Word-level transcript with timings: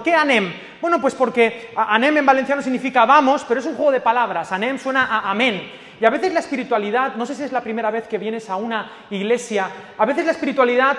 ¿Por 0.00 0.04
qué 0.06 0.14
anem? 0.14 0.50
Bueno, 0.80 0.98
pues 0.98 1.14
porque 1.14 1.72
anem 1.76 2.16
en 2.16 2.24
valenciano 2.24 2.62
significa 2.62 3.04
vamos, 3.04 3.44
pero 3.46 3.60
es 3.60 3.66
un 3.66 3.74
juego 3.74 3.92
de 3.92 4.00
palabras. 4.00 4.50
Anem 4.50 4.78
suena 4.78 5.04
a 5.04 5.30
amén. 5.30 5.70
Y 6.00 6.06
a 6.06 6.08
veces 6.08 6.32
la 6.32 6.40
espiritualidad, 6.40 7.16
no 7.16 7.26
sé 7.26 7.34
si 7.34 7.42
es 7.42 7.52
la 7.52 7.60
primera 7.60 7.90
vez 7.90 8.08
que 8.08 8.16
vienes 8.16 8.48
a 8.48 8.56
una 8.56 8.90
iglesia, 9.10 9.68
a 9.98 10.06
veces 10.06 10.24
la 10.24 10.30
espiritualidad 10.32 10.96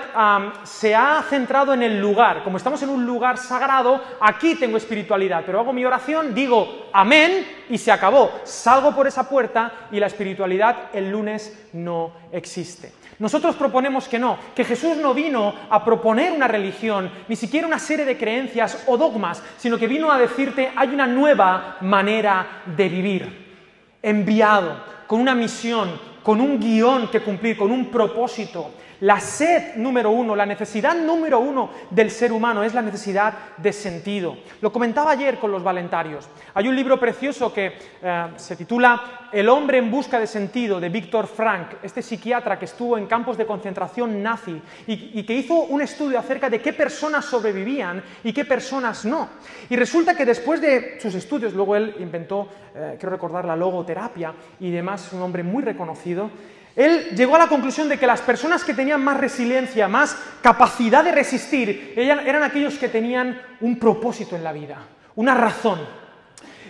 se 0.62 0.94
ha 0.94 1.20
centrado 1.28 1.74
en 1.74 1.82
el 1.82 2.00
lugar. 2.00 2.44
Como 2.44 2.58
estamos 2.58 2.80
en 2.84 2.90
un 2.90 3.04
lugar 3.04 3.38
sagrado, 3.38 4.00
aquí 4.20 4.54
tengo 4.54 4.76
espiritualidad, 4.76 5.42
pero 5.44 5.58
hago 5.58 5.72
mi 5.72 5.84
oración, 5.84 6.32
digo 6.32 6.86
amén 6.92 7.44
y 7.68 7.78
se 7.78 7.90
acabó. 7.90 8.30
Salgo 8.44 8.94
por 8.94 9.08
esa 9.08 9.28
puerta 9.28 9.88
y 9.90 9.98
la 9.98 10.06
espiritualidad 10.06 10.90
el 10.92 11.10
lunes 11.10 11.70
no 11.72 12.12
existe. 12.30 13.01
Nosotros 13.22 13.54
proponemos 13.54 14.08
que 14.08 14.18
no, 14.18 14.36
que 14.52 14.64
Jesús 14.64 14.96
no 14.96 15.14
vino 15.14 15.54
a 15.70 15.84
proponer 15.84 16.32
una 16.32 16.48
religión, 16.48 17.08
ni 17.28 17.36
siquiera 17.36 17.68
una 17.68 17.78
serie 17.78 18.04
de 18.04 18.18
creencias 18.18 18.82
o 18.88 18.96
dogmas, 18.96 19.40
sino 19.58 19.78
que 19.78 19.86
vino 19.86 20.10
a 20.10 20.18
decirte 20.18 20.72
hay 20.74 20.88
una 20.88 21.06
nueva 21.06 21.76
manera 21.82 22.62
de 22.66 22.88
vivir. 22.88 23.54
Enviado, 24.02 24.74
con 25.06 25.20
una 25.20 25.36
misión, 25.36 25.92
con 26.24 26.40
un 26.40 26.58
guion 26.58 27.12
que 27.12 27.20
cumplir, 27.20 27.56
con 27.56 27.70
un 27.70 27.92
propósito. 27.92 28.72
La 29.02 29.18
sed 29.18 29.74
número 29.74 30.12
uno, 30.12 30.36
la 30.36 30.46
necesidad 30.46 30.94
número 30.94 31.40
uno 31.40 31.70
del 31.90 32.08
ser 32.08 32.30
humano 32.30 32.62
es 32.62 32.72
la 32.72 32.82
necesidad 32.82 33.34
de 33.56 33.72
sentido. 33.72 34.36
Lo 34.60 34.72
comentaba 34.72 35.10
ayer 35.10 35.40
con 35.40 35.50
los 35.50 35.64
valentarios. 35.64 36.28
Hay 36.54 36.68
un 36.68 36.76
libro 36.76 37.00
precioso 37.00 37.52
que 37.52 37.72
eh, 38.00 38.26
se 38.36 38.54
titula 38.54 39.28
El 39.32 39.48
hombre 39.48 39.78
en 39.78 39.90
busca 39.90 40.20
de 40.20 40.28
sentido 40.28 40.78
de 40.78 40.88
Víctor 40.88 41.26
Frank, 41.26 41.78
este 41.82 42.00
psiquiatra 42.00 42.60
que 42.60 42.66
estuvo 42.66 42.96
en 42.96 43.08
campos 43.08 43.36
de 43.36 43.44
concentración 43.44 44.22
nazi 44.22 44.62
y, 44.86 45.24
que 45.24 45.34
hizo 45.34 45.54
un 45.54 45.82
estudio 45.82 46.16
acerca 46.16 46.48
de 46.48 46.60
qué 46.60 46.72
personas 46.72 47.24
sobrevivían 47.24 48.00
y 48.22 48.32
qué 48.32 48.44
personas 48.44 49.04
no. 49.04 49.30
Y 49.68 49.74
resulta 49.74 50.16
que 50.16 50.24
después 50.24 50.60
de 50.60 51.00
sus 51.00 51.16
estudios, 51.16 51.54
luego 51.54 51.74
él 51.74 51.96
inventó, 51.98 52.46
eh, 52.72 52.94
quiero 53.00 53.16
recordar, 53.16 53.46
la 53.46 53.56
logoterapia 53.56 54.32
y 54.60 54.70
demás, 54.70 55.12
un 55.12 55.22
hombre 55.22 55.42
muy 55.42 55.64
reconocido, 55.64 56.30
él 56.74 57.10
llegó 57.14 57.36
a 57.36 57.40
la 57.40 57.48
conclusión 57.48 57.88
de 57.88 57.98
que 57.98 58.06
las 58.06 58.22
personas 58.22 58.64
que 58.64 58.74
tenían 58.74 59.02
más 59.04 59.18
resiliencia, 59.18 59.88
más 59.88 60.16
capacidad 60.40 61.04
de 61.04 61.12
resistir, 61.12 61.92
eran 61.96 62.42
aquellos 62.42 62.78
que 62.78 62.88
tenían 62.88 63.40
un 63.60 63.78
propósito 63.78 64.36
en 64.36 64.44
la 64.44 64.52
vida, 64.52 64.78
una 65.16 65.34
razón. 65.34 65.80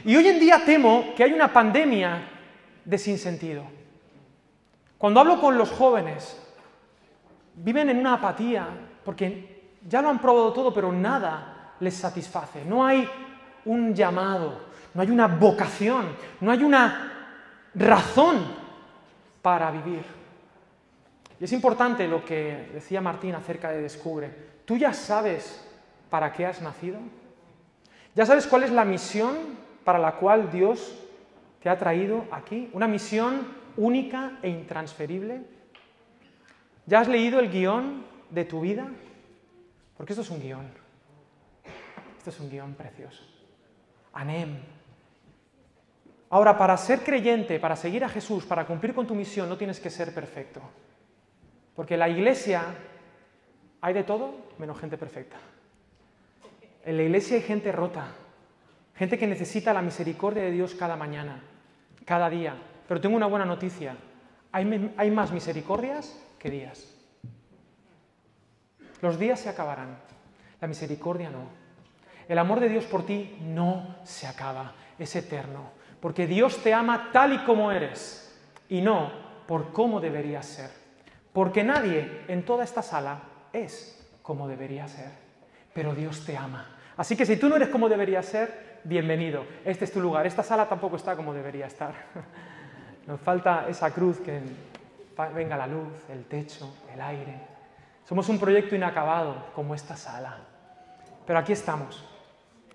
Y 0.04 0.16
hoy 0.16 0.26
en 0.26 0.40
día 0.40 0.62
temo 0.64 1.14
que 1.16 1.22
hay 1.22 1.32
una 1.32 1.52
pandemia 1.52 2.28
de 2.84 2.98
sinsentido. 2.98 3.64
Cuando 4.98 5.20
hablo 5.20 5.40
con 5.40 5.56
los 5.56 5.70
jóvenes, 5.70 6.36
viven 7.54 7.90
en 7.90 7.98
una 7.98 8.14
apatía 8.14 8.66
porque 9.04 9.70
ya 9.88 10.02
lo 10.02 10.08
han 10.08 10.20
probado 10.20 10.52
todo, 10.52 10.74
pero 10.74 10.92
nada 10.92 11.74
les 11.78 11.94
satisface. 11.94 12.64
No 12.64 12.84
hay 12.84 13.08
un 13.64 13.94
llamado, 13.94 14.66
no 14.94 15.02
hay 15.02 15.10
una 15.10 15.28
vocación, 15.28 16.16
no 16.40 16.50
hay 16.50 16.64
una 16.64 17.12
razón 17.74 18.61
para 19.42 19.70
vivir. 19.70 20.04
Y 21.40 21.44
es 21.44 21.52
importante 21.52 22.06
lo 22.06 22.24
que 22.24 22.70
decía 22.72 23.00
Martín 23.00 23.34
acerca 23.34 23.70
de 23.70 23.82
Descubre. 23.82 24.30
¿Tú 24.64 24.76
ya 24.76 24.94
sabes 24.94 25.68
para 26.08 26.32
qué 26.32 26.46
has 26.46 26.62
nacido? 26.62 26.98
¿Ya 28.14 28.24
sabes 28.24 28.46
cuál 28.46 28.62
es 28.62 28.70
la 28.70 28.84
misión 28.84 29.36
para 29.84 29.98
la 29.98 30.12
cual 30.12 30.50
Dios 30.50 30.94
te 31.60 31.68
ha 31.68 31.78
traído 31.78 32.26
aquí? 32.30 32.70
Una 32.72 32.86
misión 32.86 33.46
única 33.76 34.38
e 34.42 34.48
intransferible. 34.48 35.42
¿Ya 36.86 37.00
has 37.00 37.08
leído 37.08 37.40
el 37.40 37.50
guion 37.50 38.04
de 38.30 38.44
tu 38.44 38.60
vida? 38.60 38.86
Porque 39.96 40.12
esto 40.12 40.22
es 40.22 40.30
un 40.30 40.40
guion. 40.40 40.70
Esto 42.18 42.30
es 42.30 42.38
un 42.38 42.50
guion 42.50 42.74
precioso. 42.74 43.24
Anem, 44.12 44.58
Ahora, 46.32 46.56
para 46.56 46.78
ser 46.78 47.00
creyente, 47.00 47.60
para 47.60 47.76
seguir 47.76 48.04
a 48.04 48.08
Jesús, 48.08 48.46
para 48.46 48.64
cumplir 48.64 48.94
con 48.94 49.06
tu 49.06 49.14
misión, 49.14 49.50
no 49.50 49.58
tienes 49.58 49.78
que 49.78 49.90
ser 49.90 50.14
perfecto. 50.14 50.62
Porque 51.76 51.92
en 51.92 52.00
la 52.00 52.08
iglesia 52.08 52.64
hay 53.82 53.92
de 53.92 54.02
todo 54.02 54.34
menos 54.56 54.80
gente 54.80 54.96
perfecta. 54.96 55.36
En 56.86 56.96
la 56.96 57.02
iglesia 57.02 57.36
hay 57.36 57.42
gente 57.42 57.70
rota, 57.70 58.06
gente 58.94 59.18
que 59.18 59.26
necesita 59.26 59.74
la 59.74 59.82
misericordia 59.82 60.42
de 60.42 60.52
Dios 60.52 60.74
cada 60.74 60.96
mañana, 60.96 61.42
cada 62.06 62.30
día. 62.30 62.54
Pero 62.88 62.98
tengo 62.98 63.14
una 63.14 63.26
buena 63.26 63.44
noticia, 63.44 63.94
hay, 64.52 64.90
hay 64.96 65.10
más 65.10 65.32
misericordias 65.32 66.18
que 66.38 66.48
días. 66.48 66.96
Los 69.02 69.18
días 69.18 69.38
se 69.38 69.50
acabarán, 69.50 69.98
la 70.62 70.66
misericordia 70.66 71.28
no. 71.28 71.50
El 72.26 72.38
amor 72.38 72.58
de 72.58 72.70
Dios 72.70 72.86
por 72.86 73.04
ti 73.04 73.36
no 73.42 73.98
se 74.04 74.26
acaba, 74.26 74.72
es 74.98 75.14
eterno 75.14 75.81
porque 76.02 76.26
Dios 76.26 76.58
te 76.64 76.74
ama 76.74 77.10
tal 77.12 77.32
y 77.32 77.38
como 77.44 77.70
eres 77.70 78.36
y 78.68 78.80
no 78.80 79.12
por 79.46 79.72
cómo 79.72 80.00
deberías 80.00 80.44
ser. 80.44 80.68
Porque 81.32 81.62
nadie 81.62 82.24
en 82.26 82.44
toda 82.44 82.64
esta 82.64 82.82
sala 82.82 83.20
es 83.52 84.04
como 84.20 84.48
debería 84.48 84.88
ser, 84.88 85.10
pero 85.72 85.94
Dios 85.94 86.26
te 86.26 86.36
ama. 86.36 86.76
Así 86.96 87.16
que 87.16 87.24
si 87.24 87.36
tú 87.36 87.48
no 87.48 87.54
eres 87.54 87.68
como 87.68 87.88
deberías 87.88 88.26
ser, 88.26 88.80
bienvenido. 88.82 89.46
Este 89.64 89.84
es 89.84 89.92
tu 89.92 90.00
lugar. 90.00 90.26
Esta 90.26 90.42
sala 90.42 90.68
tampoco 90.68 90.96
está 90.96 91.14
como 91.14 91.32
debería 91.32 91.66
estar. 91.66 91.94
Nos 93.06 93.20
falta 93.20 93.66
esa 93.68 93.92
cruz 93.92 94.18
que 94.18 94.40
venga 95.36 95.56
la 95.56 95.68
luz, 95.68 96.10
el 96.10 96.24
techo, 96.24 96.74
el 96.92 97.00
aire. 97.00 97.36
Somos 98.04 98.28
un 98.28 98.40
proyecto 98.40 98.74
inacabado 98.74 99.52
como 99.54 99.72
esta 99.72 99.96
sala. 99.96 100.38
Pero 101.24 101.38
aquí 101.38 101.52
estamos. 101.52 102.04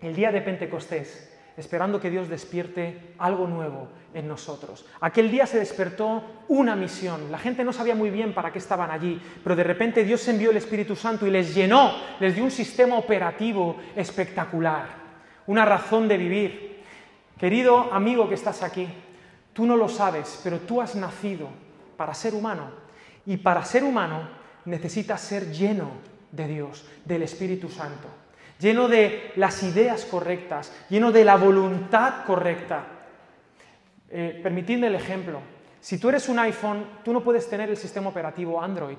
El 0.01 0.15
día 0.15 0.31
de 0.31 0.41
Pentecostés 0.41 1.26
esperando 1.57 1.99
que 1.99 2.11
Dios 2.11 2.29
despierte 2.29 3.13
algo 3.17 3.47
nuevo 3.47 3.87
en 4.13 4.27
nosotros. 4.27 4.85
Aquel 5.01 5.31
día 5.31 5.47
se 5.47 5.57
despertó 5.57 6.23
una 6.47 6.75
misión. 6.75 7.31
La 7.31 7.39
gente 7.39 7.63
no 7.63 7.73
sabía 7.73 7.95
muy 7.95 8.11
bien 8.11 8.33
para 8.33 8.51
qué 8.51 8.59
estaban 8.59 8.91
allí, 8.91 9.19
pero 9.43 9.55
de 9.55 9.63
repente 9.63 10.03
Dios 10.03 10.25
envió 10.27 10.51
el 10.51 10.57
Espíritu 10.57 10.95
Santo 10.95 11.25
y 11.25 11.31
les 11.31 11.55
llenó, 11.55 11.93
les 12.19 12.35
dio 12.35 12.43
un 12.43 12.51
sistema 12.51 12.95
operativo 12.95 13.77
espectacular, 13.95 14.87
una 15.47 15.65
razón 15.65 16.07
de 16.07 16.17
vivir. 16.17 16.83
Querido 17.39 17.91
amigo 17.91 18.29
que 18.29 18.35
estás 18.35 18.61
aquí, 18.61 18.87
tú 19.51 19.65
no 19.65 19.75
lo 19.75 19.89
sabes, 19.89 20.39
pero 20.43 20.59
tú 20.59 20.79
has 20.79 20.95
nacido 20.95 21.49
para 21.97 22.13
ser 22.13 22.35
humano 22.35 22.69
y 23.25 23.37
para 23.37 23.65
ser 23.65 23.83
humano 23.83 24.29
necesitas 24.65 25.21
ser 25.21 25.51
lleno 25.51 25.89
de 26.31 26.47
Dios, 26.47 26.85
del 27.03 27.23
Espíritu 27.23 27.67
Santo 27.67 28.26
lleno 28.59 28.87
de 28.87 29.31
las 29.35 29.61
ideas 29.63 30.05
correctas, 30.05 30.73
lleno 30.89 31.11
de 31.11 31.23
la 31.23 31.35
voluntad 31.35 32.25
correcta. 32.25 32.85
Eh, 34.09 34.39
permitidme 34.41 34.87
el 34.87 34.95
ejemplo. 34.95 35.41
Si 35.79 35.97
tú 35.97 36.09
eres 36.09 36.27
un 36.29 36.39
iPhone, 36.39 36.85
tú 37.03 37.13
no 37.13 37.23
puedes 37.23 37.49
tener 37.49 37.69
el 37.69 37.77
sistema 37.77 38.09
operativo 38.09 38.61
Android. 38.61 38.97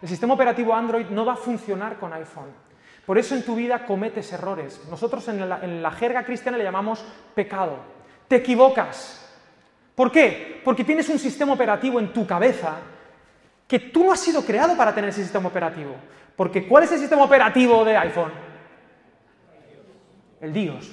El 0.00 0.08
sistema 0.08 0.34
operativo 0.34 0.74
Android 0.74 1.06
no 1.06 1.24
va 1.24 1.34
a 1.34 1.36
funcionar 1.36 1.98
con 1.98 2.12
iPhone. 2.12 2.50
Por 3.04 3.18
eso 3.18 3.34
en 3.34 3.44
tu 3.44 3.54
vida 3.54 3.84
cometes 3.86 4.32
errores. 4.32 4.80
Nosotros 4.88 5.26
en 5.28 5.82
la, 5.82 5.90
jerga 5.90 6.24
cristiana 6.24 6.56
le 6.56 6.64
llamamos 6.64 7.04
pecado. 7.34 7.78
Te 8.28 8.36
equivocas. 8.36 9.16
¿Por 9.94 10.12
qué? 10.12 10.60
Porque 10.64 10.84
tienes 10.84 11.08
un 11.08 11.18
sistema 11.18 11.52
operativo 11.52 11.98
en 11.98 12.12
tu 12.12 12.26
cabeza 12.26 12.76
que 13.66 13.78
tú 13.78 14.04
no 14.04 14.12
has 14.12 14.20
sido 14.20 14.44
creado 14.44 14.76
para 14.76 14.94
tener 14.94 15.10
ese 15.10 15.22
sistema 15.22 15.48
operativo. 15.48 15.94
Porque 16.36 16.66
¿cuál 16.66 16.84
es 16.84 16.92
el 16.92 16.98
sistema 16.98 17.24
operativo 17.24 17.84
de 17.84 17.96
iPhone? 17.96 18.49
El 20.40 20.52
Dios. 20.52 20.90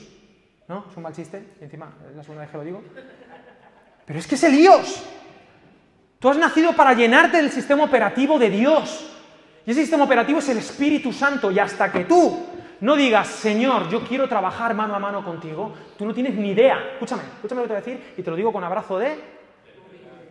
¿No? 0.67 0.85
Es 0.89 0.97
un 0.97 1.03
mal 1.03 1.13
chiste, 1.13 1.53
y 1.61 1.63
encima 1.63 1.93
es 2.09 2.15
la 2.15 2.23
segunda 2.23 2.41
vez 2.41 2.51
que 2.51 2.57
lo 2.57 2.63
digo. 2.63 2.83
Pero 4.05 4.19
es 4.19 4.27
que 4.27 4.35
es 4.35 4.43
el 4.43 4.53
Dios. 4.53 5.03
Tú 6.19 6.29
has 6.29 6.37
nacido 6.37 6.73
para 6.73 6.93
llenarte 6.93 7.37
del 7.37 7.51
sistema 7.51 7.83
operativo 7.83 8.39
de 8.39 8.49
Dios. 8.49 9.13
Y 9.65 9.71
ese 9.71 9.81
sistema 9.81 10.05
operativo 10.05 10.39
es 10.39 10.49
el 10.49 10.57
Espíritu 10.57 11.13
Santo. 11.13 11.51
Y 11.51 11.59
hasta 11.59 11.91
que 11.91 12.05
tú 12.05 12.45
no 12.81 12.95
digas, 12.95 13.27
Señor, 13.27 13.89
yo 13.89 14.03
quiero 14.03 14.27
trabajar 14.27 14.73
mano 14.73 14.95
a 14.95 14.99
mano 14.99 15.23
contigo, 15.23 15.73
tú 15.97 16.05
no 16.05 16.13
tienes 16.13 16.35
ni 16.35 16.51
idea. 16.51 16.91
Escúchame, 16.93 17.23
escúchame 17.35 17.61
lo 17.61 17.67
que 17.67 17.73
te 17.73 17.73
voy 17.73 17.81
a 17.81 17.85
decir 17.85 18.13
y 18.17 18.23
te 18.23 18.29
lo 18.29 18.35
digo 18.35 18.51
con 18.53 18.63
abrazo 18.63 18.97
de, 18.97 19.19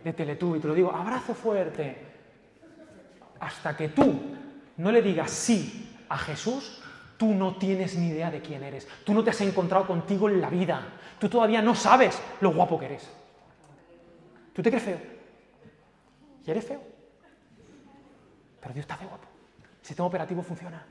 de 0.03 0.13
Teletubby. 0.13 0.59
Te 0.59 0.67
lo 0.67 0.73
digo, 0.73 0.93
abrazo 0.93 1.33
fuerte. 1.33 2.05
Hasta 3.39 3.77
que 3.77 3.89
tú 3.89 4.19
no 4.77 4.91
le 4.91 5.01
digas 5.01 5.31
sí 5.31 5.95
a 6.09 6.17
Jesús, 6.17 6.81
Tú 7.17 7.33
no 7.33 7.55
tienes 7.55 7.95
ni 7.97 8.09
idea 8.09 8.29
de 8.29 8.41
quién 8.41 8.63
eres. 8.63 8.87
Tú 9.03 9.13
no 9.13 9.23
te 9.23 9.31
has 9.31 9.41
encontrado 9.41 9.87
contigo 9.87 10.29
en 10.29 10.39
la 10.39 10.49
vida. 10.49 10.87
Tú 11.19 11.27
todavía 11.27 11.61
no 11.63 11.73
sabes 11.73 12.21
lo 12.41 12.51
guapo 12.53 12.79
que 12.79 12.85
eres. 12.85 13.09
Tú 14.53 14.61
te 14.61 14.69
crees 14.69 14.83
feo. 14.83 14.99
Y 16.45 16.51
eres 16.51 16.65
feo. 16.65 16.81
Pero 18.61 18.73
Dios 18.73 18.85
te 18.85 18.93
hace 18.93 19.05
guapo. 19.05 19.27
El 19.81 19.85
sistema 19.85 20.07
operativo 20.07 20.43
funciona. 20.43 20.85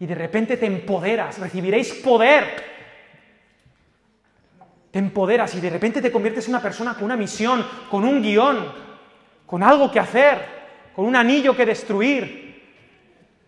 Y 0.00 0.06
de 0.06 0.14
repente 0.14 0.56
te 0.56 0.66
empoderas. 0.66 1.38
Recibiréis 1.38 1.92
poder. 1.94 2.64
Te 4.90 4.98
empoderas 4.98 5.54
y 5.54 5.60
de 5.60 5.68
repente 5.68 6.00
te 6.00 6.10
conviertes 6.10 6.46
en 6.46 6.54
una 6.54 6.62
persona 6.62 6.94
con 6.94 7.04
una 7.04 7.16
misión, 7.18 7.66
con 7.90 8.02
un 8.02 8.22
guion, 8.22 8.72
con 9.44 9.62
algo 9.62 9.90
que 9.90 10.00
hacer, 10.00 10.42
con 10.94 11.04
un 11.04 11.16
anillo 11.16 11.54
que 11.54 11.66
destruir. 11.66 12.46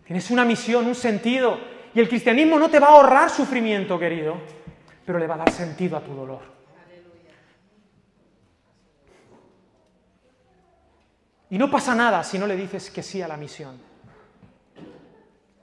Tienes 0.05 0.29
una 0.29 0.45
misión, 0.45 0.85
un 0.85 0.93
sentido 0.93 1.78
Y 1.93 1.99
el 1.99 2.07
cristianismo 2.07 2.59
no 2.59 2.69
te 2.69 2.79
va 2.79 2.87
a 2.87 2.91
ahorrar 2.91 3.29
sufrimiento, 3.29 3.97
querido, 3.97 4.37
pero 5.05 5.17
le 5.17 5.27
va 5.27 5.35
a 5.35 5.39
dar 5.39 5.51
sentido 5.51 5.97
a 5.97 6.01
tu 6.01 6.13
dolor. 6.13 6.41
Y 11.49 11.57
no 11.57 11.71
pasa 11.71 11.95
nada 11.95 12.23
si 12.23 12.37
no 12.37 12.45
le 12.45 12.55
dices 12.55 12.91
que 12.91 13.01
sí 13.01 13.21
a 13.21 13.27
la 13.27 13.37
misión. 13.37 13.79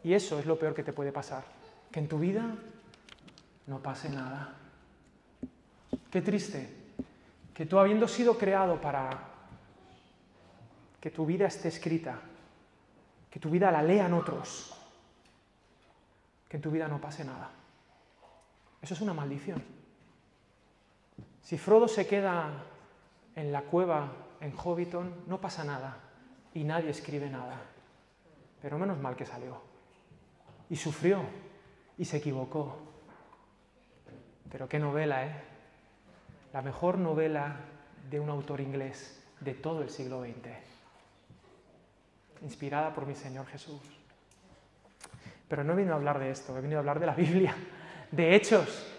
Y 0.02 0.14
eso 0.14 0.38
es 0.38 0.46
lo 0.46 0.58
peor 0.58 0.75
que 0.75 0.82
te 0.82 0.93
puede 0.93 1.12
pasar, 1.12 1.44
que 1.90 2.00
en 2.00 2.08
tu 2.08 2.19
vida 2.19 2.44
no 3.67 3.78
pase 3.81 4.08
nada. 4.08 4.55
Qué 6.11 6.23
triste 6.23 6.69
que 7.55 7.67
tú 7.67 7.78
habiendo 7.78 8.06
sido 8.06 8.37
creado 8.37 8.81
para 8.81 9.11
que 11.00 11.11
tu 11.11 11.25
vida 11.25 11.46
esté 11.46 11.69
escrita, 11.69 12.19
que 13.31 13.40
tu 13.40 13.49
vida 13.49 13.70
la 13.70 13.82
lean 13.82 14.12
otros, 14.12 14.75
que 16.49 16.57
en 16.57 16.63
tu 16.63 16.71
vida 16.71 16.89
no 16.89 17.01
pase 17.01 17.25
nada. 17.25 17.51
Eso 18.81 18.95
es 18.95 19.01
una 19.01 19.15
maldición. 19.15 19.63
Si 21.43 21.59
Frodo 21.59 21.89
se 21.89 22.07
queda 22.07 22.51
en 23.35 23.53
la 23.53 23.63
cueva 23.63 24.13
en 24.41 24.53
Hobbiton, 24.57 25.25
no 25.27 25.41
pasa 25.41 25.65
nada 25.65 25.99
y 26.55 26.65
nadie 26.65 26.91
escribe 26.91 27.29
nada. 27.31 27.61
Pero 28.63 28.79
menos 28.79 28.99
mal 28.99 29.17
que 29.17 29.27
salió. 29.27 29.61
Y 30.71 30.77
sufrió 30.77 31.23
y 31.99 32.05
se 32.05 32.17
equivocó. 32.17 32.77
Pero 34.51 34.69
qué 34.69 34.79
novela, 34.79 35.27
¿eh? 35.27 35.43
La 36.53 36.63
mejor 36.63 36.99
novela 36.99 37.57
de 38.11 38.21
un 38.21 38.31
autor 38.31 38.61
inglés 38.61 39.23
de 39.41 39.55
todo 39.55 39.83
el 39.83 39.91
siglo 39.91 40.23
XX. 40.23 40.49
Inspirada 42.43 42.95
por 42.95 43.07
mi 43.07 43.15
Señor 43.15 43.47
Jesús. 43.47 43.96
Pero 45.49 45.65
no 45.65 45.73
he 45.73 45.77
venido 45.77 45.95
a 45.95 45.99
hablar 45.99 46.19
de 46.19 46.31
esto, 46.31 46.57
he 46.57 46.61
venido 46.61 46.79
a 46.79 46.81
hablar 46.81 47.01
de 47.01 47.07
la 47.07 47.15
Biblia, 47.15 47.55
de 48.11 48.35
hechos. 48.35 48.93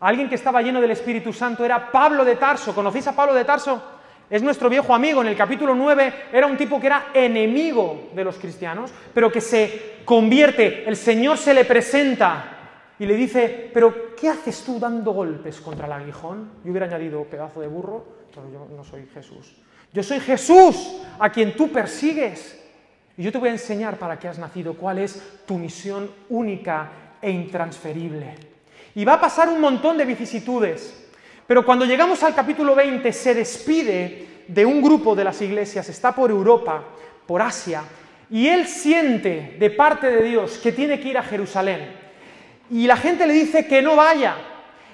Alguien 0.00 0.28
que 0.28 0.34
estaba 0.34 0.62
lleno 0.62 0.80
del 0.80 0.92
Espíritu 0.92 1.32
Santo 1.32 1.64
era 1.64 1.90
Pablo 1.90 2.24
de 2.24 2.36
Tarso. 2.36 2.74
¿Conocéis 2.74 3.06
a 3.08 3.16
Pablo 3.16 3.34
de 3.34 3.44
Tarso? 3.44 3.82
Es 4.30 4.42
nuestro 4.42 4.70
viejo 4.70 4.94
amigo. 4.94 5.20
En 5.20 5.26
el 5.26 5.36
capítulo 5.36 5.74
9 5.74 6.14
era 6.32 6.46
un 6.46 6.56
tipo 6.56 6.80
que 6.80 6.86
era 6.86 7.08
enemigo 7.12 8.10
de 8.14 8.24
los 8.24 8.38
cristianos, 8.38 8.92
pero 9.12 9.30
que 9.30 9.40
se 9.40 10.00
convierte, 10.04 10.88
el 10.88 10.96
Señor 10.96 11.36
se 11.36 11.52
le 11.52 11.64
presenta 11.64 12.56
y 12.98 13.06
le 13.06 13.14
dice, 13.14 13.70
pero 13.74 14.14
¿qué 14.14 14.28
haces 14.28 14.62
tú 14.62 14.78
dando 14.78 15.12
golpes 15.12 15.60
contra 15.60 15.86
el 15.86 15.92
aguijón? 15.92 16.50
Yo 16.64 16.70
hubiera 16.70 16.86
añadido 16.86 17.24
pedazo 17.24 17.60
de 17.60 17.66
burro, 17.66 18.04
pero 18.34 18.50
yo 18.50 18.68
no 18.76 18.84
soy 18.84 19.06
Jesús. 19.12 19.56
Yo 19.92 20.02
soy 20.02 20.20
Jesús, 20.20 21.00
a 21.18 21.30
quien 21.30 21.56
tú 21.56 21.72
persigues. 21.72 22.59
Y 23.20 23.22
yo 23.22 23.30
te 23.30 23.36
voy 23.36 23.50
a 23.50 23.52
enseñar 23.52 23.98
para 23.98 24.18
qué 24.18 24.28
has 24.28 24.38
nacido, 24.38 24.72
cuál 24.72 24.98
es 24.98 25.20
tu 25.44 25.58
misión 25.58 26.10
única 26.30 26.90
e 27.20 27.30
intransferible. 27.30 28.34
Y 28.94 29.04
va 29.04 29.12
a 29.12 29.20
pasar 29.20 29.50
un 29.50 29.60
montón 29.60 29.98
de 29.98 30.06
vicisitudes. 30.06 31.06
Pero 31.46 31.62
cuando 31.62 31.84
llegamos 31.84 32.22
al 32.22 32.34
capítulo 32.34 32.74
20 32.74 33.12
se 33.12 33.34
despide 33.34 34.44
de 34.48 34.64
un 34.64 34.80
grupo 34.80 35.14
de 35.14 35.24
las 35.24 35.42
iglesias, 35.42 35.86
está 35.90 36.14
por 36.14 36.30
Europa, 36.30 36.82
por 37.26 37.42
Asia, 37.42 37.82
y 38.30 38.46
él 38.46 38.66
siente 38.66 39.54
de 39.58 39.68
parte 39.68 40.10
de 40.10 40.22
Dios 40.22 40.56
que 40.56 40.72
tiene 40.72 40.98
que 40.98 41.08
ir 41.08 41.18
a 41.18 41.22
Jerusalén. 41.22 41.92
Y 42.70 42.86
la 42.86 42.96
gente 42.96 43.26
le 43.26 43.34
dice 43.34 43.66
que 43.66 43.82
no 43.82 43.96
vaya, 43.96 44.34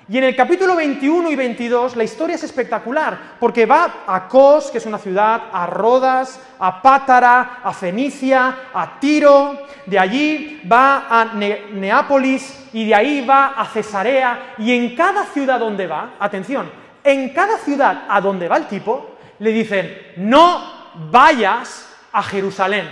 y 0.08 0.18
en 0.18 0.24
el 0.24 0.36
capítulo 0.36 0.76
21 0.76 1.30
y 1.30 1.36
22 1.36 1.96
la 1.96 2.04
historia 2.04 2.36
es 2.36 2.44
espectacular, 2.44 3.36
porque 3.40 3.66
va 3.66 4.04
a 4.06 4.28
Cos, 4.28 4.70
que 4.70 4.78
es 4.78 4.86
una 4.86 4.98
ciudad, 4.98 5.44
a 5.52 5.66
Rodas, 5.66 6.40
a 6.60 6.80
Pátara, 6.80 7.60
a 7.64 7.72
Fenicia, 7.72 8.56
a 8.72 9.00
Tiro, 9.00 9.66
de 9.84 9.98
allí 9.98 10.62
va 10.70 11.06
a 11.10 11.24
Neápolis 11.34 12.68
y 12.72 12.86
de 12.86 12.94
ahí 12.94 13.26
va 13.26 13.54
a 13.56 13.66
Cesarea, 13.66 14.54
y 14.58 14.76
en 14.76 14.94
cada 14.94 15.24
ciudad 15.24 15.58
donde 15.58 15.88
va, 15.88 16.14
atención, 16.20 16.70
en 17.02 17.30
cada 17.30 17.58
ciudad 17.58 18.04
a 18.08 18.20
donde 18.20 18.46
va 18.46 18.58
el 18.58 18.68
tipo, 18.68 19.16
le 19.40 19.50
dicen, 19.50 20.12
no 20.18 20.92
vayas 21.10 21.92
a 22.12 22.22
Jerusalén, 22.22 22.88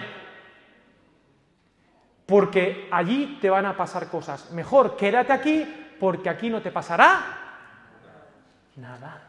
porque 2.27 2.89
allí 2.91 3.39
te 3.41 3.51
van 3.51 3.67
a 3.67 3.77
pasar 3.77 4.09
cosas. 4.09 4.51
Mejor 4.51 4.97
quédate 4.97 5.33
aquí 5.33 5.84
porque 6.05 6.29
aquí 6.29 6.51
no 6.51 6.61
te 6.61 6.71
pasará 6.71 7.19
nada. 8.77 9.23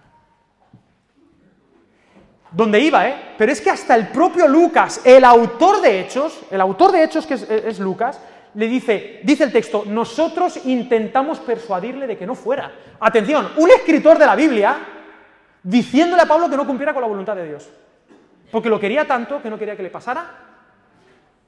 Donde 2.52 2.82
iba, 2.82 3.08
¿eh? 3.08 3.34
Pero 3.38 3.50
es 3.50 3.62
que 3.62 3.70
hasta 3.70 3.96
el 3.96 4.10
propio 4.10 4.46
Lucas, 4.46 5.00
el 5.06 5.24
autor 5.24 5.80
de 5.80 6.02
Hechos, 6.02 6.42
el 6.52 6.60
autor 6.60 6.92
de 6.92 7.06
Hechos 7.06 7.26
que 7.26 7.36
es, 7.36 7.80
Lucas, 7.80 8.20
le 8.56 8.68
dice, 8.68 9.22
dice 9.24 9.46
el 9.46 9.54
texto, 9.54 9.84
nosotros 9.86 10.66
intentamos 10.66 11.40
persuadirle 11.40 12.08
de 12.08 12.18
que 12.18 12.28
no 12.28 12.36
fuera. 12.36 12.70
Atención, 13.00 13.52
un 13.56 13.72
escritor 13.72 14.20
de 14.20 14.26
la 14.26 14.36
Biblia 14.36 14.76
diciéndole 15.64 16.24
a 16.24 16.28
Pablo 16.28 16.50
que 16.50 16.58
no 16.58 16.68
cumpliera 16.68 16.92
con 16.92 17.04
la 17.04 17.08
voluntad 17.08 17.38
de 17.38 17.48
Dios. 17.48 17.70
Porque 18.52 18.68
lo 18.68 18.82
quería 18.82 19.08
tanto 19.08 19.42
que 19.42 19.50
no 19.50 19.58
quería 19.58 19.78
que 19.78 19.84
le 19.84 19.92
pasara 19.92 20.26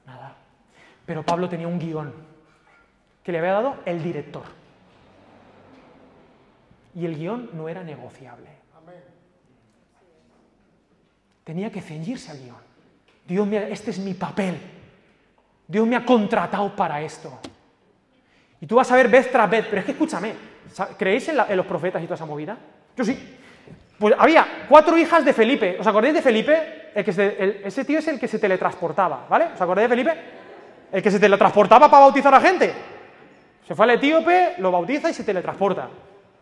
nada. 0.06 0.36
Pero 1.04 1.22
Pablo 1.22 1.50
tenía 1.50 1.68
un 1.68 1.78
guion 1.78 2.14
que 3.22 3.30
le 3.30 3.40
había 3.40 3.52
dado 3.52 3.76
el 3.84 4.02
director 4.02 4.57
y 6.98 7.06
el 7.06 7.16
guion 7.16 7.50
no 7.52 7.68
era 7.68 7.84
negociable. 7.84 8.48
Tenía 11.44 11.70
que 11.70 11.80
ceñirse 11.80 12.32
al 12.32 12.38
guion. 12.40 12.56
Dios 13.24 13.46
mío, 13.46 13.60
este 13.60 13.92
es 13.92 13.98
mi 14.00 14.14
papel. 14.14 14.58
Dios 15.68 15.86
me 15.86 15.94
ha 15.94 16.04
contratado 16.04 16.74
para 16.74 17.00
esto. 17.00 17.38
Y 18.60 18.66
tú 18.66 18.76
vas 18.76 18.90
a 18.90 18.96
ver 18.96 19.08
vez 19.08 19.30
tras 19.30 19.48
vez, 19.48 19.66
pero 19.66 19.78
es 19.78 19.84
que 19.84 19.92
escúchame, 19.92 20.34
¿creéis 20.98 21.28
en, 21.28 21.56
los 21.56 21.66
profetas 21.66 22.02
y 22.02 22.06
toda 22.06 22.16
esa 22.16 22.26
movida? 22.26 22.58
Yo 22.96 23.04
sí. 23.04 23.36
Pues 23.96 24.14
había 24.18 24.66
cuatro 24.68 24.98
hijas 24.98 25.24
de 25.24 25.32
Felipe. 25.32 25.76
¿Os 25.78 25.86
acordáis 25.86 26.14
de 26.14 26.22
Felipe? 26.22 26.90
El 26.94 27.04
que 27.04 27.62
ese 27.64 27.84
tío 27.84 28.00
es 28.00 28.08
el 28.08 28.18
que 28.18 28.26
se 28.26 28.40
teletransportaba, 28.40 29.26
¿vale? 29.28 29.50
¿Os 29.54 29.60
acordáis 29.60 29.88
de 29.88 29.96
Felipe? 29.96 30.18
El 30.90 31.00
que 31.00 31.10
se 31.12 31.20
teletransportaba 31.20 31.88
para 31.88 32.02
bautizar 32.02 32.34
a 32.34 32.40
gente. 32.40 32.74
Se 33.66 33.74
fue 33.76 33.84
al 33.84 33.90
etíope, 33.90 34.54
lo 34.58 34.72
bautiza 34.72 35.10
y 35.10 35.14
se 35.14 35.22
teletransporta. 35.22 35.88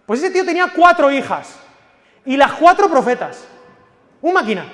Pues 0.07 0.23
ese 0.23 0.33
tío 0.33 0.45
tenía 0.45 0.69
cuatro 0.75 1.11
hijas 1.11 1.59
y 2.25 2.37
las 2.37 2.53
cuatro 2.53 2.89
profetas, 2.89 3.47
un 4.23 4.33
máquina. 4.33 4.65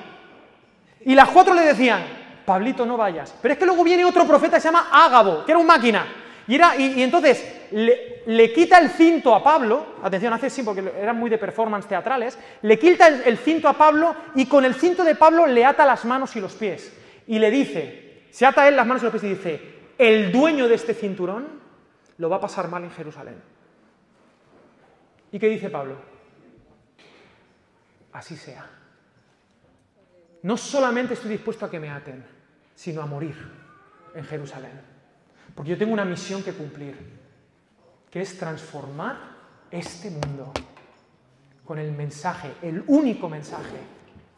Y 1.04 1.14
las 1.14 1.30
cuatro 1.30 1.54
le 1.54 1.62
decían, 1.62 2.02
Pablito, 2.45 2.85
no 2.85 2.97
vayas. 2.97 3.35
Pero 3.40 3.52
es 3.52 3.59
que 3.59 3.66
luego 3.66 3.83
viene 3.83 4.04
otro 4.04 4.26
profeta 4.26 4.61
se 4.61 4.68
llama 4.68 4.88
Ágabo, 4.92 5.45
que 5.45 5.52
era 5.52 5.59
un 5.59 5.66
máquina. 5.66 6.07
Y, 6.47 6.57
era, 6.57 6.76
y, 6.76 7.02
entonces 7.02 7.45
le, 7.71 8.52
quita 8.52 8.78
el 8.78 8.90
cinto 8.90 9.35
a 9.35 9.42
Pablo, 9.42 9.87
atención, 10.02 10.33
hace 10.33 10.50
sí, 10.50 10.62
porque 10.62 10.92
eran 11.00 11.16
muy 11.16 11.30
de 11.30 11.38
performance 11.38 11.87
teatrales, 11.87 12.38
le 12.62 12.78
quita 12.78 13.07
el, 13.09 13.23
el 13.25 13.38
cinto 13.38 13.68
a 13.68 13.75
Pablo 13.75 14.14
y 14.35 14.47
con 14.47 14.64
el 14.64 14.75
cinto 14.75 15.04
de 15.04 15.14
Pablo 15.14 15.47
le 15.47 15.64
ata 15.64 15.87
las 15.87 16.04
manos 16.04 16.35
y 16.37 16.40
los 16.40 16.54
pies. 16.54 16.92
Y 17.26 17.38
le 17.38 17.50
dice, 17.50 18.25
se 18.30 18.45
ata 18.45 18.66
él 18.68 18.76
las 18.76 18.87
manos 18.87 19.02
y 19.02 19.07
los 19.07 19.12
pies 19.12 19.25
y 19.25 19.28
dice, 19.28 19.61
el 19.99 20.33
dueño 20.33 20.68
de 20.68 20.75
este 20.75 20.95
cinturón 20.95 21.47
lo 22.18 22.28
va 22.28 22.37
a 22.37 22.40
pasar 22.40 22.68
mal 22.68 22.83
en 22.83 22.90
Jerusalén. 22.90 23.37
¿Y 25.33 25.39
qué 25.39 25.49
dice 25.49 25.71
Pablo? 25.71 25.97
Así 28.12 28.37
sea. 28.37 28.69
No 30.43 30.57
solamente 30.57 31.15
estoy 31.15 31.31
dispuesto 31.31 31.65
a 31.65 31.71
que 31.71 31.81
me 31.81 31.91
aten, 31.91 32.25
sino 32.75 33.01
a 33.01 33.07
morir 33.07 33.35
en 34.15 34.25
Jerusalén. 34.25 34.81
Porque 35.55 35.71
yo 35.71 35.79
tengo 35.79 35.93
una 35.93 36.05
misión 36.05 36.43
que 36.43 36.53
cumplir, 36.53 36.97
que 38.11 38.21
es 38.21 38.39
transformar 38.39 39.17
este 39.71 40.11
mundo 40.11 40.53
con 41.65 41.79
el 41.79 41.93
mensaje, 41.93 42.53
el 42.61 42.85
único 42.87 43.29
mensaje 43.29 43.79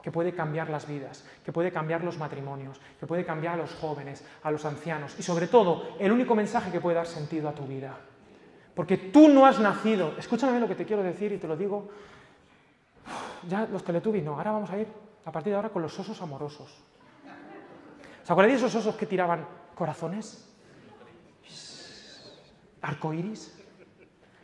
que 0.03 0.13
puede 0.13 0.35
cambiar 0.35 0.69
las 0.69 0.87
vidas, 0.87 1.25
que 1.45 1.53
puede 1.53 1.73
cambiar 1.73 2.05
los 2.05 2.19
matrimonios, 2.19 2.81
que 3.01 3.07
puede 3.07 3.25
cambiar 3.25 3.55
a 3.55 3.63
los 3.63 3.75
jóvenes, 3.75 4.23
a 4.43 4.51
los 4.51 4.65
ancianos 4.65 5.17
y 5.19 5.23
sobre 5.23 5.49
todo 5.49 5.97
el 5.99 6.13
único 6.13 6.35
mensaje 6.35 6.71
que 6.71 6.81
puede 6.81 6.97
dar 6.97 7.07
sentido 7.07 7.49
a 7.49 7.55
tu 7.55 7.67
vida. 7.67 7.99
Porque 8.75 8.97
tú 8.97 9.29
no 9.29 9.47
has 9.47 9.61
nacido. 9.61 10.15
Escúchame 10.19 10.59
lo 10.59 10.69
que 10.69 10.75
te 10.75 10.85
quiero 10.85 11.03
decir 11.03 11.33
y 11.33 11.39
te 11.39 11.47
lo 11.47 11.57
digo. 11.57 11.89
Ya 13.49 13.67
los 13.67 13.85
teletubbies 13.85 14.25
no. 14.25 14.37
Ahora 14.37 14.53
vamos 14.53 14.71
a 14.71 14.79
ir 14.79 14.89
a 15.25 15.33
partir 15.33 15.53
de 15.53 15.57
ahora 15.57 15.71
con 15.71 15.83
los 15.83 15.99
osos 15.99 16.21
amorosos. 16.21 16.83
¿Os 18.23 18.31
acordáis 18.31 18.61
de 18.61 18.67
esos 18.67 18.75
osos 18.75 18.97
que 18.97 19.07
tiraban 19.07 19.47
corazones? 19.75 20.49
¿Arcoiris? 22.83 23.55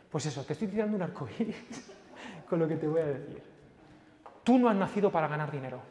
Pues 0.09 0.25
eso, 0.25 0.43
te 0.43 0.53
estoy 0.53 0.67
tirando 0.67 0.95
un 0.95 1.01
arcoíris 1.03 1.91
con 2.49 2.59
lo 2.59 2.67
que 2.67 2.75
te 2.75 2.87
voy 2.87 3.01
a 3.01 3.05
decir. 3.05 3.41
Tú 4.43 4.57
no 4.57 4.69
has 4.69 4.75
nacido 4.75 5.11
para 5.11 5.27
ganar 5.27 5.51
dinero. 5.51 5.81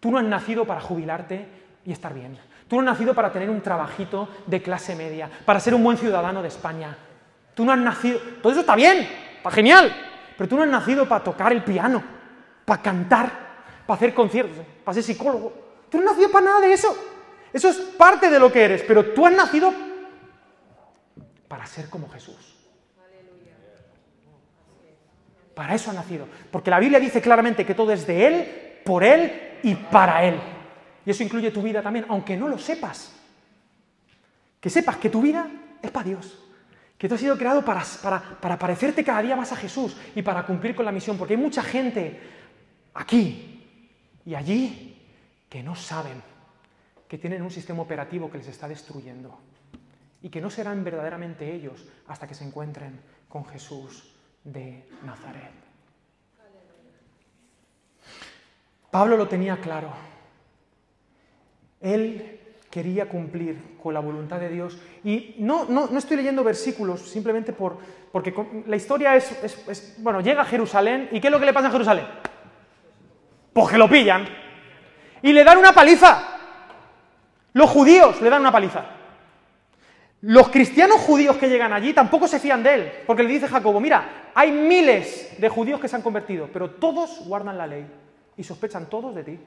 Tú 0.00 0.10
no 0.10 0.18
has 0.18 0.24
nacido 0.24 0.66
para 0.66 0.80
jubilarte 0.80 1.46
y 1.84 1.92
estar 1.92 2.12
bien. 2.12 2.38
Tú 2.68 2.76
no 2.76 2.82
has 2.82 2.98
nacido 2.98 3.14
para 3.14 3.30
tener 3.30 3.50
un 3.50 3.60
trabajito 3.60 4.28
de 4.46 4.62
clase 4.62 4.96
media, 4.96 5.30
para 5.44 5.60
ser 5.60 5.74
un 5.74 5.84
buen 5.84 5.96
ciudadano 5.96 6.42
de 6.42 6.48
España. 6.48 6.96
Tú 7.54 7.64
no 7.64 7.72
has 7.72 7.78
nacido, 7.78 8.18
todo 8.42 8.52
eso 8.52 8.60
está 8.60 8.74
bien, 8.74 9.08
está 9.36 9.50
genial, 9.50 9.94
pero 10.36 10.48
tú 10.48 10.56
no 10.56 10.62
has 10.62 10.68
nacido 10.68 11.08
para 11.08 11.22
tocar 11.22 11.52
el 11.52 11.62
piano, 11.62 12.02
para 12.64 12.82
cantar, 12.82 13.30
para 13.86 13.96
hacer 13.96 14.12
conciertos, 14.12 14.64
para 14.84 14.94
ser 14.94 15.04
psicólogo. 15.04 15.52
Tú 15.88 15.98
no 15.98 16.04
has 16.04 16.16
nacido 16.16 16.32
para 16.32 16.46
nada 16.46 16.60
de 16.60 16.72
eso. 16.72 16.96
Eso 17.52 17.68
es 17.68 17.76
parte 17.76 18.28
de 18.28 18.40
lo 18.40 18.50
que 18.50 18.64
eres, 18.64 18.82
pero 18.82 19.12
tú 19.12 19.26
has 19.26 19.32
nacido 19.32 19.72
para 21.46 21.66
ser 21.66 21.88
como 21.88 22.08
Jesús. 22.10 22.56
Para 25.54 25.74
eso 25.74 25.90
ha 25.90 25.94
nacido. 25.94 26.26
Porque 26.50 26.70
la 26.70 26.80
Biblia 26.80 26.98
dice 26.98 27.22
claramente 27.22 27.64
que 27.64 27.76
todo 27.76 27.92
es 27.92 28.06
de 28.06 28.26
Él, 28.26 28.80
por 28.84 29.04
Él 29.04 29.60
y 29.62 29.76
para 29.76 30.24
Él. 30.24 30.40
Y 31.06 31.10
eso 31.10 31.22
incluye 31.22 31.52
tu 31.52 31.62
vida 31.62 31.80
también, 31.80 32.06
aunque 32.08 32.36
no 32.36 32.48
lo 32.48 32.58
sepas. 32.58 33.12
Que 34.60 34.68
sepas 34.68 34.96
que 34.96 35.10
tu 35.10 35.22
vida 35.22 35.46
es 35.80 35.90
para 35.92 36.08
Dios. 36.08 36.43
Que 36.98 37.08
tú 37.08 37.14
has 37.14 37.20
sido 37.20 37.36
creado 37.36 37.64
para, 37.64 37.82
para, 38.40 38.58
parecerte 38.58 39.04
cada 39.04 39.22
día 39.22 39.36
más 39.36 39.52
a 39.52 39.56
Jesús 39.56 39.96
y 40.14 40.22
para 40.22 40.46
cumplir 40.46 40.74
con 40.74 40.84
la 40.84 40.92
misión. 40.92 41.18
Porque 41.18 41.34
hay 41.34 41.40
mucha 41.40 41.62
gente 41.62 42.20
aquí 42.94 43.62
y 44.24 44.34
allí 44.34 45.02
que 45.48 45.62
no 45.62 45.74
saben 45.74 46.22
que 47.08 47.18
tienen 47.18 47.42
un 47.42 47.50
sistema 47.50 47.82
operativo 47.82 48.30
que 48.30 48.38
les 48.38 48.48
está 48.48 48.68
destruyendo 48.68 49.38
y 50.22 50.30
que 50.30 50.40
no 50.40 50.50
serán 50.50 50.82
verdaderamente 50.82 51.52
ellos 51.52 51.84
hasta 52.08 52.26
que 52.26 52.34
se 52.34 52.44
encuentren 52.44 53.00
con 53.28 53.44
Jesús 53.44 54.14
de 54.42 54.88
Nazaret. 55.04 55.52
Pablo 58.90 59.16
lo 59.16 59.26
tenía 59.26 59.60
claro. 59.60 59.92
Él 61.80 62.40
quería 62.74 63.08
cumplir 63.08 63.76
con 63.80 63.94
la 63.94 64.00
voluntad 64.00 64.40
de 64.40 64.48
Dios. 64.48 64.76
Y 65.04 65.36
no, 65.38 65.66
no, 65.66 65.86
no 65.86 65.96
estoy 65.96 66.16
leyendo 66.16 66.42
versículos 66.42 67.02
simplemente 67.02 67.52
por, 67.52 67.78
porque 68.10 68.34
la 68.66 68.74
historia 68.74 69.14
es, 69.14 69.94
bueno, 69.98 70.20
llega 70.20 70.42
a 70.42 70.44
Jerusalén 70.44 71.08
y 71.12 71.20
¿qué 71.20 71.28
es 71.28 71.30
lo 71.30 71.38
que 71.38 71.46
le 71.46 71.52
pasa 71.52 71.68
a 71.68 71.70
Jerusalén? 71.70 72.04
Pues 73.52 73.68
que 73.68 73.78
lo 73.78 73.88
pillan 73.88 74.26
y 75.22 75.32
le 75.32 75.44
dan 75.44 75.58
una 75.58 75.72
paliza. 75.72 76.20
Los 77.52 77.70
judíos 77.70 78.20
le 78.20 78.28
dan 78.28 78.40
una 78.40 78.50
paliza. 78.50 78.84
Los 80.22 80.48
cristianos 80.48 81.00
judíos 81.00 81.36
que 81.36 81.48
llegan 81.48 81.72
allí 81.72 81.92
tampoco 81.92 82.26
se 82.26 82.40
fían 82.40 82.64
de 82.64 82.74
él, 82.74 82.92
porque 83.06 83.22
le 83.22 83.28
dice 83.28 83.46
Jacobo, 83.46 83.78
mira, 83.78 84.32
hay 84.34 84.50
miles 84.50 85.36
de 85.38 85.48
judíos 85.48 85.78
que 85.78 85.86
se 85.86 85.94
han 85.94 86.02
convertido, 86.02 86.48
pero 86.52 86.70
todos 86.70 87.20
guardan 87.24 87.56
la 87.56 87.68
ley 87.68 87.86
y 88.36 88.42
sospechan 88.42 88.90
todos 88.90 89.14
de 89.14 89.22
ti. 89.22 89.38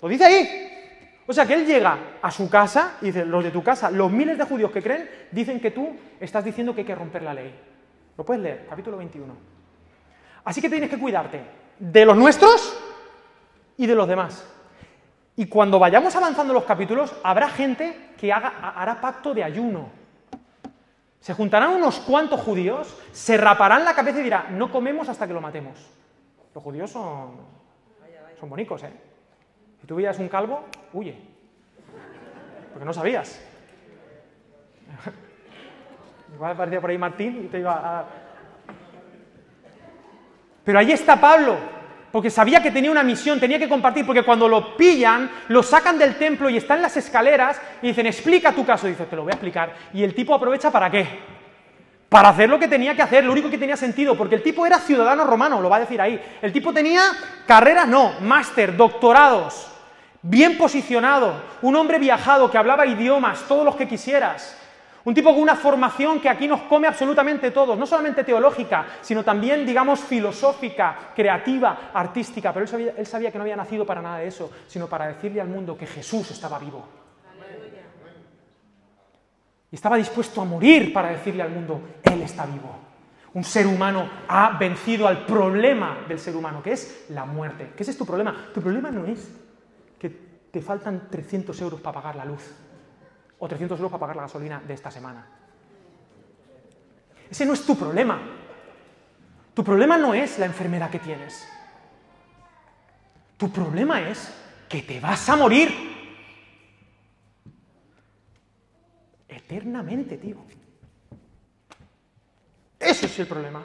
Lo 0.00 0.08
dice 0.08 0.24
ahí. 0.24 0.79
O 1.26 1.32
sea 1.32 1.46
que 1.46 1.54
él 1.54 1.66
llega 1.66 1.96
a 2.20 2.30
su 2.30 2.50
casa 2.50 2.96
y 3.00 3.06
dice, 3.06 3.24
los 3.24 3.44
de 3.44 3.50
tu 3.50 3.62
casa, 3.62 3.90
los 3.90 4.10
miles 4.10 4.36
de 4.36 4.44
judíos 4.44 4.70
que 4.72 4.82
creen, 4.82 5.08
dicen 5.30 5.60
que 5.60 5.70
tú 5.70 5.96
estás 6.18 6.44
diciendo 6.44 6.74
que 6.74 6.80
hay 6.80 6.86
que 6.86 6.94
romper 6.94 7.22
la 7.22 7.34
ley. 7.34 7.54
Lo 8.16 8.24
puedes 8.24 8.42
leer, 8.42 8.66
capítulo 8.68 8.96
21. 8.96 9.32
Así 10.44 10.60
que 10.60 10.68
tienes 10.68 10.90
que 10.90 10.98
cuidarte 10.98 11.40
de 11.78 12.04
los 12.04 12.16
nuestros 12.16 12.76
y 13.76 13.86
de 13.86 13.94
los 13.94 14.08
demás. 14.08 14.44
Y 15.36 15.46
cuando 15.46 15.78
vayamos 15.78 16.14
avanzando 16.16 16.52
los 16.52 16.64
capítulos, 16.64 17.14
habrá 17.22 17.48
gente 17.48 18.10
que 18.18 18.32
haga, 18.32 18.72
hará 18.74 19.00
pacto 19.00 19.32
de 19.32 19.44
ayuno. 19.44 19.88
Se 21.20 21.34
juntarán 21.34 21.70
unos 21.74 22.00
cuantos 22.00 22.40
judíos, 22.40 22.96
se 23.12 23.36
raparán 23.36 23.84
la 23.84 23.94
cabeza 23.94 24.20
y 24.20 24.24
dirán, 24.24 24.58
no 24.58 24.72
comemos 24.72 25.08
hasta 25.08 25.26
que 25.26 25.34
lo 25.34 25.40
matemos. 25.40 25.78
Los 26.54 26.64
judíos 26.64 26.90
son, 26.90 27.36
son 28.38 28.50
bonicos, 28.50 28.82
¿eh? 28.82 29.09
Si 29.80 29.86
tú 29.86 29.96
veías 29.96 30.18
un 30.18 30.28
calvo, 30.28 30.64
huye. 30.92 31.16
Porque 32.72 32.84
no 32.84 32.92
sabías. 32.92 33.40
Igual 36.34 36.52
aparecía 36.52 36.80
por 36.80 36.90
ahí 36.90 36.98
Martín 36.98 37.42
y 37.44 37.48
te 37.48 37.58
iba 37.58 37.72
a... 37.72 38.04
Pero 40.64 40.78
ahí 40.78 40.92
está 40.92 41.20
Pablo, 41.20 41.56
porque 42.12 42.30
sabía 42.30 42.62
que 42.62 42.70
tenía 42.70 42.90
una 42.90 43.02
misión, 43.02 43.40
tenía 43.40 43.58
que 43.58 43.68
compartir, 43.68 44.06
porque 44.06 44.22
cuando 44.22 44.46
lo 44.48 44.76
pillan, 44.76 45.30
lo 45.48 45.62
sacan 45.62 45.98
del 45.98 46.16
templo 46.16 46.48
y 46.50 46.58
está 46.58 46.76
en 46.76 46.82
las 46.82 46.96
escaleras 46.96 47.60
y 47.82 47.88
dicen, 47.88 48.06
explica 48.06 48.52
tu 48.52 48.64
caso. 48.64 48.86
dice, 48.86 49.06
te 49.06 49.16
lo 49.16 49.22
voy 49.22 49.32
a 49.32 49.34
explicar. 49.34 49.74
Y 49.92 50.04
el 50.04 50.14
tipo 50.14 50.34
aprovecha 50.34 50.70
para 50.70 50.90
qué? 50.90 51.08
Para 52.08 52.28
hacer 52.28 52.48
lo 52.48 52.58
que 52.58 52.68
tenía 52.68 52.94
que 52.94 53.02
hacer, 53.02 53.24
lo 53.24 53.32
único 53.32 53.48
que 53.48 53.58
tenía 53.58 53.76
sentido, 53.76 54.16
porque 54.16 54.34
el 54.34 54.42
tipo 54.42 54.66
era 54.66 54.78
ciudadano 54.78 55.24
romano, 55.24 55.60
lo 55.60 55.70
va 55.70 55.76
a 55.76 55.80
decir 55.80 56.00
ahí. 56.00 56.20
El 56.42 56.52
tipo 56.52 56.72
tenía 56.72 57.02
carrera, 57.46 57.86
no, 57.86 58.20
máster, 58.20 58.76
doctorados 58.76 59.69
bien 60.22 60.58
posicionado, 60.58 61.42
un 61.62 61.76
hombre 61.76 61.98
viajado 61.98 62.50
que 62.50 62.58
hablaba 62.58 62.86
idiomas, 62.86 63.46
todos 63.48 63.64
los 63.64 63.76
que 63.76 63.88
quisieras. 63.88 64.56
Un 65.02 65.14
tipo 65.14 65.32
con 65.32 65.40
una 65.40 65.56
formación 65.56 66.20
que 66.20 66.28
aquí 66.28 66.46
nos 66.46 66.60
come 66.62 66.86
absolutamente 66.86 67.50
todos, 67.50 67.78
no 67.78 67.86
solamente 67.86 68.22
teológica, 68.22 68.84
sino 69.00 69.24
también, 69.24 69.64
digamos, 69.64 70.00
filosófica, 70.00 71.12
creativa, 71.16 71.90
artística. 71.94 72.52
Pero 72.52 72.66
él 72.96 73.06
sabía, 73.06 73.32
que 73.32 73.38
no 73.38 73.42
había 73.42 73.56
nacido 73.56 73.86
para 73.86 74.02
nada 74.02 74.18
de 74.18 74.28
eso, 74.28 74.50
sino 74.66 74.88
para 74.88 75.08
decirle 75.08 75.40
al 75.40 75.48
mundo 75.48 75.76
que 75.76 75.86
Jesús 75.86 76.30
estaba 76.30 76.58
vivo. 76.58 76.86
Y 79.72 79.76
estaba 79.76 79.96
dispuesto 79.96 80.42
a 80.42 80.44
morir 80.44 80.92
para 80.92 81.10
decirle 81.10 81.44
al 81.44 81.50
mundo, 81.50 81.80
Él 82.02 82.22
está 82.22 82.44
vivo. 82.44 82.76
Un 83.32 83.44
ser 83.44 83.68
humano 83.68 84.08
ha 84.26 84.58
vencido 84.58 85.06
al 85.06 85.24
problema 85.24 85.98
del 86.08 86.18
ser 86.18 86.34
humano, 86.34 86.60
que 86.60 86.72
es 86.72 87.06
la 87.10 87.24
muerte. 87.24 87.72
¿Qué 87.76 87.84
es 87.84 87.96
tu 87.96 88.04
problema? 88.04 88.48
Tu 88.52 88.60
problema 88.60 88.90
no 88.90 89.06
es 89.06 89.28
que 90.00 90.08
te 90.50 90.62
faltan 90.62 91.08
300 91.10 91.60
euros 91.60 91.80
para 91.80 92.00
pagar 92.00 92.16
la 92.16 92.24
luz 92.24 92.42
o 93.38 93.46
300 93.46 93.78
euros 93.78 93.90
para 93.92 94.00
pagar 94.00 94.16
la 94.16 94.22
gasolina 94.22 94.60
de 94.60 94.74
esta 94.74 94.90
semana. 94.90 95.26
Ese 97.30 97.44
no 97.44 97.52
es 97.52 97.64
tu 97.64 97.76
problema. 97.76 98.18
Tu 99.54 99.62
problema 99.62 99.96
no 99.98 100.14
es 100.14 100.38
la 100.38 100.46
enfermedad 100.46 100.90
que 100.90 100.98
tienes. 100.98 101.46
Tu 103.36 103.50
problema 103.52 104.00
es 104.08 104.32
que 104.68 104.82
te 104.82 105.00
vas 105.00 105.28
a 105.28 105.36
morir. 105.36 105.70
Eternamente, 109.28 110.16
tío. 110.16 110.38
Ese 112.78 113.06
es 113.06 113.18
el 113.18 113.26
problema. 113.26 113.62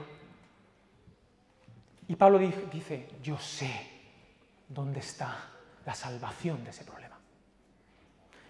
Y 2.07 2.15
Pablo 2.15 2.37
dice, 2.37 3.07
yo 3.23 3.37
sé 3.39 3.71
dónde 4.67 4.99
está 4.99 5.54
la 5.85 5.93
salvación 5.93 6.63
de 6.63 6.71
ese 6.71 6.83
problema. 6.83 7.17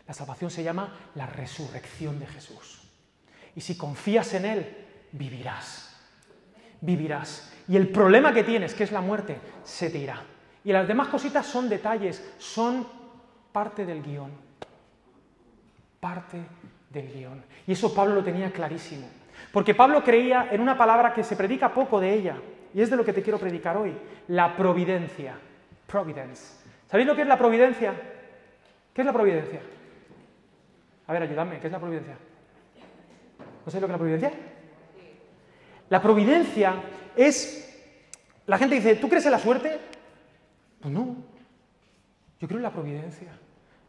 La 0.08 0.14
salvación 0.14 0.52
se 0.52 0.64
llama 0.64 0.94
la 1.16 1.26
resurrección 1.26 2.20
de 2.20 2.28
Jesús. 2.28 2.82
Y 3.56 3.62
si 3.62 3.78
confías 3.78 4.34
en 4.34 4.46
Él, 4.46 4.86
vivirás. 5.12 5.96
Vivirás. 6.82 7.52
Y 7.68 7.76
el 7.76 7.90
problema 7.90 8.34
que 8.34 8.44
tienes, 8.44 8.74
que 8.74 8.84
es 8.84 8.92
la 8.92 9.02
muerte, 9.02 9.40
se 9.64 9.90
te 9.90 9.98
irá. 9.98 10.22
Y 10.64 10.72
las 10.72 10.88
demás 10.88 11.08
cositas 11.08 11.46
son 11.46 11.70
detalles, 11.70 12.24
son 12.38 12.88
parte 13.52 13.86
del 13.86 14.04
guion. 14.04 14.32
Parte 16.00 16.38
del 16.90 17.12
guion. 17.12 17.44
Y 17.66 17.72
eso 17.72 17.94
Pablo 17.94 18.16
lo 18.16 18.24
tenía 18.24 18.52
clarísimo. 18.52 19.08
Porque 19.52 19.74
Pablo 19.74 20.04
creía 20.04 20.50
en 20.52 20.62
una 20.62 20.78
palabra 20.78 21.14
que 21.14 21.24
se 21.24 21.36
predica 21.36 21.74
poco 21.74 22.00
de 22.00 22.14
ella, 22.14 22.38
y 22.74 22.82
es 22.82 22.90
de 22.90 22.98
lo 22.98 23.06
que 23.06 23.14
te 23.14 23.22
quiero 23.22 23.40
predicar 23.40 23.78
hoy, 23.78 23.96
la 24.28 24.56
providencia. 24.56 25.38
Providence. 25.88 26.65
¿Sabéis 26.96 27.10
lo 27.10 27.16
que 27.18 27.24
es 27.24 27.28
la 27.28 27.38
providencia? 27.38 27.94
¿Qué 28.94 29.02
es 29.02 29.06
la 29.06 29.12
providencia? 29.12 29.60
A 31.08 31.12
ver, 31.12 31.24
ayúdame, 31.24 31.60
¿qué 31.60 31.68
es 31.68 31.74
la 31.74 31.80
providencia? 31.82 32.18
¿No 33.66 33.70
sabéis 33.70 33.82
lo 33.82 33.88
que 33.88 33.92
es 33.92 33.92
la 33.92 33.98
providencia? 33.98 34.32
La 35.90 36.02
providencia 36.02 36.76
es... 37.18 37.84
La 38.46 38.58
gente 38.58 38.76
dice, 38.76 38.96
¿tú 38.96 39.10
crees 39.10 39.26
en 39.26 39.34
la 39.34 39.40
suerte? 39.40 39.78
Pues 40.80 40.94
no. 40.94 41.18
Yo 42.40 42.48
creo 42.48 42.60
en 42.60 42.64
la 42.64 42.72
providencia. 42.72 43.34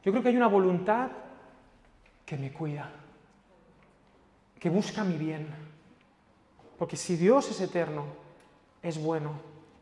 Yo 0.02 0.10
creo 0.10 0.24
que 0.24 0.30
hay 0.30 0.36
una 0.36 0.48
voluntad 0.48 1.08
que 2.24 2.36
me 2.36 2.52
cuida, 2.52 2.90
que 4.58 4.68
busca 4.68 5.04
mi 5.04 5.16
bien. 5.16 5.46
Porque 6.76 6.96
si 6.96 7.14
Dios 7.14 7.52
es 7.52 7.60
eterno, 7.60 8.04
es 8.82 9.00
bueno, 9.00 9.30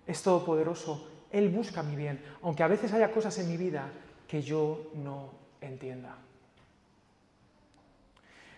es 0.06 0.22
todopoderoso, 0.22 1.08
él 1.34 1.48
busca 1.48 1.82
mi 1.82 1.96
bien, 1.96 2.22
aunque 2.42 2.62
a 2.62 2.68
veces 2.68 2.92
haya 2.92 3.10
cosas 3.10 3.36
en 3.38 3.48
mi 3.48 3.56
vida 3.56 3.90
que 4.28 4.40
yo 4.40 4.92
no 4.94 5.32
entienda. 5.60 6.16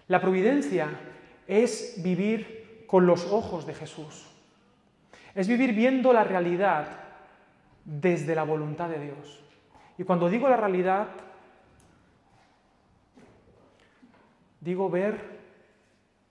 La 0.08 0.20
providencia 0.20 0.88
es 1.46 1.94
vivir 2.02 2.84
con 2.86 3.06
los 3.06 3.24
ojos 3.32 3.66
de 3.66 3.74
Jesús. 3.74 4.26
Es 5.34 5.48
vivir 5.48 5.72
viendo 5.72 6.12
la 6.12 6.22
realidad 6.22 6.86
desde 7.84 8.34
la 8.34 8.44
voluntad 8.44 8.90
de 8.90 9.00
Dios. 9.00 9.42
Y 9.96 10.04
cuando 10.04 10.28
digo 10.28 10.48
la 10.48 10.56
realidad, 10.56 11.08
digo 14.60 14.90
ver 14.90 15.36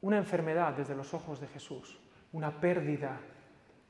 una 0.02 0.18
enfermedad 0.18 0.74
desde 0.74 0.96
los 0.96 1.14
ojos 1.16 1.42
de 1.42 1.48
Jesús, 1.48 1.98
una 2.34 2.52
pérdida 2.62 3.20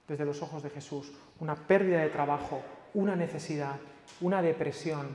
desde 0.07 0.25
los 0.25 0.41
ojos 0.41 0.61
de 0.63 0.69
Jesús, 0.69 1.11
una 1.39 1.55
pérdida 1.55 1.99
de 1.99 2.09
trabajo, 2.09 2.61
una 2.93 3.15
necesidad, 3.15 3.77
una 4.21 4.41
depresión, 4.41 5.07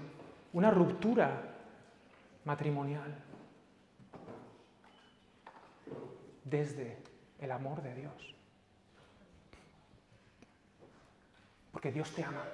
una 0.53 0.71
ruptura 0.71 1.43
matrimonial. 2.45 3.15
Desde 6.45 6.99
el 7.39 7.53
amor 7.53 7.83
de 7.83 7.95
Dios. 7.95 8.35
Porque 11.71 11.93
Dios 11.93 12.11
te 12.13 12.25
ama. 12.25 12.45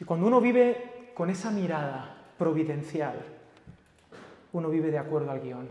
Y 0.00 0.04
cuando 0.04 0.26
uno 0.26 0.40
vive 0.40 1.12
con 1.14 1.30
esa 1.30 1.52
mirada 1.52 2.34
providencial, 2.36 3.14
uno 4.52 4.68
vive 4.68 4.90
de 4.90 4.98
acuerdo 4.98 5.30
al 5.30 5.40
guion 5.40 5.68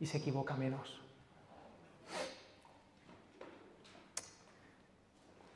y 0.00 0.06
se 0.06 0.18
equivoca 0.18 0.56
menos. 0.56 1.05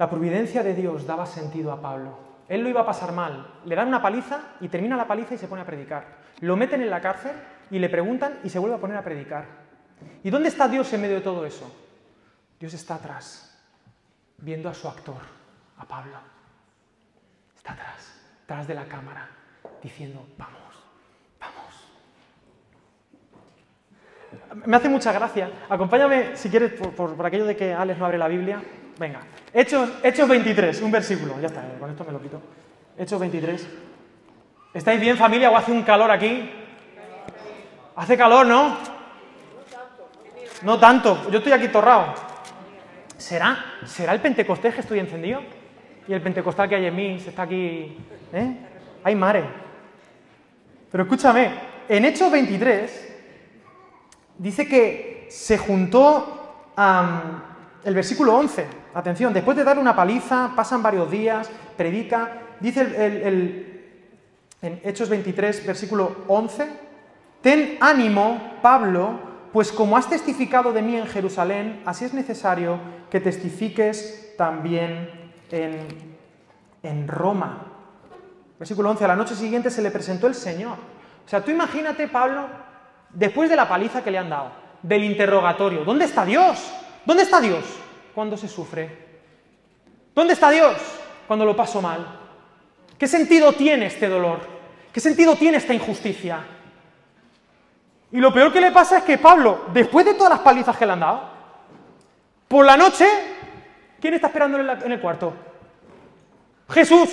La 0.01 0.09
providencia 0.09 0.63
de 0.63 0.73
Dios 0.73 1.07
daba 1.07 1.27
sentido 1.27 1.71
a 1.73 1.83
Pablo. 1.83 2.17
Él 2.49 2.63
lo 2.63 2.71
iba 2.71 2.81
a 2.81 2.87
pasar 2.87 3.13
mal. 3.13 3.61
Le 3.67 3.77
dan 3.77 3.89
una 3.89 4.01
paliza 4.01 4.55
y 4.59 4.69
termina 4.69 4.97
la 4.97 5.07
paliza 5.07 5.35
y 5.35 5.37
se 5.37 5.47
pone 5.47 5.61
a 5.61 5.67
predicar. 5.67 6.07
Lo 6.41 6.57
meten 6.57 6.81
en 6.81 6.89
la 6.89 7.03
cárcel 7.03 7.33
y 7.71 7.79
le 7.79 7.91
preguntan 7.91 8.39
y 8.43 8.49
se 8.49 8.59
vuelve 8.59 8.77
a 8.77 8.81
poner 8.81 8.97
a 8.97 9.05
predicar. 9.05 9.45
¿Y 10.25 10.31
dónde 10.31 10.49
está 10.49 10.69
Dios 10.69 10.91
en 10.95 11.03
medio 11.03 11.17
de 11.17 11.21
todo 11.21 11.45
eso? 11.45 11.71
Dios 12.59 12.73
está 12.73 12.95
atrás, 12.95 13.63
viendo 14.39 14.71
a 14.71 14.75
su 14.75 14.89
actor, 14.89 15.21
a 15.77 15.85
Pablo. 15.85 16.17
Está 17.55 17.75
atrás, 17.75 18.23
atrás 18.45 18.67
de 18.67 18.75
la 18.77 18.87
cámara, 18.87 19.29
diciendo, 19.83 20.27
vamos, 20.39 20.83
vamos. 21.39 21.75
Me 24.67 24.79
hace 24.79 24.89
mucha 24.89 25.13
gracia. 25.13 25.51
Acompáñame, 25.69 26.39
si 26.39 26.49
quieres, 26.49 26.73
por, 26.73 27.27
aquello 27.27 27.45
de 27.45 27.55
que 27.55 27.75
Alex 27.75 27.99
no 27.99 28.07
abre 28.07 28.17
la 28.17 28.29
Biblia. 28.29 28.63
Venga, 28.99 29.21
Hechos, 29.53 29.91
Hechos 30.03 30.29
23, 30.29 30.81
un 30.83 30.91
versículo, 30.91 31.41
ya 31.41 31.49
está, 31.49 31.63
con 31.79 31.91
esto 31.91 32.05
me 32.05 32.13
lo 32.13 32.23
quito. 32.23 32.41
Hechos 32.97 33.19
23. 33.19 33.69
¿Estáis 34.75 35.01
bien 35.01 35.17
familia 35.17 35.51
o 35.51 35.57
hace 35.57 35.73
un 35.73 35.83
calor 35.83 36.11
aquí? 36.11 36.49
Hace 37.97 38.17
calor, 38.17 38.47
¿no? 38.47 38.77
No 40.63 40.79
tanto, 40.79 41.29
yo 41.31 41.39
estoy 41.39 41.53
aquí 41.53 41.69
torrado. 41.69 42.15
¿Será, 43.17 43.65
¿Será 43.85 44.13
el 44.13 44.21
Pentecostés 44.21 44.75
que 44.75 44.81
estoy 44.81 44.99
encendido? 44.99 45.43
Y 46.07 46.13
el 46.13 46.23
Pentecostal 46.23 46.69
que 46.69 46.77
hay 46.77 46.87
en 46.87 46.97
mí 46.97 47.19
se 47.19 47.31
está 47.31 47.43
aquí. 47.43 47.97
¿Eh? 48.33 48.57
Hay 49.03 49.15
mare. 49.15 49.45
Pero 50.91 51.05
escúchame, 51.05 51.51
en 51.89 52.05
Hechos 52.05 52.31
23 52.31 53.17
dice 54.39 54.67
que 54.67 55.27
se 55.31 55.59
juntó 55.59 56.73
el 57.85 57.95
versículo 57.95 58.37
11, 58.37 58.67
atención, 58.95 59.33
después 59.33 59.57
de 59.57 59.65
darle 59.65 59.83
una 59.83 59.97
paliza, 59.97 60.53
pasan 60.57 60.83
varios 60.83 61.11
días, 61.11 61.51
predica, 61.77 62.43
dice 62.61 62.81
el, 62.81 63.95
en 64.63 64.81
Hechos 64.85 65.09
23, 65.09 65.67
versículo 65.67 66.17
11, 66.29 66.69
ten 67.41 67.79
ánimo, 67.81 68.59
Pablo, 68.63 69.31
pues 69.53 69.73
como 69.73 69.97
has 69.97 70.09
testificado 70.09 70.73
de 70.73 70.83
mí 70.83 70.97
en 70.97 71.07
Jerusalén, 71.07 71.83
así 71.87 72.05
es 72.05 72.15
necesario 72.15 72.79
que 73.11 73.21
testifiques 73.21 74.35
también 74.37 75.11
en, 75.51 75.87
en 76.83 77.09
Roma. 77.09 77.67
Versículo 78.59 78.91
11, 78.91 79.05
a 79.05 79.09
la 79.09 79.17
noche 79.17 79.35
siguiente 79.35 79.71
se 79.71 79.83
le 79.83 79.91
presentó 79.91 80.27
el 80.27 80.35
Señor. 80.35 80.77
O 81.25 81.29
sea, 81.29 81.43
tú 81.43 81.51
imagínate, 81.51 82.09
Pablo, 82.09 82.47
después 83.11 83.49
de 83.49 83.57
la 83.57 83.69
paliza 83.69 84.05
que 84.05 84.11
le 84.11 84.19
han 84.19 84.31
dado, 84.31 84.53
del 84.83 85.05
interrogatorio, 85.05 85.85
¿dónde 85.85 86.05
está 86.05 86.25
Dios? 86.25 86.73
¿Dónde 87.07 87.23
está 87.23 87.41
Dios 87.41 87.65
cuando 88.15 88.37
se 88.37 88.49
sufre? 88.49 88.91
¿Dónde 90.15 90.35
está 90.35 90.51
Dios 90.51 90.77
cuando 91.27 91.45
lo 91.45 91.57
paso 91.57 91.81
mal? 91.81 92.19
¿Qué 92.99 93.07
sentido 93.07 93.53
tiene 93.53 93.87
este 93.87 94.09
dolor? 94.09 94.41
¿Qué 94.93 95.01
sentido 95.01 95.37
tiene 95.37 95.59
esta 95.59 95.73
injusticia? 95.73 96.45
Y 98.13 98.19
lo 98.19 98.33
peor 98.33 98.53
que 98.53 98.61
le 98.61 98.73
pasa 98.73 98.99
es 98.99 99.05
que 99.05 99.19
Pablo, 99.19 99.67
después 99.73 100.05
de 100.05 100.15
todas 100.15 100.33
las 100.33 100.41
palizas 100.41 100.77
que 100.77 100.85
le 100.85 100.93
han 100.93 101.01
dado, 101.01 101.31
por 102.49 102.67
la 102.67 102.77
noche, 102.77 103.07
¿quién 104.01 104.15
está 104.15 104.27
esperando 104.27 104.59
en, 104.59 104.93
el 104.93 105.01
cuarto? 105.01 105.33
Jesús. 106.69 107.11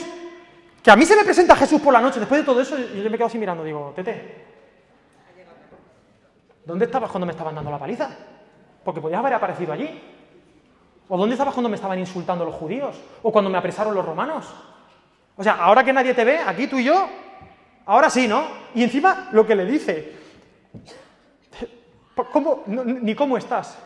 Que 0.81 0.91
a 0.91 0.95
mí 0.95 1.05
se 1.05 1.15
me 1.15 1.23
presenta 1.23 1.55
Jesús 1.55 1.81
por 1.81 1.93
la 1.93 2.01
noche, 2.01 2.19
después 2.19 2.41
de 2.41 2.45
todo 2.45 2.61
eso, 2.61 2.77
yo 2.77 3.09
me 3.09 3.17
quedo 3.17 3.27
así 3.27 3.37
mirando, 3.37 3.63
digo, 3.63 3.93
Tete, 3.95 4.45
¿dónde 6.65 6.85
estabas 6.85 7.11
cuando 7.11 7.25
me 7.25 7.33
estaban 7.33 7.53
dando 7.53 7.69
la 7.69 7.77
paliza? 7.77 8.09
porque 8.87 9.01
podías 9.01 9.19
haber 9.19 9.33
aparecido 9.33 9.73
allí. 9.73 10.01
¿O 11.09 11.17
dónde 11.17 11.33
estabas 11.33 11.53
cuando 11.53 11.69
me 11.69 11.75
estaban 11.75 11.99
insultando 11.99 12.43
los 12.43 12.55
judíos? 12.55 12.95
¿O 13.23 13.31
cuando 13.31 13.49
me 13.49 13.57
apresaron 13.57 13.95
los 13.95 14.05
romanos? 14.05 14.53
O 15.37 15.43
sea, 15.43 15.53
ahora 15.53 15.83
que 15.83 15.93
nadie 15.93 16.13
te 16.13 16.25
ve, 16.25 16.39
aquí 16.39 16.67
tú 16.67 16.77
y 16.77 16.83
yo, 16.83 17.07
ahora 17.85 18.09
sí, 18.09 18.27
¿no? 18.27 18.45
Y 18.75 18.83
encima 18.83 19.29
lo 19.31 19.45
que 19.45 19.55
le 19.55 19.65
dice, 19.65 20.13
¿cómo, 22.31 22.63
ni 22.65 23.15
cómo 23.15 23.37
estás. 23.37 23.77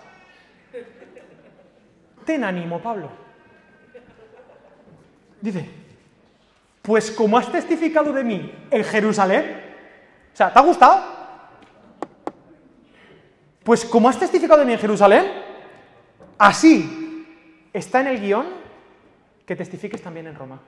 Ten 2.25 2.43
ánimo, 2.43 2.79
Pablo. 2.79 3.09
Dice, 5.41 5.69
pues 6.81 7.11
como 7.11 7.37
has 7.37 7.51
testificado 7.51 8.13
de 8.13 8.23
mí 8.23 8.51
en 8.71 8.83
Jerusalén, 8.83 9.61
o 10.33 10.37
sea, 10.37 10.53
¿te 10.53 10.59
ha 10.59 10.61
gustado? 10.61 11.03
Pues 13.63 13.85
como 13.85 14.09
has 14.09 14.17
testificado 14.17 14.59
de 14.59 14.65
mí 14.65 14.73
en 14.73 14.79
Jerusalén, 14.79 15.31
así 16.37 17.00
está 17.73 18.01
en 18.01 18.07
el 18.07 18.19
guion 18.19 18.47
que 19.45 19.55
testifiques 19.55 20.01
también 20.01 20.27
en 20.27 20.35
Roma. 20.35 20.59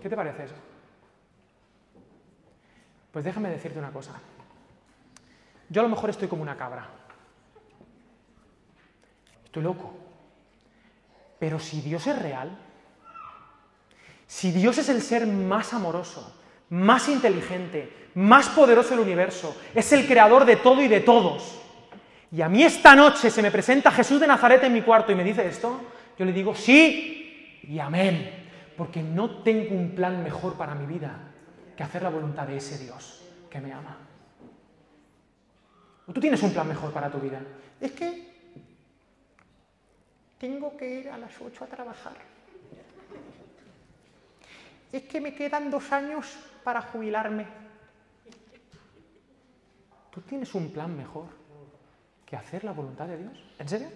¿Qué 0.00 0.08
te 0.08 0.16
parece 0.16 0.44
eso? 0.44 0.54
Pues 3.12 3.24
déjame 3.24 3.50
decirte 3.50 3.78
una 3.78 3.90
cosa. 3.90 4.12
Yo 5.68 5.80
a 5.80 5.84
lo 5.84 5.90
mejor 5.90 6.10
estoy 6.10 6.28
como 6.28 6.42
una 6.42 6.56
cabra. 6.56 6.86
Estoy 9.44 9.62
loco. 9.62 9.94
Pero 11.38 11.58
si 11.58 11.80
Dios 11.80 12.06
es 12.06 12.18
real, 12.20 12.56
si 14.26 14.52
Dios 14.52 14.78
es 14.78 14.88
el 14.88 15.02
ser 15.02 15.26
más 15.26 15.72
amoroso, 15.72 16.37
más 16.70 17.08
inteligente, 17.08 18.10
más 18.14 18.48
poderoso 18.48 18.90
del 18.90 19.00
universo, 19.00 19.56
es 19.74 19.92
el 19.92 20.06
creador 20.06 20.44
de 20.44 20.56
todo 20.56 20.82
y 20.82 20.88
de 20.88 21.00
todos. 21.00 21.60
Y 22.30 22.42
a 22.42 22.48
mí 22.48 22.62
esta 22.62 22.94
noche 22.94 23.30
se 23.30 23.42
me 23.42 23.50
presenta 23.50 23.90
Jesús 23.90 24.20
de 24.20 24.26
Nazaret 24.26 24.62
en 24.64 24.72
mi 24.72 24.82
cuarto 24.82 25.12
y 25.12 25.14
me 25.14 25.24
dice 25.24 25.46
esto, 25.46 25.80
yo 26.18 26.24
le 26.24 26.32
digo 26.32 26.54
sí 26.54 27.60
y 27.62 27.78
amén, 27.78 28.48
porque 28.76 29.02
no 29.02 29.42
tengo 29.42 29.74
un 29.74 29.94
plan 29.94 30.22
mejor 30.22 30.54
para 30.54 30.74
mi 30.74 30.86
vida 30.86 31.32
que 31.76 31.82
hacer 31.82 32.02
la 32.02 32.10
voluntad 32.10 32.46
de 32.46 32.56
ese 32.56 32.78
Dios 32.78 33.22
que 33.48 33.60
me 33.60 33.72
ama. 33.72 33.96
¿O 36.06 36.12
tú 36.12 36.20
tienes 36.20 36.42
un 36.42 36.52
plan 36.52 36.66
mejor 36.66 36.92
para 36.92 37.10
tu 37.10 37.18
vida? 37.18 37.40
Es 37.80 37.92
que 37.92 38.28
tengo 40.38 40.76
que 40.76 41.00
ir 41.00 41.08
a 41.10 41.18
las 41.18 41.32
8 41.40 41.64
a 41.64 41.66
trabajar. 41.66 42.37
Es 44.92 45.02
que 45.02 45.20
me 45.20 45.34
quedan 45.34 45.70
dos 45.70 45.92
años 45.92 46.36
para 46.64 46.82
jubilarme. 46.82 47.46
¿Tú 50.10 50.20
tienes 50.22 50.54
un 50.54 50.70
plan 50.70 50.96
mejor 50.96 51.26
que 52.24 52.36
hacer 52.36 52.64
la 52.64 52.72
voluntad 52.72 53.06
de 53.06 53.18
Dios? 53.18 53.32
¿En 53.58 53.68
serio? 53.68 53.88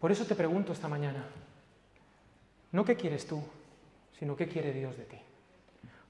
Por 0.00 0.12
eso 0.12 0.24
te 0.24 0.34
pregunto 0.34 0.72
esta 0.72 0.88
mañana, 0.88 1.24
no 2.72 2.84
qué 2.84 2.96
quieres 2.96 3.26
tú, 3.26 3.42
sino 4.18 4.36
qué 4.36 4.48
quiere 4.48 4.72
Dios 4.72 4.96
de 4.96 5.04
ti. 5.04 5.16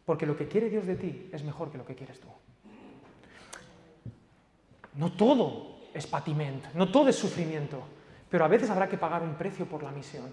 Porque 0.05 0.27
lo 0.27 0.37
que 0.37 0.49
quiere 0.49 0.69
Dios 0.69 0.87
de 0.87 0.97
ti 0.97 1.29
es 1.33 1.43
mejor 1.43 1.71
que 1.71 1.79
lo 1.79 1.87
que 1.87 1.95
quieres 1.95 2.21
tú. 2.21 2.29
No 4.95 5.13
todo 5.13 5.79
es 5.93 6.07
patiment, 6.07 6.65
no 6.75 6.91
todo 6.91 7.09
es 7.09 7.17
sufrimiento, 7.17 7.83
pero 8.31 8.45
a 8.45 8.49
veces 8.49 8.71
habrá 8.71 8.89
que 8.89 8.99
pagar 8.99 9.23
un 9.23 9.35
precio 9.35 9.67
por 9.67 9.83
la 9.83 9.91
misión. 9.91 10.33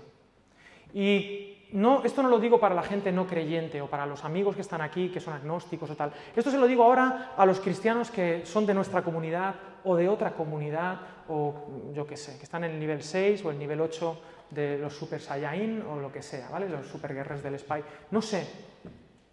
Y 0.94 1.53
no, 1.74 2.04
esto 2.04 2.22
no 2.22 2.30
lo 2.30 2.40
digo 2.40 2.60
para 2.60 2.76
la 2.76 2.84
gente 2.84 3.12
no 3.12 3.26
creyente 3.26 3.82
o 3.82 3.88
para 3.88 4.06
los 4.06 4.24
amigos 4.24 4.56
que 4.56 4.62
están 4.62 4.82
aquí, 4.82 5.10
que 5.10 5.20
son 5.20 5.34
agnósticos 5.34 5.90
o 5.90 5.96
tal. 5.96 6.14
Esto 6.36 6.52
se 6.52 6.58
lo 6.60 6.68
digo 6.68 6.84
ahora 6.84 7.34
a 7.36 7.46
los 7.48 7.60
cristianos 7.60 8.12
que 8.12 8.46
son 8.46 8.66
de 8.68 8.76
nuestra 8.76 9.02
comunidad 9.02 9.56
o 9.84 9.96
de 9.96 10.08
otra 10.08 10.34
comunidad, 10.34 11.00
o 11.28 11.92
yo 11.94 12.06
qué 12.06 12.16
sé, 12.16 12.38
que 12.38 12.44
están 12.44 12.64
en 12.64 12.72
el 12.72 12.80
nivel 12.80 13.02
6 13.02 13.44
o 13.44 13.50
el 13.50 13.58
nivel 13.58 13.82
8 13.82 14.22
de 14.52 14.78
los 14.78 14.94
Super 14.94 15.20
Saiyan 15.20 15.82
o 15.82 15.96
lo 15.98 16.12
que 16.12 16.22
sea, 16.22 16.48
¿vale? 16.50 16.70
Los 16.70 16.86
super 16.86 17.14
guerreros 17.14 17.42
del 17.42 17.58
Spy. 17.58 17.84
No 18.12 18.22
sé 18.22 18.48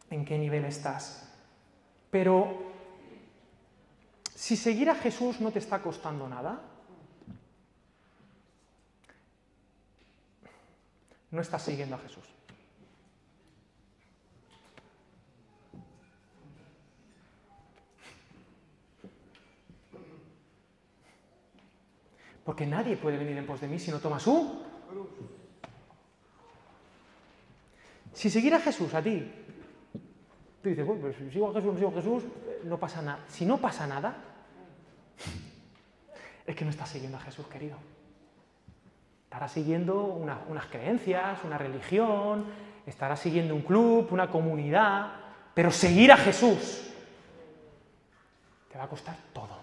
en 0.08 0.24
qué 0.24 0.38
nivel 0.38 0.64
estás, 0.64 1.30
pero 2.10 2.70
si 4.34 4.56
seguir 4.56 4.88
a 4.88 4.94
Jesús 4.94 5.42
no 5.42 5.50
te 5.50 5.58
está 5.58 5.80
costando 5.80 6.26
nada, 6.26 6.58
no 11.30 11.40
estás 11.40 11.62
siguiendo 11.62 11.96
a 11.96 11.98
Jesús. 11.98 12.24
Porque 22.44 22.66
nadie 22.66 22.96
puede 22.96 23.16
venir 23.16 23.36
en 23.36 23.46
pos 23.46 23.60
de 23.60 23.68
mí 23.68 23.78
si 23.78 23.90
no 23.90 24.00
toma 24.00 24.18
su. 24.18 24.60
Si 28.12 28.28
seguir 28.28 28.52
a 28.54 28.60
Jesús 28.60 28.92
a 28.92 29.02
ti, 29.02 29.30
tú 30.62 30.68
dices, 30.68 30.84
bueno, 30.84 31.02
pues 31.02 31.16
si 31.16 31.30
sigo 31.30 31.50
a 31.50 31.54
Jesús, 31.54 31.78
sigo 31.78 31.90
a 31.90 31.92
Jesús, 31.92 32.24
no 32.64 32.78
pasa 32.78 33.02
nada. 33.02 33.24
Si 33.28 33.46
no 33.46 33.58
pasa 33.58 33.86
nada, 33.86 34.16
es 36.44 36.56
que 36.56 36.64
no 36.64 36.70
estás 36.70 36.88
siguiendo 36.88 37.18
a 37.18 37.20
Jesús, 37.20 37.46
querido. 37.46 37.76
Estará 39.30 39.46
siguiendo 39.46 40.06
unas 40.06 40.66
creencias, 40.66 41.38
una 41.44 41.56
religión, 41.56 42.46
estará 42.84 43.14
siguiendo 43.14 43.54
un 43.54 43.62
club, 43.62 44.08
una 44.10 44.28
comunidad, 44.28 45.12
pero 45.54 45.70
seguir 45.70 46.10
a 46.10 46.16
Jesús 46.16 46.90
te 48.72 48.76
va 48.76 48.82
a 48.82 48.88
costar 48.88 49.14
todo. 49.32 49.56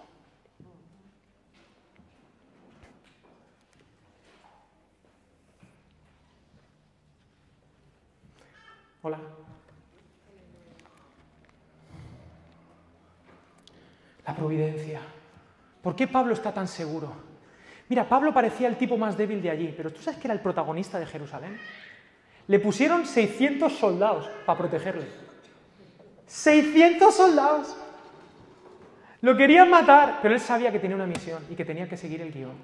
Hola. 9.02 9.18
La 14.26 14.34
providencia. 14.34 15.02
¿Por 15.82 15.94
qué 15.94 16.08
Pablo 16.08 16.32
está 16.32 16.54
tan 16.54 16.66
seguro? 16.66 17.27
Mira, 17.88 18.08
Pablo 18.08 18.34
parecía 18.34 18.68
el 18.68 18.76
tipo 18.76 18.96
más 18.96 19.16
débil 19.16 19.40
de 19.40 19.50
allí, 19.50 19.74
pero 19.76 19.90
¿tú 19.90 20.02
sabes 20.02 20.20
que 20.20 20.26
era 20.26 20.34
el 20.34 20.40
protagonista 20.40 20.98
de 20.98 21.06
Jerusalén? 21.06 21.58
Le 22.46 22.58
pusieron 22.60 23.06
600 23.06 23.72
soldados 23.72 24.28
para 24.44 24.58
protegerle. 24.58 25.06
600 26.26 27.14
soldados. 27.14 27.76
Lo 29.20 29.36
querían 29.36 29.70
matar, 29.70 30.20
pero 30.22 30.34
él 30.34 30.40
sabía 30.40 30.70
que 30.70 30.78
tenía 30.78 30.96
una 30.96 31.06
misión 31.06 31.42
y 31.50 31.54
que 31.54 31.64
tenía 31.64 31.88
que 31.88 31.96
seguir 31.96 32.20
el 32.20 32.32
guion. 32.32 32.56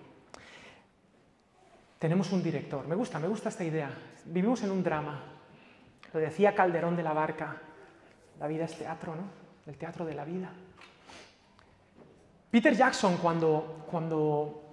Tenemos 1.99 2.31
un 2.33 2.43
director. 2.43 2.87
Me 2.87 2.95
gusta, 2.95 3.19
me 3.19 3.29
gusta 3.29 3.49
esta 3.49 3.65
idea. 3.65 3.91
Vivimos 4.27 4.63
en 4.63 4.71
un 4.71 4.83
drama. 4.83 5.23
Lo 6.13 6.21
decía 6.21 6.55
Calderón 6.55 6.97
de 6.97 7.03
la 7.03 7.13
Barca. 7.13 7.57
La 8.39 8.47
vida 8.47 8.67
es 8.67 8.77
teatro, 8.77 9.17
¿no? 9.17 9.23
El 9.67 9.77
teatro 9.77 10.05
de 10.05 10.15
la 10.15 10.25
vida. 10.25 10.51
Peter 12.51 12.75
Jackson, 12.75 13.17
cuando, 13.17 13.85
cuando 13.91 14.64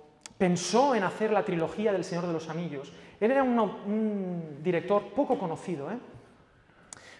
pensó 0.41 0.95
en 0.95 1.03
hacer 1.03 1.29
la 1.31 1.45
trilogía 1.45 1.91
del 1.91 2.03
Señor 2.03 2.25
de 2.25 2.33
los 2.33 2.49
Anillos, 2.49 2.91
él 3.19 3.29
era 3.29 3.43
un, 3.43 4.57
director 4.63 5.13
poco 5.13 5.37
conocido. 5.37 5.91
¿eh? 5.91 5.99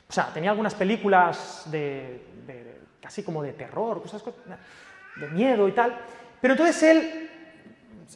O 0.10 0.12
sea, 0.12 0.34
tenía 0.34 0.50
algunas 0.50 0.74
películas 0.74 1.68
de, 1.70 2.80
casi 3.00 3.22
como 3.22 3.44
de 3.44 3.54
terror, 3.54 4.02
cosas 4.02 4.24
de 5.18 5.28
miedo 5.28 5.68
y 5.68 5.72
tal. 5.72 5.96
Pero 6.42 6.56
entonces 6.56 6.82
él, 6.82 7.30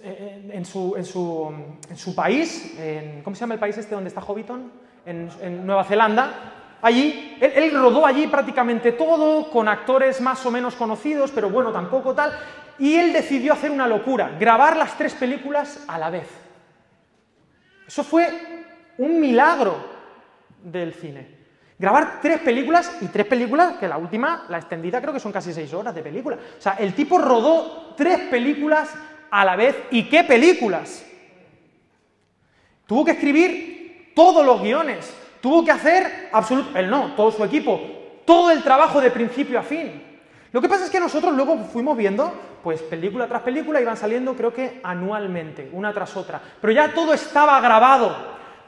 eh, 0.02 0.50
en 0.52 0.66
su, 0.66 0.96
en 0.98 1.06
su, 1.06 2.16
país, 2.16 2.74
en, 2.80 3.22
¿cómo 3.22 3.36
se 3.36 3.42
llama 3.42 3.54
el 3.54 3.60
país 3.60 3.78
este 3.78 3.94
donde 3.94 4.08
está 4.08 4.22
Hobbiton? 4.22 4.72
En 5.06 5.68
Nueva 5.68 5.84
Zelanda, 5.84 6.65
allí, 6.82 7.38
él, 7.42 7.72
rodó 7.74 8.06
allí 8.06 8.28
prácticamente 8.28 8.92
todo, 8.92 9.50
con 9.50 9.68
actores 9.68 10.22
más 10.22 10.46
o 10.46 10.52
menos 10.52 10.76
conocidos, 10.76 11.32
pero 11.32 11.50
bueno, 11.50 11.72
tampoco 11.72 12.14
tal, 12.14 12.32
y 12.78 12.96
él 12.96 13.14
decidió 13.14 13.54
hacer 13.54 13.72
una 13.72 13.88
locura, 13.88 14.36
grabar 14.40 14.78
las 14.78 14.98
tres 14.98 15.14
películas 15.14 15.84
a 15.88 15.98
la 15.98 16.10
vez. 16.10 16.28
Eso 17.88 18.04
fue 18.04 18.28
un 18.98 19.20
milagro 19.20 19.76
del 20.64 20.94
cine. 20.94 21.36
Grabar 21.78 22.20
tres 22.22 22.40
películas 22.40 22.98
y 23.02 23.08
tres 23.08 23.26
películas, 23.26 23.78
que 23.78 23.88
la 23.88 23.98
última, 23.98 24.46
la 24.48 24.58
extendida, 24.58 25.02
creo 25.02 25.14
que 25.14 25.20
son 25.20 25.34
casi 25.34 25.54
seis 25.54 25.74
horas 25.74 25.94
de 25.94 26.02
película. 26.02 26.38
O 26.58 26.62
sea, 26.62 26.74
el 26.74 26.94
tipo 26.94 27.18
rodó 27.18 27.94
tres 27.98 28.20
películas 28.30 28.94
a 29.30 29.44
la 29.44 29.58
vez. 29.58 29.76
¿Y 29.92 30.04
qué 30.10 30.24
películas? 30.24 31.06
Tuvo 32.88 33.04
que 33.04 33.12
escribir 33.12 34.14
todos 34.16 34.46
los 34.46 34.62
guiones. 34.62 35.14
Tuvo 35.46 35.64
que 35.64 35.70
hacer 35.70 36.30
absoluto. 36.32 36.76
Él 36.76 36.90
no, 36.90 37.14
todo 37.14 37.30
su 37.32 37.44
equipo. 37.44 37.80
Todo 38.26 38.50
el 38.50 38.64
trabajo 38.64 39.00
de 39.00 39.12
principio 39.12 39.60
a 39.60 39.62
fin. 39.62 40.02
Lo 40.52 40.60
que 40.60 40.68
pasa 40.68 40.86
es 40.86 40.90
que 40.90 41.00
nosotros 41.00 41.36
luego 41.36 41.56
fuimos 41.66 41.96
viendo, 41.96 42.34
pues 42.64 42.82
película 42.82 43.28
tras 43.28 43.44
película 43.44 43.80
iban 43.80 43.96
saliendo, 43.96 44.36
creo 44.36 44.52
que 44.52 44.82
anualmente, 44.84 45.70
una 45.72 45.94
tras 45.94 46.18
otra. 46.18 46.42
Pero 46.60 46.74
ya 46.74 46.96
todo 46.96 47.14
estaba 47.14 47.62
grabado. 47.62 48.18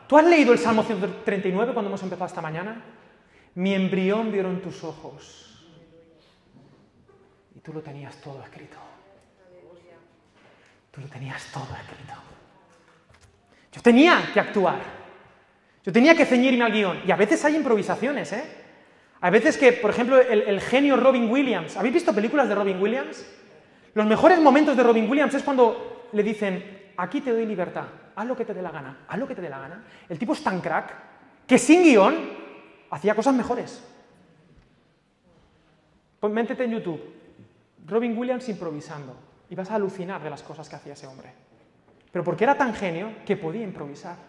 ¿Tú 0.05 0.19
has 0.19 0.25
leído 0.25 0.53
el 0.53 0.59
Salmo 0.59 0.83
139 0.83 1.73
cuando 1.73 1.89
hemos 1.89 2.03
empezado 2.03 2.27
esta 2.27 2.41
mañana? 2.41 2.79
Mi 3.55 3.73
embrión 3.73 4.31
vieron 4.31 4.61
tus 4.61 4.83
ojos. 4.83 5.67
Y 7.55 7.59
tú 7.61 7.73
lo 7.73 7.81
tenías 7.81 8.15
todo 8.17 8.43
escrito. 8.43 8.77
Tú 10.91 11.01
lo 11.01 11.07
tenías 11.07 11.43
todo 11.51 11.75
escrito. 11.75 12.13
Yo 13.71 13.81
tenía 13.81 14.29
que 14.31 14.39
actuar. 14.39 15.06
Yo 15.87 15.93
tenía 15.93 16.15
que 16.15 16.25
ceñirme 16.25 16.65
al 16.65 16.73
guion. 16.73 16.99
Y 17.07 17.11
a 17.11 17.15
veces 17.15 17.45
hay 17.45 17.55
improvisaciones, 17.55 18.33
¿eh? 18.33 18.43
A 19.21 19.29
veces 19.29 19.55
que, 19.55 19.71
por 19.71 19.89
ejemplo, 19.89 20.19
el, 20.19 20.59
genio 20.59 20.97
Robin 20.97 21.31
Williams. 21.31 21.77
¿Habéis 21.77 21.93
visto 21.93 22.13
películas 22.13 22.49
de 22.49 22.55
Robin 22.55 22.81
Williams? 22.81 23.25
Los 23.93 24.05
mejores 24.05 24.37
momentos 24.41 24.75
de 24.75 24.83
Robin 24.83 25.09
Williams 25.09 25.33
es 25.33 25.43
cuando 25.43 26.09
le 26.11 26.23
dicen, 26.23 26.91
aquí 26.97 27.21
te 27.21 27.31
doy 27.31 27.45
libertad, 27.45 27.85
haz 28.17 28.27
lo 28.27 28.35
que 28.35 28.43
te 28.43 28.53
dé 28.53 28.61
la 28.61 28.71
gana, 28.71 29.05
haz 29.07 29.17
lo 29.17 29.25
que 29.29 29.33
te 29.33 29.41
dé 29.41 29.49
la 29.49 29.59
gana. 29.59 29.85
El 30.09 30.19
tipo 30.19 30.33
es 30.33 30.43
tan 30.43 30.59
crack 30.59 30.93
que 31.47 31.57
sin 31.57 31.81
guion 31.83 32.17
hacía 32.91 33.15
cosas 33.15 33.33
mejores. 33.33 33.81
Pues 36.19 36.33
en 36.35 36.71
YouTube, 36.71 37.01
Robin 37.85 38.17
Williams 38.17 38.49
improvisando, 38.49 39.15
y 39.49 39.55
vas 39.55 39.71
a 39.71 39.75
alucinar 39.75 40.21
de 40.21 40.29
las 40.31 40.43
cosas 40.43 40.67
que 40.67 40.75
hacía 40.75 40.93
ese 40.93 41.07
hombre. 41.07 41.31
Pero 42.11 42.25
porque 42.25 42.43
era 42.43 42.57
tan 42.57 42.73
genio 42.73 43.13
que 43.25 43.37
podía 43.37 43.63
improvisar. 43.63 44.26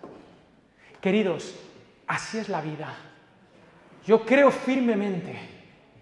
Queridos, 1.00 1.54
así 2.06 2.38
es 2.38 2.48
la 2.48 2.60
vida. 2.60 2.94
Yo 4.04 4.24
creo 4.24 4.50
firmemente 4.50 5.38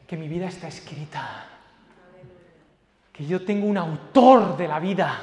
que 0.06 0.16
mi 0.16 0.28
vida 0.28 0.46
está 0.46 0.68
escrita, 0.68 1.46
que 3.12 3.26
yo 3.26 3.44
tengo 3.44 3.66
un 3.66 3.76
autor 3.76 4.56
de 4.56 4.68
la 4.68 4.78
vida, 4.78 5.18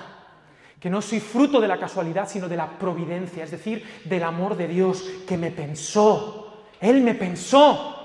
que 0.80 0.90
no 0.90 1.02
soy 1.02 1.22
fruto 1.22 1.62
de 1.62 1.68
la 1.68 1.80
casualidad, 1.80 2.28
sino 2.28 2.50
de 2.50 2.58
la 2.58 2.78
providencia, 2.78 3.46
es 3.46 3.52
decir, 3.52 4.02
del 4.04 4.24
amor 4.24 4.58
de 4.58 4.68
Dios 4.68 5.02
que 5.28 5.38
me 5.38 5.50
pensó. 5.50 6.66
Él 6.82 7.02
me 7.02 7.16
pensó. 7.16 8.00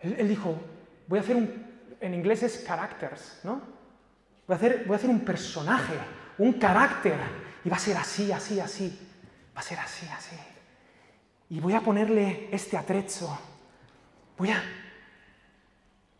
Él, 0.00 0.28
dijo, 0.28 0.56
voy 1.06 1.20
a 1.20 1.22
hacer 1.22 1.36
un, 1.36 1.66
en 2.00 2.14
inglés 2.14 2.42
es 2.42 2.64
characters, 2.66 3.40
¿no? 3.44 3.60
Voy 4.46 4.54
a, 4.54 4.56
hacer, 4.56 4.84
voy 4.86 4.94
a 4.94 4.96
hacer 4.96 5.10
un 5.10 5.20
personaje, 5.20 5.94
un 6.38 6.54
carácter, 6.54 7.18
y 7.64 7.68
va 7.68 7.76
a 7.76 7.80
ser 7.80 7.96
así, 7.96 8.32
así, 8.32 8.58
así. 8.58 9.05
Va 9.56 9.60
a 9.60 9.62
ser 9.62 9.78
así, 9.78 10.06
así. 10.06 10.36
Y 11.48 11.60
voy 11.60 11.72
a 11.72 11.80
ponerle 11.80 12.48
este 12.52 12.76
atrecho. 12.76 13.38
Voy 14.36 14.50
a... 14.50 14.62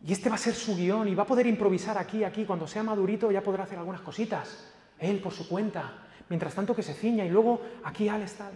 Y 0.03 0.11
este 0.13 0.29
va 0.29 0.35
a 0.35 0.39
ser 0.39 0.55
su 0.55 0.75
guion 0.75 1.07
y 1.07 1.15
va 1.15 1.23
a 1.23 1.27
poder 1.27 1.45
improvisar 1.45 1.97
aquí, 1.97 2.23
aquí. 2.23 2.45
Cuando 2.45 2.67
sea 2.67 2.81
madurito 2.81 3.31
ya 3.31 3.43
podrá 3.43 3.65
hacer 3.65 3.77
algunas 3.77 4.01
cositas. 4.01 4.73
Él 4.97 5.19
por 5.19 5.33
su 5.33 5.47
cuenta. 5.47 6.07
Mientras 6.29 6.55
tanto 6.55 6.75
que 6.75 6.81
se 6.81 6.93
ciña 6.93 7.25
y 7.25 7.29
luego 7.29 7.61
aquí 7.83 8.09
al 8.09 8.25
tal. 8.31 8.53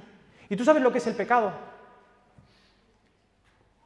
¿Y 0.49 0.55
tú 0.55 0.65
sabes 0.65 0.81
lo 0.81 0.91
que 0.91 0.97
es 0.97 1.07
el 1.07 1.15
pecado? 1.15 1.53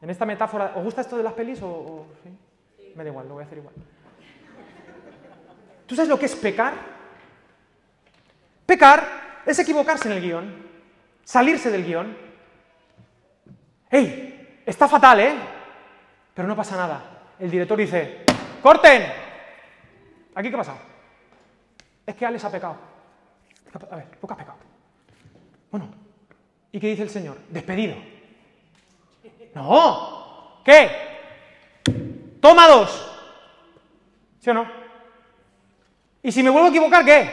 En 0.02 0.10
esta 0.10 0.26
metáfora, 0.26 0.74
¿os 0.76 0.84
gusta 0.84 1.02
esto 1.02 1.18
de 1.18 1.24
las 1.24 1.34
pelis 1.34 1.60
o, 1.62 2.08
¿sí? 2.24 2.94
Me 2.96 3.04
da 3.04 3.10
igual, 3.10 3.28
lo 3.28 3.34
voy 3.36 3.44
a 3.44 3.46
hacer 3.46 3.58
igual. 3.58 3.76
¿Tú 5.86 5.96
sabes 5.96 6.10
lo 6.10 6.18
que 6.18 6.26
es 6.26 6.36
pecar? 6.36 6.74
Pecar 8.66 9.42
es 9.46 9.60
equivocarse 9.60 10.08
en 10.08 10.18
el 10.18 10.22
guion, 10.22 10.65
salirse 11.26 11.70
del 11.70 11.84
guion. 11.84 12.16
¡Ey! 13.90 14.62
Está 14.66 14.88
fatal, 14.88 15.20
¿eh? 15.20 15.36
Pero 16.34 16.48
no 16.48 16.56
pasa 16.56 16.78
nada. 16.78 17.34
El 17.38 17.52
director 17.52 17.78
dice, 17.78 18.24
¡corten! 18.62 19.04
¿Aquí 20.34 20.50
qué 20.50 20.56
ha 20.56 20.60
pasado? 20.60 20.78
Es 22.06 22.16
que 22.16 22.26
Alex 22.26 22.46
ha 22.46 22.52
pecado. 22.52 22.78
A 23.92 23.96
ver, 23.98 24.06
¿por 24.20 24.30
qué 24.30 24.34
has 24.34 24.40
pecado? 24.40 24.58
Bueno, 25.72 25.90
¿y 26.72 26.80
qué 26.80 26.88
dice 26.88 27.04
el 27.04 27.10
Señor? 27.10 27.38
Despedido. 27.50 27.96
No. 29.54 30.62
¿Qué? 30.64 30.90
Toma 32.40 32.68
dos. 32.68 33.12
¿Sí 34.40 34.50
o 34.50 34.54
no? 34.54 34.70
¿Y 36.22 36.32
si 36.32 36.44
me 36.44 36.50
vuelvo 36.50 36.68
a 36.68 36.70
equivocar, 36.70 37.06
qué? 37.06 37.30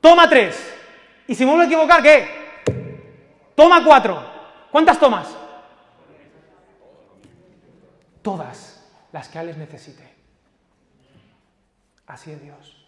Toma 0.00 0.28
tres. 0.28 0.79
¿Y 1.30 1.36
si 1.36 1.44
me 1.44 1.52
vuelvo 1.52 1.62
a 1.62 1.66
equivocar, 1.66 2.02
qué? 2.02 2.28
Toma 3.54 3.84
cuatro. 3.84 4.20
¿Cuántas 4.72 4.98
tomas? 4.98 5.28
Todas 8.20 8.84
las 9.12 9.28
que 9.28 9.38
Alex 9.38 9.56
necesite. 9.56 10.12
Así 12.08 12.32
es 12.32 12.42
Dios. 12.42 12.84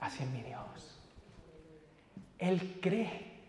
Así 0.00 0.22
es 0.22 0.30
mi 0.30 0.40
Dios. 0.40 0.98
Él 2.38 2.78
cree 2.80 3.42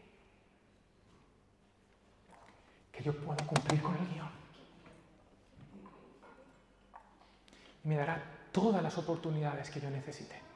que 2.91 3.01
yo 3.01 3.13
puedo 3.15 3.37
cumplir 3.47 3.81
con 3.81 3.95
el 3.95 4.07
guion. 4.09 4.29
Y 7.85 7.87
me 7.87 7.95
dará 7.95 8.21
todas 8.51 8.83
las 8.83 8.97
oportunidades 8.97 9.69
que 9.69 9.79
yo 9.79 9.89
necesite. 9.89 10.48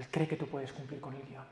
Él 0.00 0.08
cree 0.10 0.26
que 0.26 0.36
tú 0.36 0.46
puedes 0.46 0.72
cumplir 0.72 0.98
con 0.98 1.14
el 1.14 1.22
guion. 1.22 1.44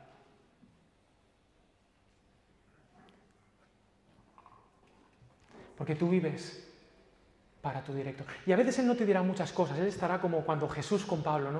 Porque 5.77 5.95
tú 5.95 6.09
vives 6.09 6.67
para 7.61 7.83
tu 7.83 7.93
director. 7.93 8.25
Y 8.47 8.51
a 8.51 8.55
veces 8.55 8.79
Él 8.79 8.87
no 8.87 8.95
te 8.95 9.05
dirá 9.05 9.21
muchas 9.21 9.53
cosas, 9.53 9.77
Él 9.77 9.85
estará 9.85 10.19
como 10.19 10.43
cuando 10.43 10.67
Jesús 10.67 11.05
con 11.05 11.21
Pablo, 11.21 11.51
¿no? 11.51 11.59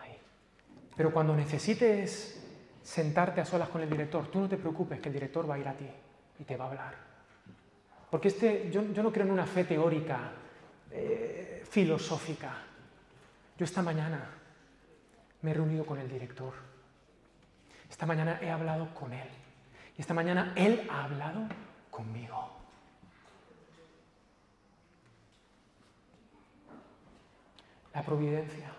Ahí, 0.00 0.18
Pero 0.96 1.12
cuando 1.12 1.36
necesites 1.36 2.42
sentarte 2.82 3.40
a 3.40 3.44
solas 3.44 3.68
con 3.68 3.82
el 3.82 3.88
director, 3.88 4.26
tú 4.26 4.40
no 4.40 4.48
te 4.48 4.56
preocupes 4.56 5.00
que 5.00 5.08
el 5.08 5.14
director 5.14 5.48
va 5.48 5.54
a 5.54 5.58
ir 5.58 5.68
a 5.68 5.74
ti 5.74 5.88
y 6.40 6.44
te 6.44 6.56
va 6.56 6.64
a 6.64 6.68
hablar. 6.68 6.94
Porque 8.10 8.28
este, 8.28 8.68
yo, 8.70 8.82
no 8.82 9.12
creo 9.12 9.26
en 9.26 9.32
una 9.32 9.46
fe 9.46 9.62
teórica, 9.62 10.32
eh, 10.90 11.64
filosófica. 11.68 12.62
Yo 13.56 13.64
esta 13.64 13.80
mañana 13.80 14.35
me 15.42 15.50
he 15.50 15.54
reunido 15.54 15.84
con 15.84 15.98
el 15.98 16.08
director. 16.08 16.52
Esta 17.90 18.06
mañana 18.06 18.38
he 18.42 18.50
hablado 18.50 18.92
con 18.94 19.12
él. 19.12 19.28
Y 19.96 20.00
esta 20.00 20.14
mañana 20.14 20.52
él 20.56 20.86
ha 20.90 21.04
hablado 21.04 21.48
conmigo. 21.90 22.50
La 27.94 28.02
providencia. 28.02 28.70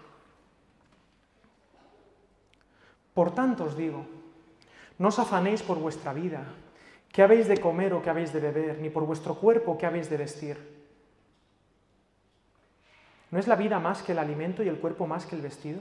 Por 3.14 3.34
tanto 3.34 3.64
os 3.64 3.76
digo, 3.76 4.06
no 5.00 5.08
os 5.08 5.18
afanéis 5.18 5.64
por 5.64 5.80
vuestra 5.80 6.14
vida, 6.14 6.46
qué 7.12 7.24
habéis 7.24 7.48
de 7.48 7.58
comer 7.58 7.94
o 7.94 8.02
qué 8.04 8.12
habéis 8.12 8.32
de 8.32 8.40
beber, 8.40 8.78
ni 8.78 8.92
por 8.92 9.06
vuestro 9.06 9.34
cuerpo 9.34 9.76
qué 9.76 9.88
habéis 9.88 10.08
de 10.10 10.18
vestir. 10.18 10.78
¿No 13.32 13.40
es 13.40 13.48
la 13.48 13.56
vida 13.56 13.80
más 13.80 14.04
que 14.04 14.12
el 14.12 14.20
alimento 14.20 14.62
y 14.62 14.70
el 14.70 14.80
cuerpo 14.80 15.08
más 15.08 15.26
que 15.26 15.36
el 15.36 15.42
vestido? 15.42 15.80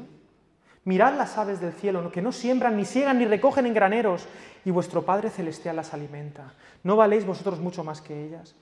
Mirad 0.87 1.17
las 1.17 1.37
aves 1.37 1.61
del 1.61 1.73
cielo, 1.73 2.13
que 2.13 2.23
no 2.23 2.31
siembran, 2.31 2.77
ni 2.77 2.85
siegan, 2.85 3.19
ni 3.19 3.25
recogen 3.25 3.67
en 3.67 3.75
graneros, 3.75 4.25
y 4.65 4.71
vuestro 4.71 5.05
Padre 5.05 5.31
Celestial 5.31 5.75
las 5.75 5.93
alimenta. 5.93 6.55
¿No 6.85 6.95
valéis 6.95 7.27
vosotros 7.27 7.59
mucho 7.59 7.83
más 7.83 8.01
que 8.01 8.27
ellas? 8.27 8.55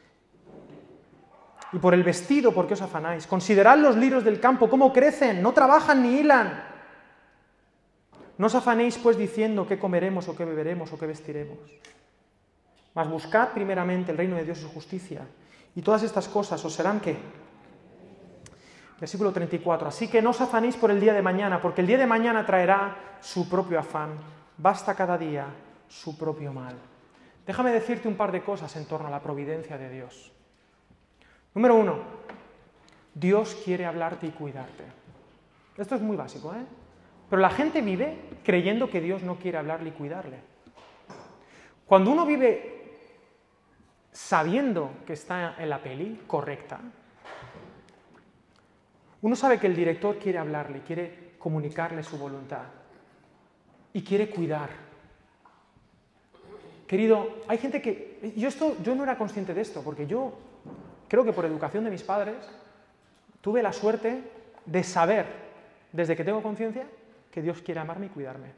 Y 1.75 1.79
por 1.79 1.93
el 1.93 2.03
vestido, 2.03 2.53
¿por 2.53 2.67
qué 2.67 2.73
os 2.73 2.81
afanáis? 2.81 3.27
Considerad 3.27 3.77
los 3.77 3.99
liros 3.99 4.25
del 4.25 4.41
campo, 4.41 4.71
cómo 4.71 4.91
crecen, 4.91 5.43
no 5.43 5.53
trabajan 5.53 6.03
ni 6.03 6.21
hilan. 6.21 6.65
No 8.39 8.47
os 8.47 8.55
afanéis 8.55 8.97
pues 8.97 9.19
diciendo 9.19 9.67
qué 9.67 9.79
comeremos 9.79 10.27
o 10.27 10.35
qué 10.35 10.47
beberemos 10.47 10.91
o 10.95 10.99
qué 10.99 11.07
vestiremos. 11.07 11.59
Mas 12.95 13.07
buscad 13.07 13.51
primeramente 13.51 14.13
el 14.13 14.17
reino 14.17 14.37
de 14.37 14.45
Dios 14.45 14.61
y 14.61 14.63
su 14.63 14.71
justicia, 14.71 15.27
y 15.77 15.83
todas 15.83 16.03
estas 16.03 16.29
cosas 16.29 16.65
os 16.65 16.73
serán 16.73 17.01
qué? 17.01 17.19
Versículo 19.01 19.33
34. 19.33 19.89
Así 19.89 20.09
que 20.09 20.23
no 20.23 20.31
os 20.31 20.41
afanéis 20.41 20.77
por 20.77 20.91
el 20.91 21.01
día 21.01 21.13
de 21.13 21.23
mañana, 21.23 21.61
porque 21.61 21.81
el 21.81 21.87
día 21.87 21.99
de 21.99 22.07
mañana 22.07 22.47
traerá 22.47 22.97
su 23.21 23.49
propio 23.49 23.79
afán. 23.79 24.11
Basta 24.57 24.95
cada 24.95 25.19
día 25.19 25.47
su 25.89 26.17
propio 26.17 26.53
mal. 26.53 26.77
Déjame 27.47 27.73
decirte 27.73 28.09
un 28.09 28.17
par 28.17 28.33
de 28.33 28.43
cosas 28.43 28.75
en 28.77 28.87
torno 28.87 29.09
a 29.09 29.11
la 29.11 29.21
providencia 29.21 29.77
de 29.77 29.91
Dios. 29.91 30.33
Número 31.55 31.75
uno, 31.75 31.99
Dios 33.15 33.61
quiere 33.65 33.85
hablarte 33.87 34.27
y 34.27 34.31
cuidarte. 34.31 34.85
Esto 35.77 35.95
es 35.95 36.01
muy 36.01 36.17
básico, 36.17 36.55
¿eh? 36.55 36.65
Pero 37.29 37.43
la 37.43 37.51
gente 37.51 37.81
vive 37.81 38.19
creyendo 38.45 38.89
que 38.89 39.01
Dios 39.01 39.23
no 39.23 39.37
quiere 39.37 39.59
hablarle 39.59 39.91
y 39.91 39.93
cuidarle. 39.93 40.39
Cuando 41.87 42.11
uno 42.11 42.25
vive 42.25 42.75
sabiendo 44.13 44.91
que 45.07 45.15
está 45.15 45.57
en 45.59 45.69
la 45.69 45.83
peli 45.83 46.23
correcta, 46.27 46.81
uno 49.25 49.37
sabe 49.37 49.59
que 49.59 49.67
el 49.67 49.75
director 49.75 50.19
quiere 50.19 50.37
hablarle, 50.39 50.83
quiere 50.83 51.33
comunicarle 51.39 52.03
su 52.03 52.19
voluntad 52.19 52.65
y 53.95 54.03
quiere 54.03 54.29
cuidar. 54.29 54.69
Querido, 56.87 57.39
hay 57.49 57.57
gente 57.57 57.81
que... 57.81 58.35
Yo, 58.37 58.49
esto, 58.49 58.77
yo 58.83 58.95
no 58.95 59.03
era 59.03 59.17
consciente 59.17 59.55
de 59.55 59.63
esto, 59.63 59.81
porque 59.83 60.07
yo 60.07 60.35
creo 61.09 61.25
que 61.25 61.33
por 61.33 61.47
educación 61.47 61.85
de 61.85 61.91
mis 61.91 62.03
padres 62.03 62.37
tuve 63.41 63.63
la 63.63 63.73
suerte 63.73 64.31
de 64.67 64.85
saber, 64.85 65.25
desde 65.91 66.17
que 66.17 66.25
tengo 66.25 66.43
conciencia, 66.43 66.87
que 67.31 67.41
Dios 67.41 67.63
quiere 67.63 67.81
amarme 67.81 68.07
y 68.07 68.11
cuidarme. 68.11 68.49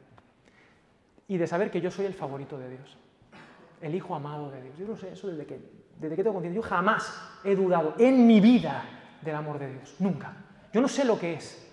Y 1.29 1.37
de 1.37 1.47
saber 1.47 1.71
que 1.71 1.79
yo 1.79 1.91
soy 1.91 2.07
el 2.07 2.13
favorito 2.13 2.59
de 2.59 2.71
Dios, 2.71 2.97
el 3.81 3.95
hijo 3.95 4.13
amado 4.13 4.51
de 4.51 4.63
Dios. 4.63 4.77
Yo 4.77 4.85
no 4.85 4.97
sé 4.97 5.13
eso 5.13 5.29
desde 5.29 5.45
que, 5.45 5.61
desde 5.97 6.17
que 6.17 6.23
tengo 6.23 6.33
conciencia. 6.33 6.61
Yo 6.61 6.67
jamás 6.67 7.39
he 7.45 7.55
dudado 7.55 7.95
en 7.97 8.27
mi 8.27 8.41
vida 8.41 8.83
del 9.21 9.35
amor 9.35 9.59
de 9.59 9.71
Dios, 9.71 9.95
nunca. 9.99 10.43
Yo 10.77 10.81
no 10.81 10.87
sé 10.87 11.05
lo 11.05 11.17
que 11.17 11.33
es 11.33 11.67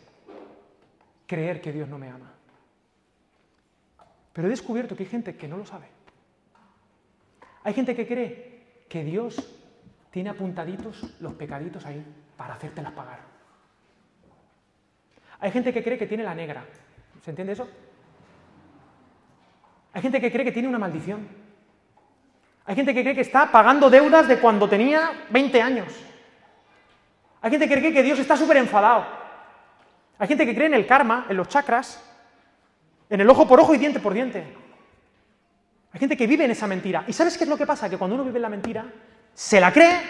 creer 1.26 1.60
que 1.60 1.72
Dios 1.72 1.86
no 1.90 1.98
me 1.98 2.08
ama. 2.08 2.32
Pero 4.32 4.48
he 4.48 4.50
descubierto 4.50 4.96
que 4.96 5.02
hay 5.02 5.10
gente 5.10 5.36
que 5.36 5.46
no 5.46 5.58
lo 5.58 5.66
sabe. 5.66 5.88
Hay 7.64 7.74
gente 7.74 7.94
que 7.94 8.06
cree 8.06 8.86
que 8.88 9.04
Dios 9.04 9.36
tiene 10.10 10.30
apuntaditos 10.30 11.20
los 11.20 11.34
pecaditos 11.34 11.84
ahí 11.84 12.02
para 12.38 12.54
hacértelas 12.54 12.92
pagar. 12.92 13.20
Hay 15.38 15.50
gente 15.50 15.74
que 15.74 15.84
cree 15.84 15.98
que 15.98 16.06
tiene 16.06 16.24
la 16.24 16.34
negra, 16.34 16.64
¿Se 17.22 17.28
entiende 17.28 17.52
eso? 17.52 17.68
Hay 19.92 20.00
gente 20.00 20.18
que 20.18 20.32
cree 20.32 20.46
que 20.46 20.52
tiene 20.52 20.68
una 20.68 20.78
maldición. 20.78 21.28
Hay 22.64 22.74
gente 22.74 22.94
que 22.94 23.02
cree 23.02 23.14
que 23.14 23.20
está 23.20 23.52
pagando 23.52 23.90
deudas 23.90 24.26
de 24.28 24.40
cuando 24.40 24.66
tenía 24.66 25.26
20 25.28 25.60
años. 25.60 25.92
Hay 27.44 27.50
gente 27.50 27.68
que 27.68 27.78
cree 27.78 27.92
que 27.92 28.02
Dios 28.02 28.18
está 28.18 28.38
súper 28.38 28.56
enfadado. 28.56 29.04
Hay 30.18 30.26
gente 30.26 30.46
que 30.46 30.54
cree 30.54 30.66
en 30.66 30.72
el 30.72 30.86
karma, 30.86 31.26
en 31.28 31.36
los 31.36 31.46
chakras, 31.46 32.02
en 33.10 33.20
el 33.20 33.28
ojo 33.28 33.46
por 33.46 33.60
ojo 33.60 33.74
y 33.74 33.76
diente 33.76 34.00
por 34.00 34.14
diente. 34.14 34.42
Hay 35.92 36.00
gente 36.00 36.16
que 36.16 36.26
vive 36.26 36.46
en 36.46 36.52
esa 36.52 36.66
mentira. 36.66 37.04
¿Y 37.06 37.12
sabes 37.12 37.36
qué 37.36 37.44
es 37.44 37.50
lo 37.50 37.58
que 37.58 37.66
pasa? 37.66 37.90
Que 37.90 37.98
cuando 37.98 38.14
uno 38.14 38.24
vive 38.24 38.38
en 38.38 38.42
la 38.42 38.48
mentira, 38.48 38.86
se 39.34 39.60
la 39.60 39.74
cree 39.74 40.00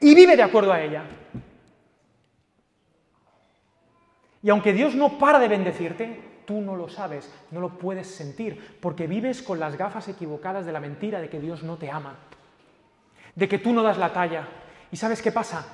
y 0.00 0.14
vive 0.14 0.36
de 0.36 0.42
acuerdo 0.42 0.70
a 0.70 0.82
ella. 0.82 1.04
Y 4.42 4.50
aunque 4.50 4.74
Dios 4.74 4.94
no 4.94 5.16
para 5.16 5.38
de 5.38 5.48
bendecirte, 5.48 6.42
tú 6.44 6.60
no 6.60 6.76
lo 6.76 6.90
sabes, 6.90 7.32
no 7.52 7.60
lo 7.62 7.78
puedes 7.78 8.06
sentir, 8.06 8.76
porque 8.82 9.06
vives 9.06 9.40
con 9.40 9.58
las 9.58 9.78
gafas 9.78 10.08
equivocadas 10.08 10.66
de 10.66 10.72
la 10.72 10.80
mentira 10.80 11.22
de 11.22 11.30
que 11.30 11.40
Dios 11.40 11.62
no 11.62 11.78
te 11.78 11.90
ama, 11.90 12.16
de 13.34 13.48
que 13.48 13.56
tú 13.56 13.72
no 13.72 13.82
das 13.82 13.96
la 13.96 14.12
talla. 14.12 14.46
¿Y 14.92 14.98
sabes 14.98 15.22
qué 15.22 15.32
pasa? 15.32 15.64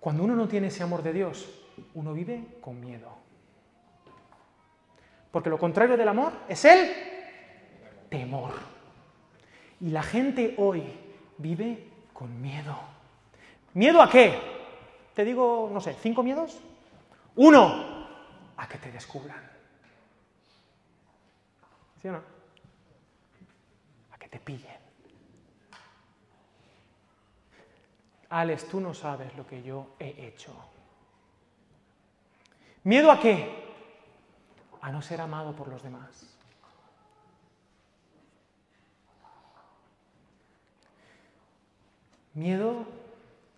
Cuando 0.00 0.24
uno 0.24 0.34
no 0.34 0.48
tiene 0.48 0.68
ese 0.68 0.82
amor 0.82 1.02
de 1.02 1.12
Dios, 1.12 1.48
uno 1.94 2.12
vive 2.12 2.58
con 2.60 2.80
miedo. 2.80 3.10
Porque 5.30 5.50
lo 5.50 5.58
contrario 5.58 5.96
del 5.96 6.08
amor 6.08 6.32
es 6.48 6.64
el 6.64 6.90
temor. 8.08 8.52
Y 9.80 9.90
la 9.90 10.02
gente 10.02 10.54
hoy 10.58 10.82
vive 11.36 11.88
con 12.12 12.40
miedo. 12.40 12.76
¿Miedo 13.74 14.02
a 14.02 14.10
qué? 14.10 14.38
Te 15.14 15.24
digo, 15.24 15.70
no 15.72 15.80
sé, 15.80 15.94
cinco 16.00 16.22
miedos. 16.22 16.58
Uno, 17.36 18.06
a 18.56 18.68
que 18.68 18.78
te 18.78 18.90
descubran. 18.90 19.48
¿Sí 22.00 22.08
o 22.08 22.12
no? 22.12 22.22
A 24.12 24.18
que 24.18 24.28
te 24.28 24.38
pillen. 24.38 24.87
Alex, 28.30 28.68
tú 28.68 28.80
no 28.80 28.92
sabes 28.92 29.34
lo 29.36 29.46
que 29.46 29.62
yo 29.62 29.94
he 29.98 30.26
hecho. 30.26 30.52
¿Miedo 32.84 33.10
a 33.10 33.20
qué? 33.20 33.66
A 34.80 34.92
no 34.92 35.02
ser 35.02 35.20
amado 35.20 35.54
por 35.54 35.68
los 35.68 35.82
demás. 35.82 36.34
Miedo 42.34 42.86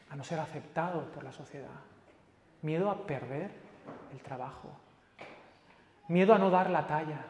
a 0.08 0.16
no 0.16 0.24
ser 0.24 0.40
aceptado 0.40 1.04
por 1.12 1.22
la 1.22 1.32
sociedad. 1.32 1.68
Miedo 2.62 2.90
a 2.90 3.06
perder 3.06 3.50
el 4.12 4.20
trabajo. 4.22 4.70
Miedo 6.08 6.34
a 6.34 6.38
no 6.38 6.50
dar 6.50 6.70
la 6.70 6.86
talla. 6.86 7.24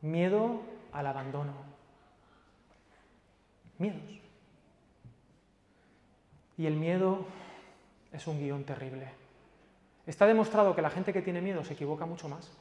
Miedo 0.00 0.60
al 0.92 1.06
abandono. 1.06 1.52
Miedos. 3.78 4.20
Y 6.60 6.66
el 6.66 6.76
miedo 6.76 7.24
es 8.12 8.26
un 8.26 8.38
guion 8.38 8.64
terrible. 8.64 9.08
Está 10.06 10.26
demostrado 10.26 10.76
que 10.76 10.82
la 10.82 10.90
gente 10.90 11.10
que 11.10 11.22
tiene 11.22 11.40
miedo 11.40 11.64
se 11.64 11.72
equivoca 11.72 12.04
mucho 12.04 12.28
más. 12.28 12.52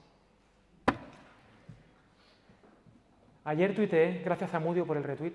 Ayer 3.44 3.76
tuiteé, 3.76 4.22
gracias 4.24 4.54
a 4.54 4.60
Mudio 4.62 4.86
por 4.86 4.96
el 4.96 5.04
retweet. 5.04 5.34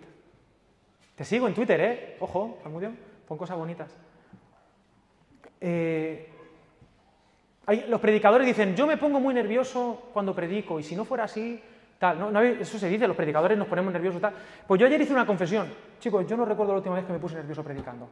Te 1.14 1.26
sigo 1.26 1.46
en 1.46 1.52
Twitter, 1.52 1.78
¿eh? 1.78 2.16
Ojo, 2.20 2.56
Amudio, 2.64 2.92
pon 3.28 3.36
cosas 3.36 3.58
bonitas. 3.58 3.94
Eh, 5.60 6.30
los 7.88 8.00
predicadores 8.00 8.46
dicen, 8.46 8.74
yo 8.74 8.86
me 8.86 8.96
pongo 8.96 9.20
muy 9.20 9.34
nervioso 9.34 10.08
cuando 10.14 10.34
predico, 10.34 10.80
y 10.80 10.82
si 10.82 10.96
no 10.96 11.04
fuera 11.04 11.24
así, 11.24 11.62
eso 12.60 12.78
se 12.78 12.88
dice, 12.88 13.06
los 13.06 13.16
predicadores 13.16 13.58
nos 13.58 13.68
ponemos 13.68 13.92
nerviosos. 13.92 14.22
Tal. 14.22 14.32
Pues 14.66 14.80
yo 14.80 14.86
ayer 14.86 15.02
hice 15.02 15.12
una 15.12 15.26
confesión. 15.26 15.70
Chicos, 16.00 16.26
yo 16.26 16.34
no 16.38 16.46
recuerdo 16.46 16.72
la 16.72 16.78
última 16.78 16.94
vez 16.94 17.04
que 17.04 17.12
me 17.12 17.18
puse 17.18 17.34
nervioso 17.34 17.62
predicando. 17.62 18.08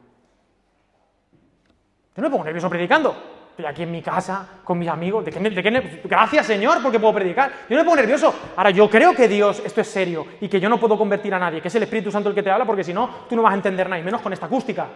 Yo 2.15 2.21
no 2.21 2.29
me 2.29 2.31
pongo 2.31 2.43
nervioso 2.43 2.69
predicando. 2.69 3.15
Estoy 3.53 3.65
aquí 3.65 3.83
en 3.83 3.91
mi 3.91 4.01
casa, 4.01 4.47
con 4.63 4.79
mis 4.79 4.89
amigos. 4.89 5.23
¿De 5.25 5.31
qué, 5.31 6.01
Gracias, 6.05 6.47
Señor, 6.47 6.81
porque 6.81 6.99
puedo 6.99 7.13
predicar. 7.13 7.51
Yo 7.69 7.75
no 7.75 7.83
me 7.83 7.85
pongo 7.85 7.97
nervioso. 7.97 8.33
Ahora, 8.55 8.71
yo 8.71 8.89
creo 8.89 9.13
que 9.13 9.27
Dios, 9.27 9.61
esto 9.63 9.81
es 9.81 9.87
serio, 9.87 10.25
y 10.41 10.47
que 10.47 10.59
yo 10.59 10.69
no 10.69 10.79
puedo 10.79 10.97
convertir 10.97 11.33
a 11.35 11.39
nadie, 11.39 11.61
que 11.61 11.67
es 11.67 11.75
el 11.75 11.83
Espíritu 11.83 12.11
Santo 12.11 12.29
el 12.29 12.35
que 12.35 12.41
te 12.41 12.49
habla, 12.49 12.65
porque 12.65 12.83
si 12.83 12.93
no, 12.93 13.25
tú 13.29 13.35
no 13.35 13.43
vas 13.43 13.51
a 13.51 13.55
entender 13.55 13.87
nada, 13.87 14.01
y 14.01 14.03
menos 14.03 14.21
con 14.21 14.33
esta 14.33 14.47
acústica. 14.47 14.87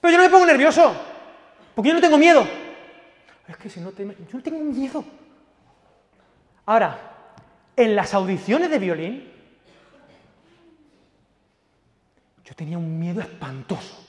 Pero 0.00 0.12
yo 0.12 0.18
no 0.18 0.24
me 0.24 0.30
pongo 0.30 0.44
nervioso, 0.44 0.94
porque 1.74 1.88
yo 1.88 1.94
no 1.94 2.00
tengo 2.00 2.18
miedo. 2.18 2.46
Es 3.48 3.56
que 3.56 3.70
si 3.70 3.80
no 3.80 3.90
te... 3.90 4.06
Yo 4.30 4.42
tengo 4.42 4.58
miedo. 4.60 5.02
Ahora, 6.66 6.98
en 7.74 7.96
las 7.96 8.12
audiciones 8.12 8.70
de 8.70 8.78
violín, 8.78 9.32
yo 12.44 12.54
tenía 12.54 12.76
un 12.76 12.98
miedo 12.98 13.20
espantoso. 13.20 14.05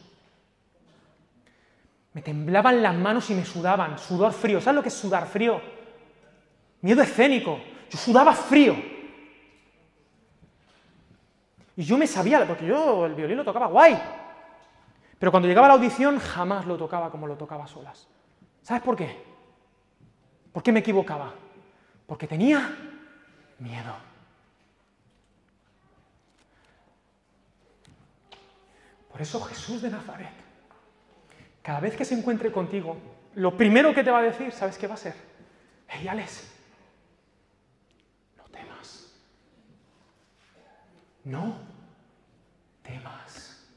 Me 2.18 2.24
temblaban 2.24 2.82
las 2.82 2.96
manos 2.96 3.30
y 3.30 3.36
me 3.36 3.46
sudaban, 3.46 4.00
sudor 4.00 4.34
frío. 4.34 4.60
¿Sabes 4.60 4.78
lo 4.78 4.82
que 4.82 4.90
es 4.90 4.96
sudar 4.96 5.28
frío? 5.28 5.62
Miedo 6.82 7.04
escénico. 7.04 7.60
Yo 7.92 7.96
sudaba 8.00 8.34
frío. 8.34 8.76
Y 11.76 11.84
yo 11.84 11.96
me 11.96 12.08
sabía, 12.08 12.44
porque 12.48 12.66
yo 12.66 13.06
el 13.06 13.14
violín 13.14 13.38
lo 13.38 13.44
tocaba 13.44 13.68
guay. 13.68 14.02
Pero 15.20 15.30
cuando 15.30 15.48
llegaba 15.48 15.68
la 15.68 15.76
audición 15.76 16.18
jamás 16.18 16.66
lo 16.66 16.76
tocaba 16.76 17.12
como 17.12 17.28
lo 17.28 17.38
tocaba 17.38 17.68
solas. 17.68 18.08
¿Sabes 18.64 18.82
por 18.82 18.96
qué? 18.96 19.24
¿Por 20.52 20.64
qué 20.64 20.72
me 20.72 20.80
equivocaba? 20.80 21.36
Porque 22.08 22.26
tenía 22.26 22.76
miedo. 23.60 23.94
Por 29.12 29.22
eso 29.22 29.40
Jesús 29.42 29.84
de 29.84 29.92
Nazaret, 29.92 30.47
cada 31.68 31.82
vez 31.82 31.98
que 31.98 32.06
se 32.06 32.16
encuentre 32.16 32.50
contigo, 32.50 32.96
lo 33.36 33.58
primero 33.58 33.94
que 33.94 34.02
te 34.02 34.10
va 34.10 34.20
a 34.20 34.22
decir, 34.22 34.54
¿sabes 34.54 34.78
qué 34.78 34.88
va 34.88 34.94
a 34.94 34.98
ser? 34.98 35.14
Hey, 35.90 36.08
Alex, 36.08 36.50
no 38.38 38.46
temas. 38.46 39.14
No 41.26 41.58
temas. 42.82 43.68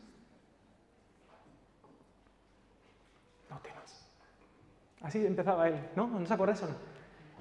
No 3.50 3.58
temas. 3.58 4.08
Así 5.02 5.26
empezaba 5.26 5.66
él, 5.66 5.74
¿no? 5.96 6.06
¿No 6.06 6.24
se 6.24 6.32
acuerdas 6.32 6.62
o 6.62 6.68
no? 6.68 6.76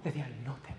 Decía, 0.04 0.28
no 0.44 0.56
temas. 0.64 0.79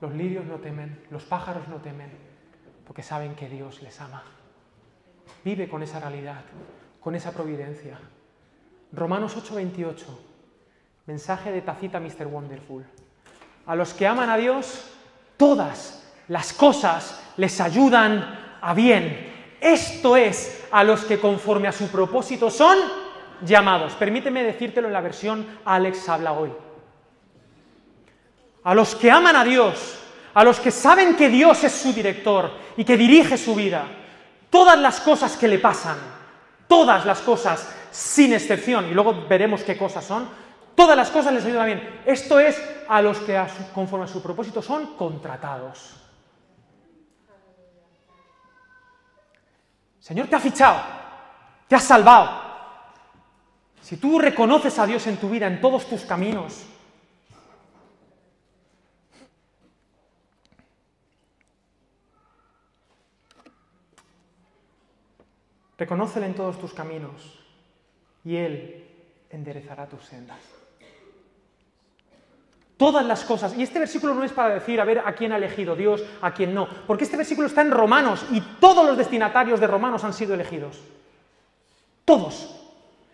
Los 0.00 0.14
lirios 0.14 0.44
no 0.46 0.56
temen, 0.56 1.04
los 1.10 1.24
pájaros 1.24 1.66
no 1.68 1.76
temen, 1.76 2.10
porque 2.86 3.02
saben 3.02 3.34
que 3.34 3.48
Dios 3.48 3.82
les 3.82 4.00
ama. 4.00 4.22
Vive 5.44 5.68
con 5.68 5.82
esa 5.82 5.98
realidad, 5.98 6.42
con 7.00 7.14
esa 7.16 7.32
providencia. 7.32 7.98
Romanos 8.92 9.36
8:28, 9.36 10.06
mensaje 11.06 11.50
de 11.50 11.62
Tacita 11.62 11.98
Mr. 11.98 12.26
Wonderful. 12.26 12.84
A 13.66 13.74
los 13.74 13.92
que 13.92 14.06
aman 14.06 14.30
a 14.30 14.36
Dios, 14.36 14.88
todas 15.36 16.08
las 16.28 16.52
cosas 16.52 17.20
les 17.36 17.60
ayudan 17.60 18.58
a 18.60 18.74
bien. 18.74 19.26
Esto 19.60 20.16
es 20.16 20.66
a 20.70 20.84
los 20.84 21.04
que 21.04 21.18
conforme 21.18 21.66
a 21.66 21.72
su 21.72 21.88
propósito 21.88 22.50
son 22.50 22.78
llamados. 23.44 23.94
Permíteme 23.94 24.44
decírtelo 24.44 24.86
en 24.86 24.92
la 24.92 25.00
versión 25.00 25.44
Alex 25.64 26.08
habla 26.08 26.32
hoy 26.32 26.52
a 28.64 28.74
los 28.74 28.94
que 28.94 29.10
aman 29.10 29.36
a 29.36 29.44
Dios, 29.44 29.98
a 30.34 30.44
los 30.44 30.60
que 30.60 30.70
saben 30.70 31.16
que 31.16 31.28
Dios 31.28 31.62
es 31.64 31.72
su 31.72 31.92
director 31.92 32.50
y 32.76 32.84
que 32.84 32.96
dirige 32.96 33.36
su 33.36 33.54
vida, 33.54 33.86
todas 34.50 34.78
las 34.78 35.00
cosas 35.00 35.36
que 35.36 35.48
le 35.48 35.58
pasan, 35.58 35.96
todas 36.66 37.04
las 37.04 37.20
cosas 37.20 37.68
sin 37.90 38.32
excepción, 38.32 38.88
y 38.88 38.94
luego 38.94 39.26
veremos 39.28 39.62
qué 39.62 39.76
cosas 39.76 40.04
son, 40.04 40.28
todas 40.74 40.96
las 40.96 41.10
cosas 41.10 41.32
les 41.32 41.44
ayudan 41.44 41.66
bien. 41.66 42.02
Esto 42.04 42.38
es 42.38 42.60
a 42.88 43.02
los 43.02 43.18
que 43.18 43.40
conforme 43.74 44.04
a 44.04 44.08
su 44.08 44.22
propósito 44.22 44.62
son 44.62 44.94
contratados. 44.96 45.96
Señor 49.98 50.28
te 50.28 50.36
ha 50.36 50.40
fichado, 50.40 50.80
te 51.66 51.74
ha 51.74 51.80
salvado. 51.80 52.48
Si 53.82 53.96
tú 53.96 54.18
reconoces 54.18 54.78
a 54.78 54.86
Dios 54.86 55.06
en 55.06 55.16
tu 55.16 55.28
vida, 55.28 55.46
en 55.46 55.60
todos 55.60 55.86
tus 55.88 56.02
caminos, 56.02 56.64
Reconócele 65.78 66.26
en 66.26 66.34
todos 66.34 66.58
tus 66.58 66.74
caminos 66.74 67.38
y 68.24 68.36
Él 68.36 68.84
enderezará 69.30 69.86
tus 69.86 70.04
sendas. 70.04 70.40
Todas 72.76 73.06
las 73.06 73.24
cosas. 73.24 73.56
Y 73.56 73.62
este 73.62 73.78
versículo 73.78 74.14
no 74.14 74.24
es 74.24 74.32
para 74.32 74.54
decir 74.54 74.80
a 74.80 74.84
ver 74.84 74.98
a 74.98 75.12
quién 75.14 75.32
ha 75.32 75.36
elegido 75.36 75.76
Dios, 75.76 76.04
a 76.20 76.32
quién 76.32 76.52
no. 76.52 76.68
Porque 76.86 77.04
este 77.04 77.16
versículo 77.16 77.46
está 77.46 77.62
en 77.62 77.70
Romanos 77.70 78.26
y 78.32 78.40
todos 78.60 78.84
los 78.84 78.96
destinatarios 78.96 79.60
de 79.60 79.66
Romanos 79.68 80.02
han 80.02 80.12
sido 80.12 80.34
elegidos. 80.34 80.80
Todos. 82.04 82.54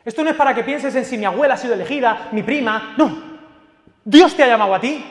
Esto 0.04 0.24
no 0.24 0.30
es 0.30 0.36
para 0.36 0.54
que 0.54 0.64
pienses 0.64 0.94
en 0.94 1.04
si 1.04 1.18
mi 1.18 1.24
abuela 1.24 1.54
ha 1.54 1.58
sido 1.58 1.74
elegida, 1.74 2.28
mi 2.32 2.42
prima. 2.42 2.94
No. 2.96 3.34
Dios 4.04 4.34
te 4.34 4.42
ha 4.42 4.48
llamado 4.48 4.74
a 4.74 4.80
ti. 4.80 5.04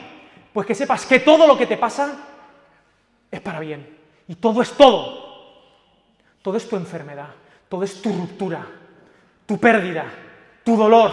Pues 0.51 0.67
que 0.67 0.75
sepas 0.75 1.05
que 1.05 1.19
todo 1.19 1.47
lo 1.47 1.57
que 1.57 1.65
te 1.65 1.77
pasa 1.77 2.15
es 3.29 3.41
para 3.41 3.59
bien. 3.59 3.97
Y 4.27 4.35
todo 4.35 4.61
es 4.61 4.71
todo. 4.71 5.21
Todo 6.43 6.57
es 6.57 6.67
tu 6.67 6.75
enfermedad 6.75 7.42
todo 7.73 7.85
es 7.85 8.03
tu 8.03 8.13
ruptura, 8.13 8.67
tu 9.47 9.57
pérdida, 9.57 10.05
tu 10.63 10.77
dolor. 10.77 11.11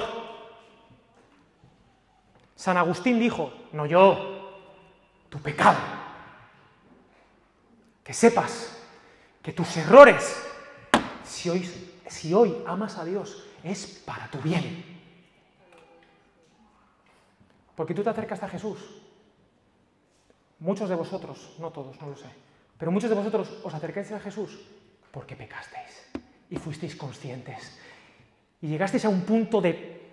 San 2.54 2.76
Agustín 2.76 3.18
dijo, 3.18 3.50
no 3.72 3.86
yo, 3.86 4.60
tu 5.30 5.38
pecado. 5.40 5.78
Que 8.04 8.12
sepas 8.12 8.78
que 9.40 9.54
tus 9.54 9.74
errores, 9.78 10.36
si 11.24 11.48
hoy, 12.34 12.62
amas 12.66 12.98
a 12.98 13.06
Dios, 13.06 13.42
es 13.64 13.86
para 14.04 14.26
tu 14.26 14.36
bien. 14.40 14.84
Porque 17.74 17.94
tú 17.94 18.02
te 18.02 18.10
acercas 18.10 18.42
a 18.42 18.50
Jesús. 18.50 19.00
Muchos 20.58 20.90
de 20.90 20.94
vosotros, 20.94 21.56
no 21.58 21.70
todos, 21.70 21.98
no 22.02 22.08
lo 22.08 22.16
sé, 22.16 22.28
pero 22.76 22.92
muchos 22.92 23.08
de 23.08 23.16
vosotros 23.16 23.48
os 23.64 23.72
acercáis 23.72 24.12
a 24.12 24.20
Jesús 24.20 24.60
porque 25.10 25.34
pecasteis 25.34 25.99
y 26.50 26.56
fuisteis 26.56 26.96
conscientes. 26.96 27.78
Y 28.60 28.68
llegasteis 28.68 29.04
a 29.04 29.08
un 29.08 29.22
punto 29.22 29.60
de, 29.60 30.10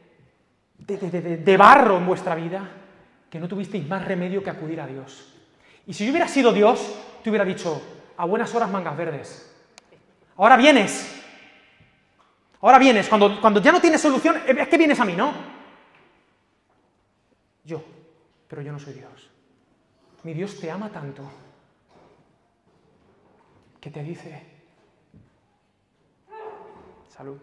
de, 0.77 1.57
barro 1.57 1.97
en 1.97 2.05
vuestra 2.05 2.35
vida 2.35 2.69
que 3.29 3.39
no 3.39 3.47
tuvisteis 3.47 3.85
más 3.87 4.05
remedio 4.05 4.43
que 4.43 4.49
acudir 4.49 4.79
a 4.79 4.87
Dios. 4.87 5.33
Y 5.85 5.93
si 5.93 6.05
yo 6.05 6.11
hubiera 6.11 6.27
sido 6.27 6.53
Dios, 6.53 6.95
te 7.23 7.29
hubiera 7.29 7.43
dicho, 7.43 7.81
a 8.15 8.25
buenas 8.25 8.53
horas 8.55 8.69
mangas 8.69 8.95
verdes. 8.95 9.53
Ahora 10.37 10.55
vienes. 10.55 11.21
Ahora 12.61 12.79
vienes. 12.79 13.07
Cuando, 13.09 13.41
cuando 13.41 13.61
ya 13.61 13.71
no 13.71 13.81
tienes 13.81 13.99
solución, 13.99 14.41
es 14.47 14.67
que 14.67 14.77
vienes 14.77 14.99
a 14.99 15.05
mí, 15.05 15.13
¿no? 15.13 15.33
Yo. 17.65 17.83
Pero 18.47 18.61
yo 18.61 18.71
no 18.71 18.79
soy 18.79 18.93
Dios. 18.93 19.29
Mi 20.23 20.33
Dios 20.33 20.59
te 20.59 20.71
ama 20.71 20.89
tanto 20.89 21.23
que 23.79 23.91
te 23.91 24.03
dice, 24.03 24.56
Salud. 27.17 27.39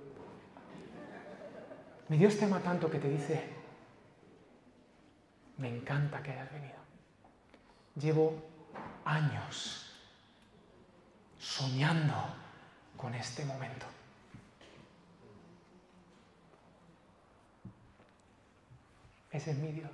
Mi 2.09 2.17
Dios 2.17 2.39
te 2.39 2.45
ama 2.45 2.61
tanto 2.61 2.89
que 2.89 3.01
te 3.01 3.09
dice, 3.09 3.43
me 5.59 5.69
encanta 5.69 6.23
que 6.23 6.31
hayas 6.31 6.53
venido. 6.53 6.77
Llevo 7.97 8.41
años 9.05 9.91
soñando 11.39 12.15
con 12.97 13.15
este 13.15 13.45
momento. 13.45 13.87
Ese 19.33 19.51
es 19.51 19.59
mi 19.59 19.73
Dios. 19.73 19.91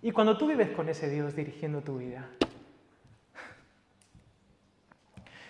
Y 0.00 0.12
cuando 0.12 0.38
tú 0.38 0.46
vives 0.46 0.70
con 0.70 0.88
ese 0.88 1.10
Dios 1.10 1.34
dirigiendo 1.34 1.80
tu 1.80 1.98
vida, 1.98 2.28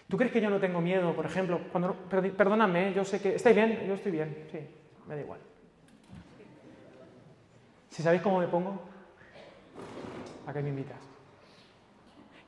¿Tú 0.09 0.17
crees 0.17 0.33
que 0.33 0.41
yo 0.41 0.49
no 0.49 0.59
tengo 0.59 0.81
miedo, 0.81 1.15
por 1.15 1.27
ejemplo? 1.27 1.61
Cuando, 1.71 1.95
perdóname, 2.09 2.95
yo 2.95 3.05
sé 3.05 3.21
que... 3.21 3.35
¿Estáis 3.35 3.55
bien? 3.55 3.85
Yo 3.87 3.95
estoy 3.95 4.13
bien, 4.13 4.49
sí, 4.51 4.59
me 5.07 5.15
da 5.15 5.21
igual. 5.21 5.41
Si 7.91 8.03
sabéis 8.03 8.23
cómo 8.23 8.39
me 8.39 8.49
pongo, 8.49 8.81
¿a 10.47 10.53
qué 10.53 10.63
me 10.63 10.71
invitas? 10.71 10.97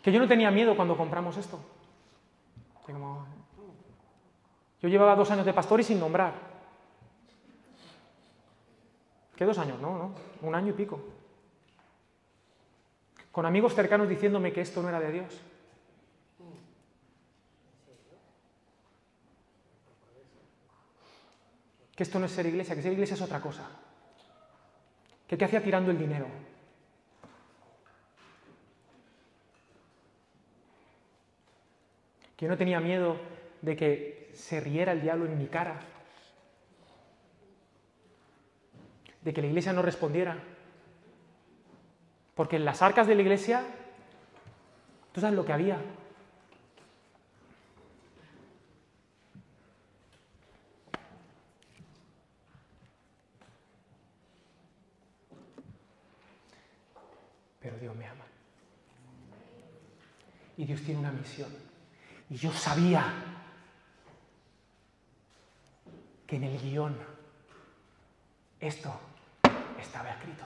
Que 0.03 0.11
yo 0.11 0.19
no 0.19 0.27
tenía 0.27 0.51
miedo 0.51 0.75
cuando 0.75 0.97
compramos 0.97 1.37
esto. 1.37 1.61
Yo 4.81 4.89
llevaba 4.89 5.15
dos 5.15 5.31
años 5.31 5.47
de 5.47 5.53
pastor 5.53 5.81
y 5.81 5.85
sin 5.85 6.01
nombrar. 6.01 6.33
¿Qué 9.37 9.45
dos 9.45 9.59
años? 9.59 9.81
No, 9.81 9.97
no, 9.97 10.15
un 10.43 10.55
año 10.55 10.71
y 10.71 10.73
pico. 10.73 11.01
Con 13.31 13.47
amigos 13.47 13.75
cercanos 13.75 14.09
diciéndome 14.09 14.53
que 14.53 14.63
esto 14.63 14.83
no 14.83 14.89
era 14.89 15.01
de 15.01 15.13
Dios. 15.13 15.41
Que 22.01 22.05
esto 22.05 22.19
no 22.19 22.25
es 22.25 22.33
ser 22.33 22.47
iglesia, 22.47 22.75
que 22.75 22.81
ser 22.81 22.95
iglesia 22.95 23.13
es 23.13 23.21
otra 23.21 23.43
cosa. 23.43 23.69
¿Qué 25.29 25.37
te 25.37 25.45
hacía 25.45 25.63
tirando 25.63 25.91
el 25.91 25.99
dinero? 25.99 26.29
Que 32.39 32.47
yo 32.47 32.51
no 32.51 32.57
tenía 32.57 32.81
miedo 32.81 33.19
de 33.61 33.77
que 33.77 34.31
se 34.33 34.61
riera 34.61 34.93
el 34.93 35.03
diablo 35.03 35.27
en 35.27 35.37
mi 35.37 35.47
cara, 35.49 35.79
de 39.21 39.35
que 39.35 39.43
la 39.43 39.49
iglesia 39.49 39.75
no 39.75 39.83
respondiera. 39.83 40.39
Porque 42.35 42.57
en 42.57 42.65
las 42.65 42.81
arcas 42.81 43.07
de 43.07 43.15
la 43.15 43.21
iglesia, 43.21 43.63
tú 45.13 45.21
sabes 45.21 45.37
lo 45.37 45.45
que 45.45 45.53
había. 45.53 45.77
Pero 57.61 57.70
Dios 57.81 57.97
me 57.97 58.07
ama. 58.07 58.25
Y 60.57 60.65
Dios 60.65 60.83
tiene 60.83 61.01
una 61.01 61.13
misión. 61.13 61.49
Y 62.29 62.37
yo 62.37 62.53
sabía 62.53 63.05
que 66.27 66.37
en 66.37 66.45
el 66.45 66.61
guion 66.61 66.97
esto 68.61 68.93
estaba 69.81 70.11
escrito. 70.11 70.45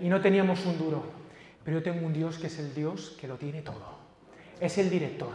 Y 0.00 0.08
no 0.08 0.20
teníamos 0.20 0.64
un 0.66 0.78
duro, 0.78 1.04
pero 1.64 1.78
yo 1.78 1.82
tengo 1.82 2.06
un 2.06 2.12
Dios 2.12 2.38
que 2.38 2.46
es 2.46 2.58
el 2.58 2.74
Dios 2.74 3.16
que 3.20 3.28
lo 3.28 3.36
tiene 3.36 3.62
todo. 3.62 3.98
Es 4.58 4.78
el 4.78 4.90
director. 4.90 5.34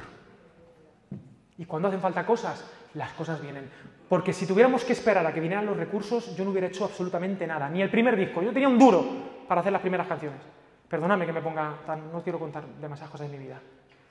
Y 1.58 1.66
cuando 1.66 1.88
hacen 1.88 2.02
falta 2.02 2.26
cosas, 2.26 2.66
las 2.96 3.14
cosas 3.14 3.42
vienen. 3.42 3.70
Porque 4.10 4.34
si 4.34 4.46
tuviéramos 4.46 4.84
que 4.84 4.94
esperar 4.94 5.26
a 5.26 5.34
que 5.34 5.40
vinieran 5.40 5.66
los 5.66 5.78
recursos, 5.78 6.36
yo 6.36 6.44
no 6.44 6.52
hubiera 6.52 6.68
hecho 6.68 6.86
absolutamente 6.86 7.46
nada. 7.46 7.70
Ni 7.70 7.82
el 7.82 7.90
primer 7.90 8.16
disco. 8.16 8.42
Yo 8.42 8.52
tenía 8.52 8.68
un 8.68 8.80
duro 8.80 9.37
para 9.48 9.62
hacer 9.62 9.72
las 9.72 9.82
primeras 9.82 10.08
canciones. 10.08 10.40
Perdóname 10.88 11.26
que 11.26 11.34
me 11.34 11.42
ponga 11.42 11.76
tan... 11.86 12.12
No 12.12 12.22
quiero 12.22 12.40
contar 12.40 12.66
demasiadas 12.66 13.12
cosas 13.12 13.30
de 13.30 13.38
mi 13.38 13.44
vida. 13.44 13.60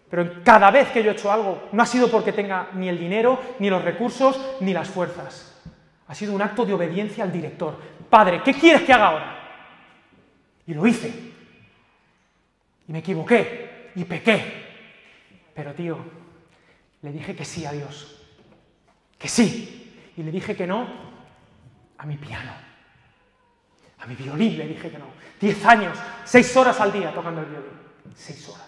Pero 0.09 0.43
cada 0.45 0.71
vez 0.71 0.91
que 0.91 1.03
yo 1.03 1.11
he 1.11 1.15
hecho 1.15 1.33
algo, 1.33 1.69
no 1.73 1.83
ha 1.83 1.87
sido 1.87 2.11
porque 2.11 2.33
tenga 2.33 2.69
ni 2.75 2.89
el 2.89 2.99
dinero, 2.99 3.41
ni 3.59 3.71
los 3.71 3.83
recursos, 3.83 4.57
ni 4.61 4.73
las 4.73 4.89
fuerzas. 4.89 5.63
Ha 6.09 6.15
sido 6.15 6.35
un 6.35 6.43
acto 6.43 6.65
de 6.65 6.75
obediencia 6.75 7.25
al 7.25 7.33
director. 7.33 7.77
Padre, 8.09 8.43
¿qué 8.45 8.55
quieres 8.55 8.83
que 8.83 8.93
haga 8.93 9.07
ahora? 9.07 9.39
Y 10.67 10.75
lo 10.75 10.87
hice. 10.87 11.09
Y 12.89 12.93
me 12.93 12.99
equivoqué. 13.01 13.91
Y 13.97 14.05
pequé. 14.05 14.65
Pero 15.55 15.75
tío, 15.75 15.99
le 17.03 17.11
dije 17.11 17.35
que 17.35 17.45
sí 17.45 17.65
a 17.67 17.73
Dios. 17.73 18.23
Que 19.19 19.29
sí. 19.29 20.13
Y 20.17 20.23
le 20.23 20.31
dije 20.31 20.55
que 20.55 20.67
no 20.67 20.87
a 21.99 22.07
mi 22.07 22.17
piano. 22.17 22.66
Mi 24.07 24.15
violín 24.15 24.59
le 24.59 24.69
dije 24.69 24.91
que 24.91 24.99
no. 24.99 25.07
Diez 25.41 25.65
años, 25.65 25.99
seis 26.25 26.57
horas 26.57 26.81
al 26.81 26.93
día 26.93 27.13
tocando 27.13 27.41
el 27.41 27.47
violín. 27.47 27.71
Seis 28.15 28.49
horas. 28.49 28.67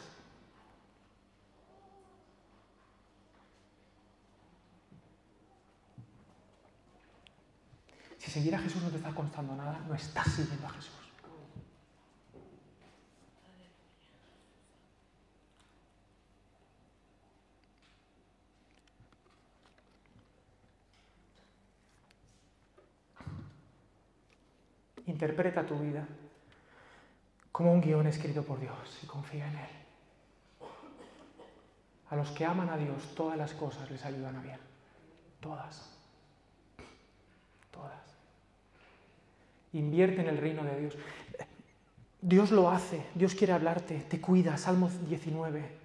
Si 8.18 8.30
seguir 8.30 8.55
a 8.55 8.59
Jesús 8.59 8.82
no 8.82 8.91
te 8.91 8.97
está 8.97 9.11
costando 9.11 9.55
nada, 9.57 9.80
no 9.89 9.95
estás 9.95 10.26
siguiendo 10.26 10.66
a 10.66 10.70
Jesús. 10.70 10.97
Interpreta 25.09 25.64
tu 25.64 25.78
vida 25.78 26.06
como 27.50 27.72
un 27.72 27.80
guion 27.80 28.06
escrito 28.06 28.42
por 28.42 28.61
Dios 28.61 29.00
y 29.02 29.06
confía 29.06 29.48
en 29.48 29.56
Él. 29.56 29.68
A 32.11 32.16
los 32.16 32.30
que 32.30 32.44
aman 32.44 32.68
a 32.68 32.76
Dios, 32.76 33.14
todas 33.16 33.36
las 33.36 33.52
cosas 33.54 33.90
les 33.90 34.04
ayudan 34.04 34.36
a 34.36 34.42
bien. 34.42 34.59
Todas. 35.40 35.96
Todas. 37.70 38.16
Invierte 39.72 40.20
en 40.20 40.28
el 40.28 40.36
reino 40.36 40.62
de 40.62 40.78
Dios. 40.78 40.96
Dios 42.20 42.50
lo 42.50 42.68
hace, 42.68 43.06
Dios 43.14 43.34
quiere 43.34 43.54
hablarte, 43.54 44.00
te 44.00 44.20
cuida, 44.20 44.59
Salmo 44.59 44.90
19. 45.09 45.78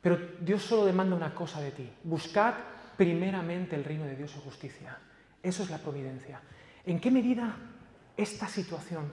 Pero 0.00 0.18
Dios 0.40 0.62
solo 0.62 0.86
demanda 0.86 1.16
una 1.16 1.34
cosa 1.34 1.60
de 1.60 1.72
ti, 1.72 1.90
buscad 2.04 2.54
primeramente 2.96 3.74
el 3.74 3.84
reino 3.84 4.04
de 4.04 4.16
Dios 4.16 4.34
y 4.36 4.44
justicia. 4.44 4.96
Eso 5.42 5.62
es 5.62 5.70
la 5.70 5.78
providencia. 5.78 6.40
¿En 6.84 7.00
qué 7.00 7.10
medida 7.10 7.56
esta 8.22 8.46
situación, 8.46 9.10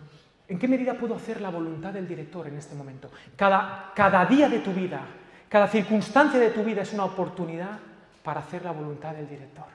en 0.48 0.60
qué 0.60 0.68
medida 0.68 0.94
puedo 0.98 1.16
hacer 1.16 1.42
la 1.42 1.50
voluntad 1.50 1.94
del 1.94 2.08
director 2.08 2.48
en 2.48 2.58
este 2.58 2.76
momento? 2.76 3.12
Cada, 3.36 3.92
cada 3.96 4.26
día 4.26 4.50
de 4.50 4.60
tu 4.60 4.74
vida, 4.74 5.02
cada 5.50 5.68
circunstancia 5.68 6.40
de 6.40 6.52
tu 6.52 6.64
vida 6.64 6.82
es 6.82 6.94
una 6.94 7.06
oportunidad 7.06 7.80
para 8.24 8.42
hacer 8.42 8.64
la 8.64 8.72
voluntad 8.72 9.14
del 9.14 9.28
director. 9.28 9.66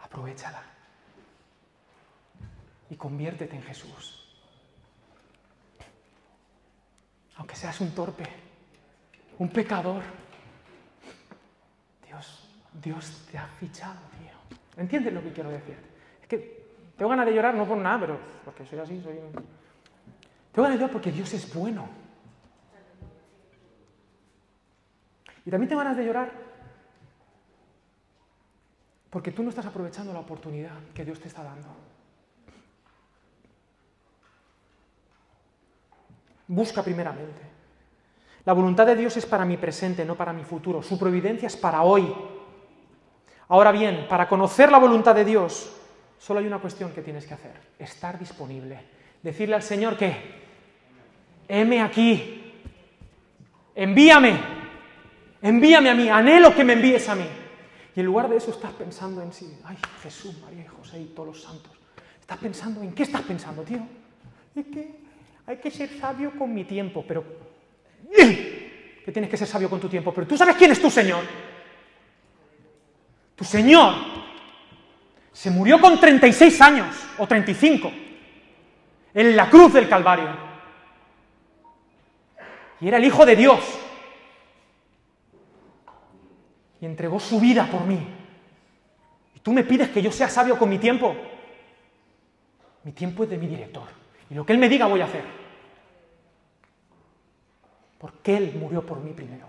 Aprovechala 0.00 0.62
y 2.90 2.96
conviértete 2.96 3.56
en 3.56 3.62
Jesús. 3.62 4.24
Aunque 7.36 7.54
seas 7.54 7.80
un 7.80 7.90
torpe, 7.92 8.24
un 9.38 9.48
pecador, 9.48 10.02
Dios, 12.06 12.48
Dios 12.82 13.26
te 13.30 13.38
ha 13.38 13.46
fichado, 13.46 14.00
tío. 14.18 14.58
¿Entiendes 14.76 15.12
lo 15.12 15.22
que 15.22 15.32
quiero 15.32 15.50
decir? 15.50 15.76
Es 16.20 16.28
que 16.28 16.57
tengo 16.98 17.10
ganas 17.10 17.26
de 17.26 17.34
llorar 17.34 17.54
no 17.54 17.64
por 17.64 17.78
nada, 17.78 18.00
pero 18.00 18.18
porque 18.44 18.66
soy 18.66 18.80
así, 18.80 19.00
soy... 19.00 19.14
Tengo 20.52 20.64
ganas 20.64 20.72
de 20.72 20.78
llorar 20.78 20.92
porque 20.92 21.12
Dios 21.12 21.32
es 21.32 21.54
bueno. 21.54 21.88
Y 25.46 25.50
también 25.50 25.68
tengo 25.68 25.80
ganas 25.80 25.96
de 25.96 26.04
llorar 26.04 26.30
porque 29.10 29.30
tú 29.30 29.44
no 29.44 29.50
estás 29.50 29.64
aprovechando 29.64 30.12
la 30.12 30.18
oportunidad 30.18 30.72
que 30.92 31.04
Dios 31.04 31.20
te 31.20 31.28
está 31.28 31.44
dando. 31.44 31.68
Busca 36.48 36.82
primeramente. 36.82 37.42
La 38.44 38.54
voluntad 38.54 38.86
de 38.86 38.96
Dios 38.96 39.16
es 39.16 39.24
para 39.24 39.44
mi 39.44 39.56
presente, 39.56 40.04
no 40.04 40.16
para 40.16 40.32
mi 40.32 40.42
futuro. 40.42 40.82
Su 40.82 40.98
providencia 40.98 41.46
es 41.46 41.56
para 41.56 41.82
hoy. 41.82 42.12
Ahora 43.48 43.70
bien, 43.70 44.06
para 44.08 44.28
conocer 44.28 44.72
la 44.72 44.78
voluntad 44.78 45.14
de 45.14 45.24
Dios, 45.24 45.77
solo 46.18 46.40
hay 46.40 46.46
una 46.46 46.58
cuestión 46.58 46.92
que 46.92 47.02
tienes 47.02 47.26
que 47.26 47.34
hacer. 47.34 47.52
Estar 47.78 48.18
disponible. 48.18 48.78
Decirle 49.22 49.54
al 49.54 49.62
Señor 49.62 49.96
que, 49.96 50.14
heme 51.48 51.80
aquí, 51.80 52.52
envíame, 53.74 54.38
envíame 55.42 55.90
a 55.90 55.94
mí, 55.94 56.08
anhelo 56.08 56.54
que 56.54 56.64
me 56.64 56.74
envíes 56.74 57.08
a 57.08 57.14
mí. 57.14 57.26
Y 57.96 58.00
en 58.00 58.06
lugar 58.06 58.28
de 58.28 58.36
eso 58.36 58.50
estás 58.50 58.72
pensando 58.72 59.22
en 59.22 59.32
sí, 59.32 59.58
ay, 59.64 59.76
Jesús, 60.02 60.38
María 60.40 60.62
y 60.62 60.66
José 60.66 61.00
y 61.00 61.06
todos 61.06 61.28
los 61.28 61.42
santos. 61.42 61.72
Estás 62.20 62.38
pensando, 62.38 62.82
¿en 62.82 62.92
qué 62.92 63.02
estás 63.04 63.22
pensando, 63.22 63.62
tío? 63.62 63.80
Es 64.54 64.66
que 64.66 65.00
hay 65.46 65.56
que 65.56 65.70
ser 65.70 65.88
sabio 65.98 66.32
con 66.38 66.52
mi 66.54 66.64
tiempo, 66.64 67.04
pero... 67.06 67.24
Que 68.10 69.12
tienes 69.12 69.30
que 69.30 69.36
ser 69.36 69.48
sabio 69.48 69.70
con 69.70 69.80
tu 69.80 69.88
tiempo, 69.88 70.12
pero 70.12 70.26
tú 70.26 70.36
sabes 70.36 70.54
quién 70.56 70.70
es 70.70 70.80
tu 70.80 70.90
Señor. 70.90 71.24
Tu 73.34 73.44
Señor 73.44 73.94
se 75.38 75.52
murió 75.52 75.80
con 75.80 76.00
36 76.00 76.60
años 76.60 76.96
o 77.16 77.24
35 77.24 77.92
en 79.14 79.36
la 79.36 79.48
cruz 79.48 79.72
del 79.72 79.88
Calvario. 79.88 80.36
Y 82.80 82.88
era 82.88 82.96
el 82.96 83.04
Hijo 83.04 83.24
de 83.24 83.36
Dios. 83.36 83.60
Y 86.80 86.86
entregó 86.86 87.20
su 87.20 87.38
vida 87.38 87.68
por 87.70 87.84
mí. 87.84 88.04
Y 89.36 89.38
tú 89.38 89.52
me 89.52 89.62
pides 89.62 89.90
que 89.90 90.02
yo 90.02 90.10
sea 90.10 90.28
sabio 90.28 90.58
con 90.58 90.68
mi 90.68 90.78
tiempo. 90.78 91.14
Mi 92.82 92.90
tiempo 92.90 93.22
es 93.22 93.30
de 93.30 93.38
mi 93.38 93.46
director. 93.46 93.86
Y 94.28 94.34
lo 94.34 94.44
que 94.44 94.54
Él 94.54 94.58
me 94.58 94.68
diga 94.68 94.86
voy 94.86 95.02
a 95.02 95.04
hacer. 95.04 95.22
Porque 97.96 98.36
Él 98.36 98.56
murió 98.58 98.84
por 98.84 98.98
mí 98.98 99.12
primero. 99.12 99.46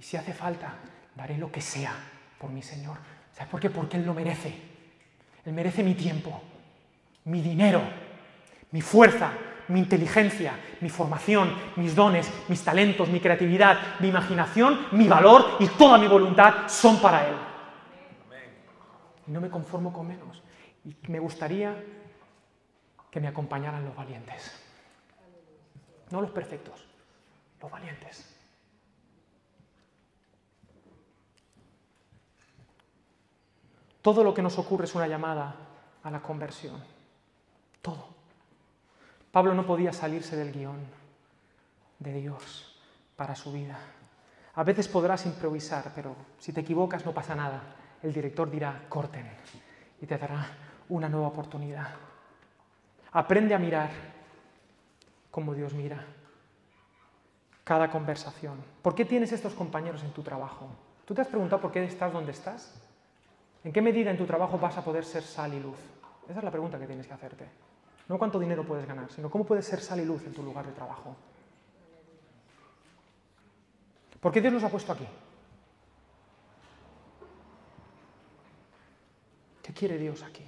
Y 0.00 0.02
si 0.02 0.16
hace 0.16 0.32
falta, 0.32 0.78
daré 1.14 1.38
lo 1.38 1.52
que 1.52 1.60
sea 1.60 1.94
por 2.40 2.50
mi 2.50 2.62
Señor. 2.62 3.21
¿Sabes 3.32 3.50
por 3.50 3.60
qué? 3.60 3.70
Porque 3.70 3.96
Él 3.96 4.06
lo 4.06 4.14
merece. 4.14 4.54
Él 5.44 5.52
merece 5.52 5.82
mi 5.82 5.94
tiempo, 5.94 6.40
mi 7.24 7.40
dinero, 7.40 7.82
mi 8.70 8.80
fuerza, 8.80 9.32
mi 9.68 9.80
inteligencia, 9.80 10.54
mi 10.80 10.88
formación, 10.88 11.54
mis 11.76 11.94
dones, 11.94 12.30
mis 12.48 12.62
talentos, 12.62 13.08
mi 13.08 13.20
creatividad, 13.20 13.98
mi 14.00 14.08
imaginación, 14.08 14.86
mi 14.92 15.08
valor 15.08 15.56
y 15.58 15.66
toda 15.68 15.98
mi 15.98 16.06
voluntad 16.06 16.68
son 16.68 17.00
para 17.00 17.28
Él. 17.28 17.34
No 19.26 19.40
me 19.40 19.48
conformo 19.48 19.92
con 19.92 20.06
menos. 20.06 20.42
Y 20.84 20.96
me 21.08 21.18
gustaría 21.18 21.76
que 23.10 23.20
me 23.20 23.28
acompañaran 23.28 23.84
los 23.84 23.94
valientes. 23.94 24.58
No 26.10 26.20
los 26.20 26.30
perfectos, 26.30 26.86
los 27.60 27.70
valientes. 27.70 28.31
Todo 34.02 34.24
lo 34.24 34.34
que 34.34 34.42
nos 34.42 34.58
ocurre 34.58 34.84
es 34.84 34.94
una 34.94 35.06
llamada 35.06 35.54
a 36.02 36.10
la 36.10 36.20
conversión. 36.20 36.82
Todo. 37.80 38.08
Pablo 39.30 39.54
no 39.54 39.64
podía 39.64 39.92
salirse 39.92 40.36
del 40.36 40.52
guion 40.52 40.78
de 42.00 42.12
Dios 42.12 42.76
para 43.16 43.34
su 43.34 43.52
vida. 43.52 43.78
A 44.54 44.64
veces 44.64 44.88
podrás 44.88 45.24
improvisar, 45.24 45.92
pero 45.94 46.14
si 46.38 46.52
te 46.52 46.60
equivocas 46.60 47.06
no 47.06 47.12
pasa 47.12 47.34
nada. 47.34 47.62
El 48.02 48.12
director 48.12 48.50
dirá, 48.50 48.84
corten, 48.88 49.30
y 50.00 50.06
te 50.06 50.18
dará 50.18 50.48
una 50.88 51.08
nueva 51.08 51.28
oportunidad. 51.28 51.88
Aprende 53.12 53.54
a 53.54 53.58
mirar 53.58 53.90
como 55.30 55.54
Dios 55.54 55.72
mira 55.72 56.04
cada 57.64 57.90
conversación. 57.90 58.62
¿Por 58.82 58.94
qué 58.94 59.04
tienes 59.04 59.32
estos 59.32 59.54
compañeros 59.54 60.02
en 60.02 60.10
tu 60.10 60.22
trabajo? 60.22 60.68
¿Tú 61.06 61.14
te 61.14 61.22
has 61.22 61.28
preguntado 61.28 61.62
por 61.62 61.70
qué 61.70 61.84
estás 61.84 62.12
donde 62.12 62.32
estás? 62.32 62.74
¿En 63.64 63.72
qué 63.72 63.80
medida 63.80 64.10
en 64.10 64.18
tu 64.18 64.26
trabajo 64.26 64.58
vas 64.58 64.76
a 64.76 64.84
poder 64.84 65.04
ser 65.04 65.22
sal 65.22 65.54
y 65.54 65.60
luz? 65.60 65.78
Esa 66.28 66.38
es 66.38 66.44
la 66.44 66.50
pregunta 66.50 66.78
que 66.78 66.86
tienes 66.86 67.06
que 67.06 67.14
hacerte. 67.14 67.46
No 68.08 68.18
cuánto 68.18 68.38
dinero 68.38 68.64
puedes 68.64 68.86
ganar, 68.86 69.10
sino 69.12 69.30
cómo 69.30 69.44
puedes 69.44 69.66
ser 69.66 69.80
sal 69.80 70.00
y 70.00 70.04
luz 70.04 70.24
en 70.26 70.34
tu 70.34 70.42
lugar 70.42 70.66
de 70.66 70.72
trabajo. 70.72 71.16
¿Por 74.20 74.32
qué 74.32 74.40
Dios 74.40 74.52
nos 74.52 74.64
ha 74.64 74.68
puesto 74.68 74.92
aquí? 74.92 75.06
¿Qué 79.62 79.72
quiere 79.72 79.98
Dios 79.98 80.22
aquí? 80.22 80.44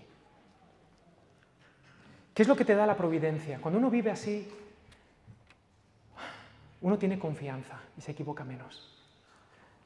¿Qué 2.35 2.43
es 2.43 2.49
lo 2.49 2.57
que 2.57 2.65
te 2.65 2.75
da 2.75 2.87
la 2.87 2.97
providencia? 2.97 3.61
Cuando 3.61 3.79
uno 3.79 3.91
vive 3.91 4.11
así, 4.11 4.49
uno 6.83 6.99
tiene 6.99 7.19
confianza 7.19 7.81
y 7.97 8.01
se 8.01 8.11
equivoca 8.13 8.45
menos. 8.45 8.91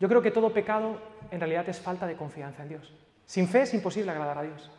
Yo 0.01 0.09
creo 0.09 0.23
que 0.23 0.31
todo 0.31 0.53
pecado 0.53 1.01
en 1.31 1.41
realidad 1.41 1.69
es 1.69 1.79
falta 1.79 2.07
de 2.07 2.17
confianza 2.17 2.63
en 2.63 2.69
Dios. 2.71 3.08
Sin 3.29 3.47
fe 3.47 3.61
es 3.61 3.75
imposible 3.75 4.11
agradar 4.11 4.39
a 4.39 4.43
Dios. 4.43 4.71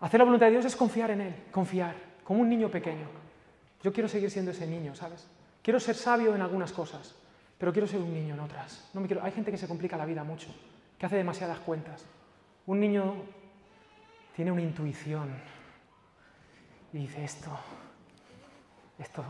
Hacer 0.00 0.18
la 0.18 0.24
voluntad 0.24 0.46
de 0.46 0.52
Dios 0.52 0.64
es 0.64 0.74
confiar 0.74 1.12
en 1.12 1.20
Él, 1.20 1.34
confiar, 1.52 1.94
como 2.24 2.40
un 2.40 2.48
niño 2.48 2.68
pequeño. 2.68 3.06
Yo 3.84 3.92
quiero 3.92 4.08
seguir 4.08 4.32
siendo 4.32 4.50
ese 4.50 4.66
niño, 4.66 4.92
¿sabes? 4.92 5.28
Quiero 5.62 5.78
ser 5.78 5.94
sabio 5.94 6.34
en 6.34 6.42
algunas 6.42 6.72
cosas, 6.72 7.14
pero 7.56 7.72
quiero 7.72 7.86
ser 7.86 8.00
un 8.00 8.12
niño 8.12 8.34
en 8.34 8.40
otras. 8.40 8.90
No 8.94 9.00
me 9.00 9.06
quiero... 9.06 9.22
Hay 9.22 9.30
gente 9.30 9.52
que 9.52 9.58
se 9.58 9.68
complica 9.68 9.96
la 9.96 10.06
vida 10.06 10.24
mucho, 10.24 10.48
que 10.98 11.06
hace 11.06 11.14
demasiadas 11.14 11.60
cuentas. 11.60 12.04
Un 12.66 12.80
niño 12.80 13.14
tiene 14.34 14.50
una 14.50 14.62
intuición 14.62 15.40
y 16.92 16.98
dice 16.98 17.24
esto, 17.24 17.56
esto, 18.98 19.24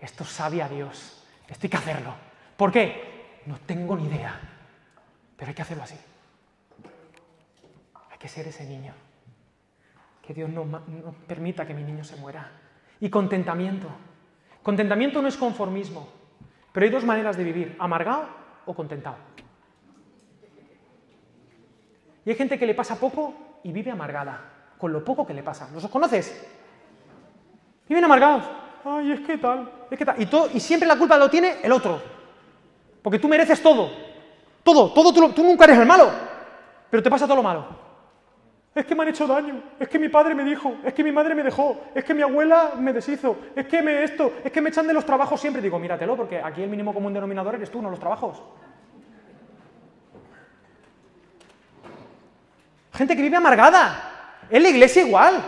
esto 0.00 0.24
sabe 0.24 0.62
a 0.62 0.68
Dios, 0.70 1.26
esto 1.46 1.66
hay 1.66 1.70
que 1.70 1.76
hacerlo. 1.76 2.14
¿Por 2.56 2.72
qué? 2.72 3.42
No 3.44 3.58
tengo 3.66 3.96
ni 3.96 4.06
idea, 4.06 4.40
pero 5.36 5.50
hay 5.50 5.54
que 5.54 5.62
hacerlo 5.62 5.82
así. 5.82 5.96
Que 8.24 8.30
ser 8.30 8.48
ese 8.48 8.64
niño. 8.64 8.94
Que 10.26 10.32
Dios 10.32 10.48
no, 10.48 10.64
permita 11.26 11.66
que 11.66 11.74
mi 11.74 11.82
niño 11.82 12.04
se 12.04 12.16
muera. 12.16 12.52
Y 12.98 13.10
contentamiento. 13.10 13.86
Contentamiento 14.62 15.20
no 15.20 15.28
es 15.28 15.36
conformismo, 15.36 16.08
pero 16.72 16.86
hay 16.86 16.90
dos 16.90 17.04
maneras 17.04 17.36
de 17.36 17.44
vivir, 17.44 17.76
amargado 17.78 18.24
o 18.64 18.72
contentado. 18.72 19.16
Y 22.24 22.30
hay 22.30 22.34
gente 22.34 22.58
que 22.58 22.64
le 22.64 22.74
pasa 22.74 22.98
poco 22.98 23.58
y 23.62 23.72
vive 23.72 23.90
amargada, 23.90 24.70
con 24.78 24.90
lo 24.90 25.04
poco 25.04 25.26
que 25.26 25.34
le 25.34 25.42
pasa. 25.42 25.68
¿Los 25.74 25.86
conoces? 25.88 26.48
Viven 27.86 28.04
amargados. 28.04 28.44
Ay, 28.86 29.12
es 29.12 29.20
que 29.20 29.36
tal, 29.36 29.70
es 29.90 29.98
que 29.98 30.06
tal. 30.06 30.16
Y 30.54 30.60
siempre 30.60 30.88
la 30.88 30.96
culpa 30.96 31.18
lo 31.18 31.28
tiene 31.28 31.56
el 31.62 31.72
otro. 31.72 32.00
Porque 33.02 33.18
tú 33.18 33.28
mereces 33.28 33.62
todo. 33.62 33.90
Todo, 34.62 34.94
todo, 34.94 35.12
tú, 35.12 35.30
tú 35.34 35.44
nunca 35.44 35.64
eres 35.64 35.78
el 35.78 35.84
malo. 35.84 36.10
Pero 36.88 37.02
te 37.02 37.10
pasa 37.10 37.26
todo 37.26 37.36
lo 37.36 37.42
malo. 37.42 37.83
Es 38.74 38.86
que 38.86 38.94
me 38.94 39.02
han 39.02 39.08
hecho 39.08 39.26
daño, 39.28 39.62
es 39.78 39.88
que 39.88 40.00
mi 40.00 40.08
padre 40.08 40.34
me 40.34 40.42
dijo, 40.42 40.78
es 40.82 40.92
que 40.92 41.04
mi 41.04 41.12
madre 41.12 41.34
me 41.36 41.44
dejó, 41.44 41.80
es 41.94 42.02
que 42.04 42.12
mi 42.12 42.22
abuela 42.22 42.72
me 42.76 42.92
deshizo, 42.92 43.38
es 43.54 43.66
que 43.66 43.80
me 43.80 44.02
esto, 44.02 44.32
es 44.42 44.50
que 44.50 44.60
me 44.60 44.70
echan 44.70 44.86
de 44.86 44.92
los 44.92 45.06
trabajos 45.06 45.40
siempre. 45.40 45.62
Digo, 45.62 45.78
míratelo, 45.78 46.16
porque 46.16 46.40
aquí 46.40 46.62
el 46.62 46.68
mínimo 46.68 46.92
común 46.92 47.14
denominador 47.14 47.54
eres 47.54 47.70
tú, 47.70 47.80
no 47.80 47.88
los 47.88 48.00
trabajos. 48.00 48.42
Gente 52.94 53.14
que 53.14 53.22
vive 53.22 53.36
amargada. 53.36 54.40
En 54.50 54.62
la 54.62 54.68
iglesia 54.68 55.02
igual. 55.02 55.40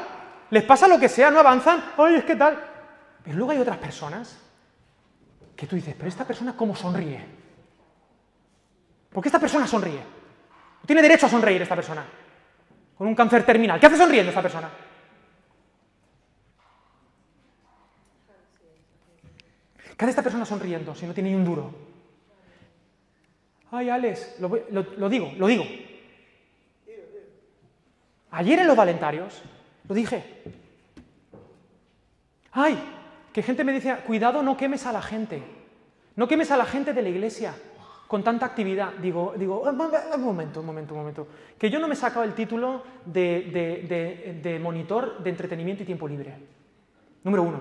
Les 0.50 0.62
pasa 0.62 0.86
lo 0.86 0.98
que 0.98 1.08
sea, 1.08 1.30
no 1.30 1.40
avanzan. 1.40 1.82
Ay, 1.96 2.16
es 2.16 2.24
que 2.24 2.36
tal. 2.36 2.56
Pero 3.24 3.36
luego 3.36 3.50
hay 3.50 3.58
otras 3.58 3.78
personas 3.78 4.40
que 5.56 5.66
tú 5.66 5.74
dices, 5.74 5.94
pero 5.96 6.08
esta 6.08 6.24
persona 6.24 6.56
cómo 6.56 6.76
sonríe. 6.76 7.24
¿Por 9.10 9.22
qué 9.22 9.28
esta 9.28 9.40
persona 9.40 9.66
sonríe? 9.66 10.00
Tiene 10.86 11.02
derecho 11.02 11.26
a 11.26 11.28
sonreír 11.28 11.62
esta 11.62 11.74
persona. 11.74 12.04
Con 12.96 13.06
un 13.06 13.14
cáncer 13.14 13.44
terminal. 13.44 13.78
¿Qué 13.78 13.86
hace 13.86 13.96
sonriendo 13.96 14.30
esta 14.30 14.42
persona? 14.42 14.70
¿Qué 19.96 20.04
hace 20.04 20.10
esta 20.10 20.22
persona 20.22 20.44
sonriendo 20.44 20.94
si 20.94 21.06
no 21.06 21.14
tiene 21.14 21.30
ni 21.30 21.36
un 21.36 21.44
duro? 21.44 21.74
Ay, 23.70 23.88
Alex, 23.88 24.36
lo, 24.40 24.50
lo, 24.70 25.08
digo, 25.08 25.32
lo 25.36 25.46
digo. 25.46 25.64
Ayer 28.30 28.58
en 28.60 28.66
los 28.66 28.76
Valentarios 28.76 29.42
lo 29.88 29.94
dije. 29.94 30.42
Ay, 32.52 32.78
que 33.32 33.42
gente 33.42 33.64
me 33.64 33.72
dice, 33.72 33.94
cuidado, 34.06 34.42
no 34.42 34.56
quemes 34.56 34.86
a 34.86 34.92
la 34.92 35.02
gente. 35.02 35.42
No 36.14 36.28
quemes 36.28 36.50
a 36.50 36.56
la 36.56 36.64
gente 36.64 36.94
de 36.94 37.02
la 37.02 37.08
iglesia 37.08 37.54
con 38.06 38.22
tanta 38.22 38.46
actividad. 38.46 38.92
Digo, 38.94 39.34
digo, 39.36 39.60
un 39.60 39.76
momento, 39.76 40.60
un 40.60 40.66
momento, 40.66 40.94
un 40.94 41.00
momento. 41.00 41.28
Que 41.58 41.70
yo 41.70 41.78
no 41.78 41.88
me 41.88 41.94
he 41.94 41.96
sacado 41.96 42.24
el 42.24 42.34
título 42.34 42.82
de, 43.04 43.50
de, 43.52 43.86
de, 43.88 44.40
de 44.42 44.58
monitor 44.58 45.18
de 45.22 45.30
entretenimiento 45.30 45.82
y 45.82 45.86
tiempo 45.86 46.06
libre. 46.06 46.34
Número 47.24 47.42
uno. 47.42 47.60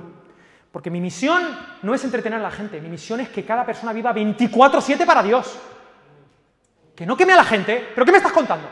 Porque 0.72 0.92
mi 0.92 1.00
misión 1.00 1.42
no 1.84 1.94
es 1.94 2.04
entretener 2.04 2.40
a 2.40 2.44
la 2.44 2.52
gente, 2.52 2.82
mi 2.82 2.90
misión 2.90 3.22
es 3.22 3.30
que 3.30 3.46
cada 3.46 3.66
persona 3.66 3.94
viva 3.94 4.14
24/7 4.14 5.06
para 5.06 5.24
Dios. 5.24 5.58
Que 6.94 7.06
no 7.06 7.16
queme 7.16 7.34
a 7.34 7.38
la 7.38 7.46
gente, 7.46 7.82
pero 7.94 8.06
¿qué 8.06 8.12
me 8.12 8.18
estás 8.18 8.34
contando? 8.34 8.68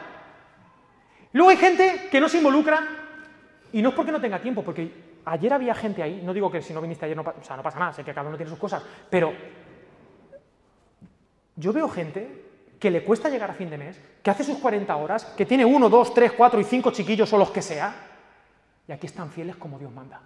Luego 1.32 1.50
hay 1.50 1.58
gente 1.58 2.10
que 2.12 2.20
no 2.20 2.30
se 2.30 2.38
involucra 2.38 2.86
y 3.72 3.82
no 3.82 3.90
es 3.90 3.96
porque 3.96 4.12
no 4.12 4.22
tenga 4.22 4.40
tiempo, 4.40 4.64
porque 4.64 4.92
ayer 5.26 5.54
había 5.54 5.74
gente 5.74 6.04
ahí, 6.04 6.22
no 6.24 6.34
digo 6.34 6.52
que 6.52 6.62
si 6.62 6.74
no 6.74 6.82
viniste 6.82 7.06
ayer 7.06 7.18
no, 7.18 7.24
o 7.24 7.44
sea, 7.44 7.56
no 7.56 7.64
pasa 7.64 7.80
nada, 7.80 7.94
sé 7.94 8.04
que 8.04 8.14
cada 8.14 8.28
uno 8.28 8.38
tiene 8.38 8.50
sus 8.50 8.60
cosas, 8.60 8.84
pero 9.10 9.34
yo 11.56 11.74
veo 11.74 11.88
gente 11.90 12.44
que 12.80 12.92
le 12.92 13.04
cuesta 13.04 13.30
llegar 13.30 13.50
a 13.50 13.54
fin 13.54 13.70
de 13.70 13.78
mes, 13.78 14.00
que 14.22 14.30
hace 14.30 14.44
sus 14.44 14.58
40 14.58 14.96
horas, 14.96 15.26
que 15.38 15.46
tiene 15.46 15.64
uno, 15.64 15.90
dos, 15.90 16.14
tres, 16.14 16.34
cuatro 16.34 16.60
y 16.60 16.64
cinco 16.64 16.92
chiquillos 16.92 17.32
o 17.32 17.38
los 17.38 17.52
que 17.52 17.62
sea, 17.62 17.96
y 18.88 18.92
aquí 18.92 19.08
están 19.08 19.32
fieles 19.32 19.56
como 19.56 19.80
Dios 19.80 19.92
manda, 19.92 20.20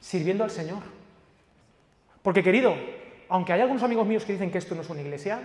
sirviendo 0.00 0.42
al 0.42 0.50
Señor. 0.50 0.82
Porque 2.22 2.42
querido, 2.42 2.74
aunque 3.28 3.52
hay 3.52 3.60
algunos 3.60 3.82
amigos 3.82 4.06
míos 4.06 4.24
que 4.24 4.32
dicen 4.32 4.50
que 4.50 4.58
esto 4.58 4.74
no 4.74 4.80
es 4.80 4.90
una 4.90 5.00
iglesia, 5.00 5.40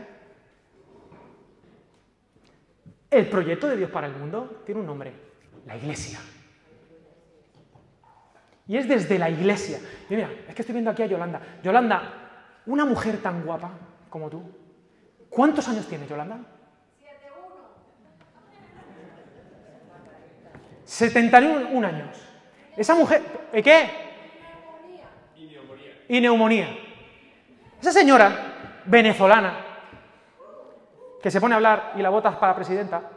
el 3.12 3.30
proyecto 3.30 3.68
de 3.68 3.78
Dios 3.78 3.92
para 3.92 4.08
el 4.08 4.16
mundo 4.16 4.64
tiene 4.66 4.82
un 4.82 4.88
nombre, 4.88 5.14
la 5.68 5.78
iglesia. 5.78 6.20
Y 8.68 8.78
es 8.78 8.88
desde 8.88 9.20
la 9.20 9.30
iglesia. 9.30 9.80
Y 10.10 10.16
mira, 10.16 10.32
es 10.48 10.56
que 10.56 10.62
estoy 10.62 10.74
viendo 10.74 10.90
aquí 10.90 11.04
a 11.04 11.06
Yolanda. 11.06 11.60
Yolanda, 11.62 12.62
una 12.66 12.86
mujer 12.86 13.18
tan 13.18 13.44
guapa 13.44 13.72
como 14.14 14.30
tú, 14.30 14.44
¿cuántos 15.28 15.68
años 15.68 15.88
tiene 15.88 16.06
Yolanda? 16.06 16.38
71 20.86 21.88
años. 21.88 22.16
Esa 22.78 22.94
mujer, 22.94 23.24
¿eh, 23.52 23.64
¿qué? 23.64 23.90
Y 25.36 25.48
neumonía. 25.48 25.98
Y 26.08 26.22
neumonía. 26.22 26.78
Esa 27.82 27.92
señora 27.92 28.84
venezolana 28.86 29.66
que 31.20 31.32
se 31.32 31.42
pone 31.42 31.56
a 31.56 31.58
hablar 31.58 31.94
y 31.96 32.04
la 32.04 32.12
botas 32.12 32.36
para 32.36 32.56
presidenta, 32.56 33.10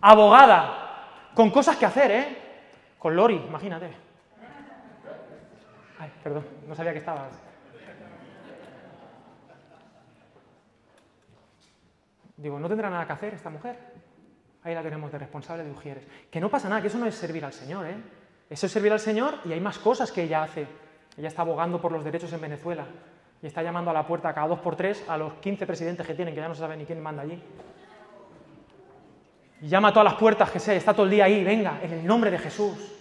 abogada, 0.00 1.32
con 1.34 1.50
cosas 1.50 1.76
que 1.76 1.84
hacer, 1.84 2.10
¿eh? 2.10 2.38
Con 2.98 3.14
Lori, 3.14 3.36
imagínate. 3.46 3.90
Ay, 5.98 6.10
perdón, 6.24 6.46
no 6.66 6.74
sabía 6.74 6.94
que 6.94 7.00
estabas. 7.00 7.45
Digo, 12.36 12.58
no 12.58 12.68
tendrá 12.68 12.90
nada 12.90 13.06
que 13.06 13.12
hacer 13.12 13.34
esta 13.34 13.50
mujer. 13.50 13.76
Ahí 14.62 14.74
la 14.74 14.82
tenemos 14.82 15.10
de 15.12 15.18
responsable 15.18 15.64
de 15.64 15.70
Ujieres. 15.70 16.06
Que 16.30 16.40
no 16.40 16.50
pasa 16.50 16.68
nada, 16.68 16.80
que 16.80 16.88
eso 16.88 16.98
no 16.98 17.06
es 17.06 17.14
servir 17.14 17.44
al 17.44 17.52
Señor, 17.52 17.86
¿eh? 17.86 17.96
Eso 18.48 18.66
es 18.66 18.72
servir 18.72 18.92
al 18.92 19.00
Señor 19.00 19.34
y 19.44 19.52
hay 19.52 19.60
más 19.60 19.78
cosas 19.78 20.12
que 20.12 20.22
ella 20.22 20.42
hace. 20.42 20.66
Ella 21.16 21.28
está 21.28 21.42
abogando 21.42 21.80
por 21.80 21.92
los 21.92 22.04
derechos 22.04 22.32
en 22.32 22.40
Venezuela 22.40 22.86
y 23.42 23.46
está 23.46 23.62
llamando 23.62 23.90
a 23.90 23.94
la 23.94 24.06
puerta 24.06 24.32
cada 24.34 24.48
dos 24.48 24.60
por 24.60 24.76
tres 24.76 25.04
a 25.08 25.16
los 25.16 25.34
15 25.34 25.66
presidentes 25.66 26.06
que 26.06 26.14
tienen, 26.14 26.34
que 26.34 26.40
ya 26.40 26.48
no 26.48 26.54
se 26.54 26.60
sabe 26.60 26.76
ni 26.76 26.84
quién 26.84 27.02
manda 27.02 27.22
allí. 27.22 27.42
Y 29.60 29.68
llama 29.68 29.88
a 29.88 29.92
todas 29.92 30.04
las 30.04 30.14
puertas 30.14 30.50
que 30.50 30.60
sea, 30.60 30.74
está 30.74 30.92
todo 30.92 31.04
el 31.04 31.10
día 31.10 31.24
ahí, 31.24 31.42
venga, 31.42 31.80
en 31.82 31.92
el 31.92 32.06
nombre 32.06 32.30
de 32.30 32.38
Jesús. 32.38 32.92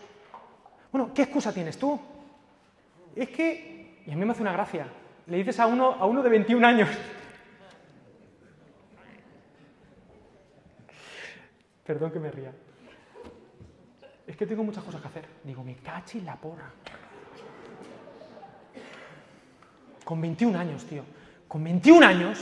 Bueno, 0.92 1.12
¿qué 1.14 1.24
excusa 1.24 1.54
tienes 1.54 1.78
tú? 1.78 2.00
Es 3.16 3.30
que, 3.30 4.04
y 4.06 4.12
a 4.12 4.16
mí 4.16 4.26
me 4.26 4.32
hace 4.32 4.42
una 4.42 4.54
gracia, 4.54 4.88
le 5.28 5.38
dices 5.38 5.60
a 5.60 5.68
uno, 5.68 5.92
a 5.92 6.06
uno 6.06 6.24
de 6.24 6.30
21 6.30 6.66
años, 6.66 6.90
perdón 11.86 12.12
que 12.12 12.20
me 12.20 12.32
ría, 12.32 12.52
es 14.28 14.36
que 14.36 14.46
tengo 14.46 14.64
muchas 14.64 14.84
cosas 14.84 15.02
que 15.02 15.08
hacer. 15.08 15.26
Digo, 15.44 15.64
me 15.64 15.76
cachi 15.76 16.22
la 16.22 16.36
porra. 16.36 16.72
Con 20.04 20.20
21 20.20 20.58
años, 20.58 20.84
tío. 20.86 21.04
Con 21.48 21.64
21 21.64 22.06
años 22.06 22.40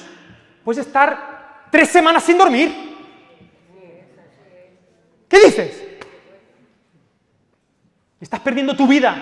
puedes 0.63 0.85
estar 0.85 1.67
tres 1.69 1.89
semanas 1.89 2.23
sin 2.23 2.37
dormir. 2.37 2.73
¿Qué 5.27 5.39
dices? 5.39 5.83
Estás 8.19 8.39
perdiendo 8.39 8.75
tu 8.75 8.87
vida 8.87 9.21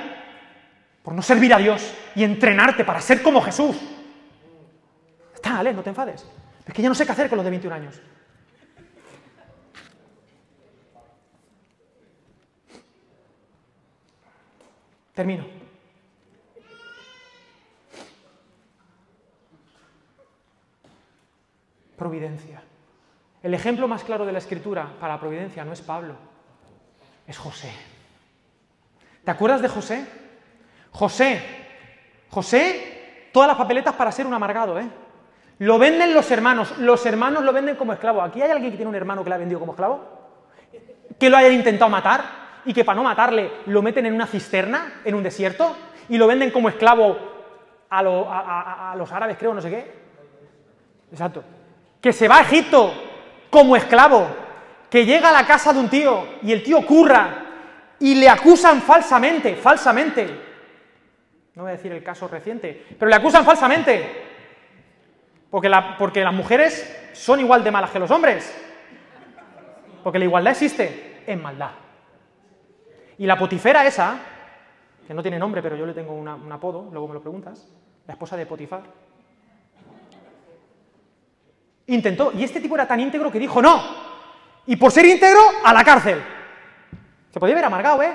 por 1.01 1.15
no 1.15 1.21
servir 1.21 1.53
a 1.53 1.57
Dios 1.57 1.93
y 2.15 2.23
entrenarte 2.23 2.85
para 2.85 3.01
ser 3.01 3.23
como 3.23 3.41
Jesús. 3.41 3.75
Está, 5.33 5.59
Ale, 5.59 5.73
no 5.73 5.81
te 5.81 5.89
enfades. 5.89 6.27
Es 6.65 6.73
que 6.73 6.81
ya 6.81 6.89
no 6.89 6.95
sé 6.95 7.05
qué 7.05 7.11
hacer 7.11 7.27
con 7.27 7.37
los 7.37 7.45
de 7.45 7.49
21 7.49 7.75
años. 7.75 7.99
Termino. 15.13 15.45
Providencia. 21.97 22.63
El 23.43 23.53
ejemplo 23.53 23.87
más 23.87 24.03
claro 24.03 24.25
de 24.25 24.31
la 24.31 24.39
escritura 24.39 24.93
para 24.99 25.15
la 25.15 25.19
providencia 25.19 25.65
no 25.65 25.73
es 25.73 25.81
Pablo, 25.81 26.15
es 27.27 27.37
José. 27.37 27.71
¿Te 29.23 29.31
acuerdas 29.31 29.61
de 29.61 29.67
José? 29.67 30.05
José, 30.91 31.41
José, 32.29 33.29
todas 33.31 33.47
las 33.47 33.57
papeletas 33.57 33.95
para 33.95 34.11
ser 34.11 34.25
un 34.25 34.33
amargado, 34.33 34.79
¿eh? 34.79 34.87
Lo 35.59 35.77
venden 35.77 36.13
los 36.13 36.29
hermanos, 36.31 36.77
los 36.79 37.05
hermanos 37.05 37.43
lo 37.43 37.53
venden 37.53 37.75
como 37.75 37.93
esclavo. 37.93 38.21
¿Aquí 38.21 38.41
hay 38.41 38.49
alguien 38.49 38.71
que 38.71 38.77
tiene 38.77 38.89
un 38.89 38.95
hermano 38.95 39.23
que 39.23 39.29
lo 39.29 39.35
ha 39.35 39.39
vendido 39.39 39.59
como 39.59 39.73
esclavo? 39.73 40.01
¿Que 41.19 41.29
lo 41.29 41.37
hayan 41.37 41.53
intentado 41.53 41.89
matar? 41.89 42.40
Y 42.65 42.73
que 42.73 42.85
para 42.85 42.95
no 42.95 43.03
matarle 43.03 43.51
lo 43.65 43.81
meten 43.81 44.05
en 44.05 44.13
una 44.13 44.27
cisterna, 44.27 45.01
en 45.03 45.15
un 45.15 45.23
desierto, 45.23 45.75
y 46.09 46.17
lo 46.17 46.27
venden 46.27 46.51
como 46.51 46.69
esclavo 46.69 47.17
a, 47.89 48.93
los 48.97 49.11
árabes, 49.11 49.37
creo, 49.37 49.53
no 49.53 49.61
sé 49.61 49.69
qué. 49.69 49.91
Exacto. 51.11 51.43
Que 52.01 52.13
se 52.13 52.27
va 52.27 52.37
a 52.37 52.41
Egipto 52.41 52.93
como 53.49 53.75
esclavo, 53.75 54.27
que 54.89 55.05
llega 55.05 55.29
a 55.29 55.33
la 55.33 55.45
casa 55.45 55.73
de 55.73 55.79
un 55.79 55.89
tío 55.89 56.25
y 56.41 56.51
el 56.51 56.63
tío 56.63 56.85
curra 56.85 57.45
y 57.99 58.15
le 58.15 58.29
acusan 58.29 58.81
falsamente, 58.81 59.55
falsamente. 59.55 60.25
No 61.55 61.63
voy 61.63 61.71
a 61.71 61.75
decir 61.75 61.91
el 61.91 62.03
caso 62.03 62.27
reciente, 62.27 62.85
pero 62.97 63.09
le 63.09 63.15
acusan 63.15 63.43
falsamente. 63.43 64.29
Porque, 65.49 65.69
porque 65.99 66.23
las 66.23 66.33
mujeres 66.33 67.11
son 67.13 67.41
igual 67.41 67.63
de 67.63 67.71
malas 67.71 67.91
que 67.91 67.99
los 67.99 68.09
hombres. 68.09 68.53
Porque 70.01 70.17
la 70.17 70.25
igualdad 70.25 70.51
existe 70.51 71.23
en 71.27 71.41
maldad. 71.41 71.71
Y 73.21 73.27
la 73.27 73.37
potifera 73.37 73.85
esa, 73.85 74.17
que 75.05 75.13
no 75.13 75.21
tiene 75.21 75.37
nombre, 75.37 75.61
pero 75.61 75.75
yo 75.75 75.85
le 75.85 75.93
tengo 75.93 76.11
un 76.11 76.51
apodo, 76.51 76.89
luego 76.91 77.07
me 77.07 77.13
lo 77.13 77.21
preguntas, 77.21 77.67
la 78.07 78.13
esposa 78.13 78.35
de 78.35 78.47
Potifar, 78.47 78.81
intentó, 81.85 82.31
y 82.35 82.43
este 82.43 82.59
tipo 82.59 82.73
era 82.73 82.87
tan 82.87 82.99
íntegro 82.99 83.31
que 83.31 83.37
dijo 83.37 83.61
no, 83.61 83.79
y 84.65 84.75
por 84.75 84.91
ser 84.91 85.05
íntegro, 85.05 85.39
a 85.63 85.71
la 85.71 85.83
cárcel. 85.83 86.19
Se 87.29 87.39
podía 87.39 87.53
haber 87.53 87.65
amargado, 87.65 88.01
¿eh? 88.01 88.11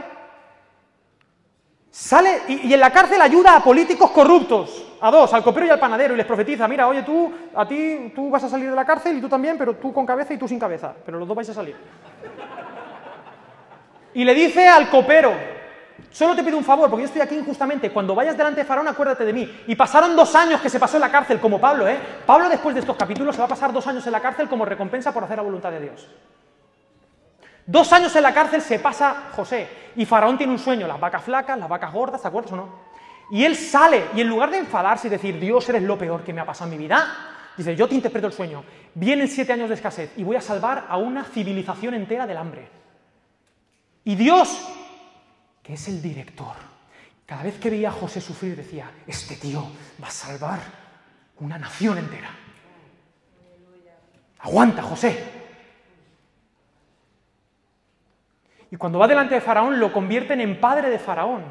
Sale 1.88 2.40
y, 2.48 2.74
en 2.74 2.80
la 2.80 2.90
cárcel 2.90 3.20
ayuda 3.20 3.54
a 3.54 3.62
políticos 3.62 4.10
corruptos, 4.10 4.88
a 5.00 5.08
dos, 5.12 5.32
al 5.32 5.44
copero 5.44 5.66
y 5.66 5.70
al 5.70 5.78
panadero, 5.78 6.14
y 6.14 6.16
les 6.16 6.26
profetiza, 6.26 6.66
mira, 6.66 6.88
oye, 6.88 7.04
tú, 7.04 7.32
a 7.54 7.64
ti, 7.64 8.12
tú 8.12 8.28
vas 8.28 8.42
a 8.42 8.48
salir 8.48 8.70
de 8.70 8.74
la 8.74 8.84
cárcel 8.84 9.18
y 9.18 9.20
tú 9.20 9.28
también, 9.28 9.56
pero 9.56 9.76
tú 9.76 9.92
con 9.92 10.04
cabeza 10.04 10.34
y 10.34 10.36
tú 10.36 10.48
sin 10.48 10.58
cabeza, 10.58 10.96
pero 11.04 11.16
los 11.16 11.28
dos 11.28 11.36
vais 11.36 11.48
a 11.48 11.54
salir 11.54 11.76
y 14.16 14.24
le 14.24 14.32
dice 14.32 14.66
al 14.66 14.88
copero, 14.88 15.34
solo 16.10 16.34
te 16.34 16.42
pido 16.42 16.56
un 16.56 16.64
favor, 16.64 16.88
porque 16.88 17.02
yo 17.02 17.06
estoy 17.06 17.20
aquí 17.20 17.36
injustamente, 17.36 17.90
cuando 17.90 18.14
vayas 18.14 18.34
delante 18.34 18.62
de 18.62 18.66
Faraón 18.66 18.88
acuérdate 18.88 19.26
de 19.26 19.32
mí. 19.34 19.64
Y 19.66 19.76
pasaron 19.76 20.16
dos 20.16 20.34
años 20.34 20.62
que 20.62 20.70
se 20.70 20.80
pasó 20.80 20.96
en 20.96 21.02
la 21.02 21.10
cárcel, 21.10 21.38
como 21.38 21.60
Pablo, 21.60 21.86
¿eh? 21.86 21.98
Pablo 22.24 22.48
después 22.48 22.74
de 22.74 22.80
estos 22.80 22.96
capítulos 22.96 23.34
se 23.34 23.42
va 23.42 23.44
a 23.44 23.48
pasar 23.48 23.74
dos 23.74 23.86
años 23.86 24.06
en 24.06 24.12
la 24.12 24.20
cárcel 24.22 24.48
como 24.48 24.64
recompensa 24.64 25.12
por 25.12 25.22
hacer 25.22 25.36
la 25.36 25.42
voluntad 25.42 25.70
de 25.70 25.80
Dios. 25.80 26.08
Dos 27.66 27.92
años 27.92 28.16
en 28.16 28.22
la 28.22 28.32
cárcel 28.32 28.62
se 28.62 28.78
pasa 28.78 29.24
José, 29.32 29.68
y 29.96 30.06
Faraón 30.06 30.38
tiene 30.38 30.54
un 30.54 30.58
sueño, 30.58 30.86
las 30.86 30.98
vacas 30.98 31.22
flacas, 31.22 31.58
las 31.58 31.68
vacas 31.68 31.92
gordas, 31.92 32.22
¿te 32.22 32.28
acuerdas 32.28 32.52
o 32.52 32.56
no? 32.56 32.70
Y 33.30 33.44
él 33.44 33.54
sale, 33.54 34.06
y 34.14 34.22
en 34.22 34.28
lugar 34.28 34.50
de 34.50 34.56
enfadarse 34.56 35.08
y 35.08 35.10
decir, 35.10 35.38
Dios, 35.38 35.68
eres 35.68 35.82
lo 35.82 35.98
peor 35.98 36.24
que 36.24 36.32
me 36.32 36.40
ha 36.40 36.46
pasado 36.46 36.72
en 36.72 36.78
mi 36.78 36.82
vida, 36.82 37.06
dice, 37.54 37.76
yo 37.76 37.86
te 37.86 37.94
interpreto 37.94 38.28
el 38.28 38.32
sueño, 38.32 38.64
vienen 38.94 39.28
siete 39.28 39.52
años 39.52 39.68
de 39.68 39.74
escasez 39.74 40.10
y 40.16 40.24
voy 40.24 40.36
a 40.36 40.40
salvar 40.40 40.86
a 40.88 40.96
una 40.96 41.22
civilización 41.22 41.92
entera 41.92 42.26
del 42.26 42.38
hambre. 42.38 42.85
Y 44.06 44.14
Dios, 44.14 44.64
que 45.64 45.74
es 45.74 45.88
el 45.88 46.00
director, 46.00 46.54
cada 47.26 47.42
vez 47.42 47.58
que 47.58 47.70
veía 47.70 47.88
a 47.88 47.92
José 47.92 48.20
sufrir 48.20 48.54
decía, 48.54 48.88
este 49.04 49.34
tío 49.34 49.66
va 50.00 50.06
a 50.06 50.12
salvar 50.12 50.60
una 51.40 51.58
nación 51.58 51.98
entera. 51.98 52.30
Aguanta, 54.38 54.80
José. 54.82 55.24
Y 58.70 58.76
cuando 58.76 59.00
va 59.00 59.08
delante 59.08 59.34
de 59.34 59.40
Faraón 59.40 59.80
lo 59.80 59.92
convierten 59.92 60.40
en 60.40 60.60
padre 60.60 60.88
de 60.88 61.00
Faraón, 61.00 61.42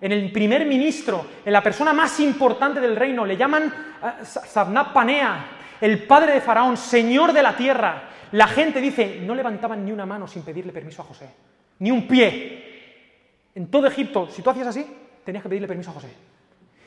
en 0.00 0.10
el 0.10 0.32
primer 0.32 0.66
ministro, 0.66 1.24
en 1.44 1.52
la 1.52 1.62
persona 1.62 1.92
más 1.92 2.18
importante 2.18 2.80
del 2.80 2.96
reino. 2.96 3.24
Le 3.24 3.36
llaman 3.36 3.72
uh, 4.02 4.92
Panea, 4.92 5.44
el 5.80 6.08
padre 6.08 6.32
de 6.32 6.40
Faraón, 6.40 6.76
señor 6.76 7.32
de 7.32 7.42
la 7.44 7.56
tierra. 7.56 8.02
La 8.32 8.48
gente 8.48 8.80
dice, 8.80 9.20
no 9.22 9.32
levantaban 9.32 9.84
ni 9.84 9.92
una 9.92 10.06
mano 10.06 10.26
sin 10.26 10.42
pedirle 10.42 10.72
permiso 10.72 11.02
a 11.02 11.04
José 11.04 11.49
ni 11.80 11.90
un 11.90 12.06
pie. 12.06 13.50
En 13.54 13.66
todo 13.70 13.86
Egipto, 13.88 14.28
si 14.28 14.42
tú 14.42 14.50
hacías 14.50 14.68
así, 14.68 14.86
tenías 15.24 15.42
que 15.42 15.48
pedirle 15.48 15.68
permiso 15.68 15.90
a 15.90 15.94
José. 15.94 16.08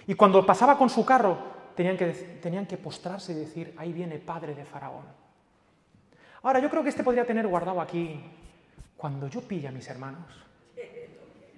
Y 0.07 0.15
cuando 0.15 0.45
pasaba 0.45 0.77
con 0.77 0.89
su 0.89 1.05
carro, 1.05 1.37
tenían 1.75 1.97
que, 1.97 2.07
tenían 2.41 2.65
que 2.65 2.77
postrarse 2.77 3.33
y 3.33 3.35
decir, 3.35 3.73
ahí 3.77 3.91
viene 3.91 4.19
padre 4.19 4.55
de 4.55 4.65
Faraón. 4.65 5.05
Ahora, 6.43 6.59
yo 6.59 6.69
creo 6.69 6.83
que 6.83 6.89
este 6.89 7.03
podría 7.03 7.25
tener 7.25 7.47
guardado 7.47 7.81
aquí, 7.81 8.19
cuando 8.97 9.27
yo 9.27 9.41
pille 9.41 9.67
a 9.67 9.71
mis 9.71 9.87
hermanos. 9.89 10.25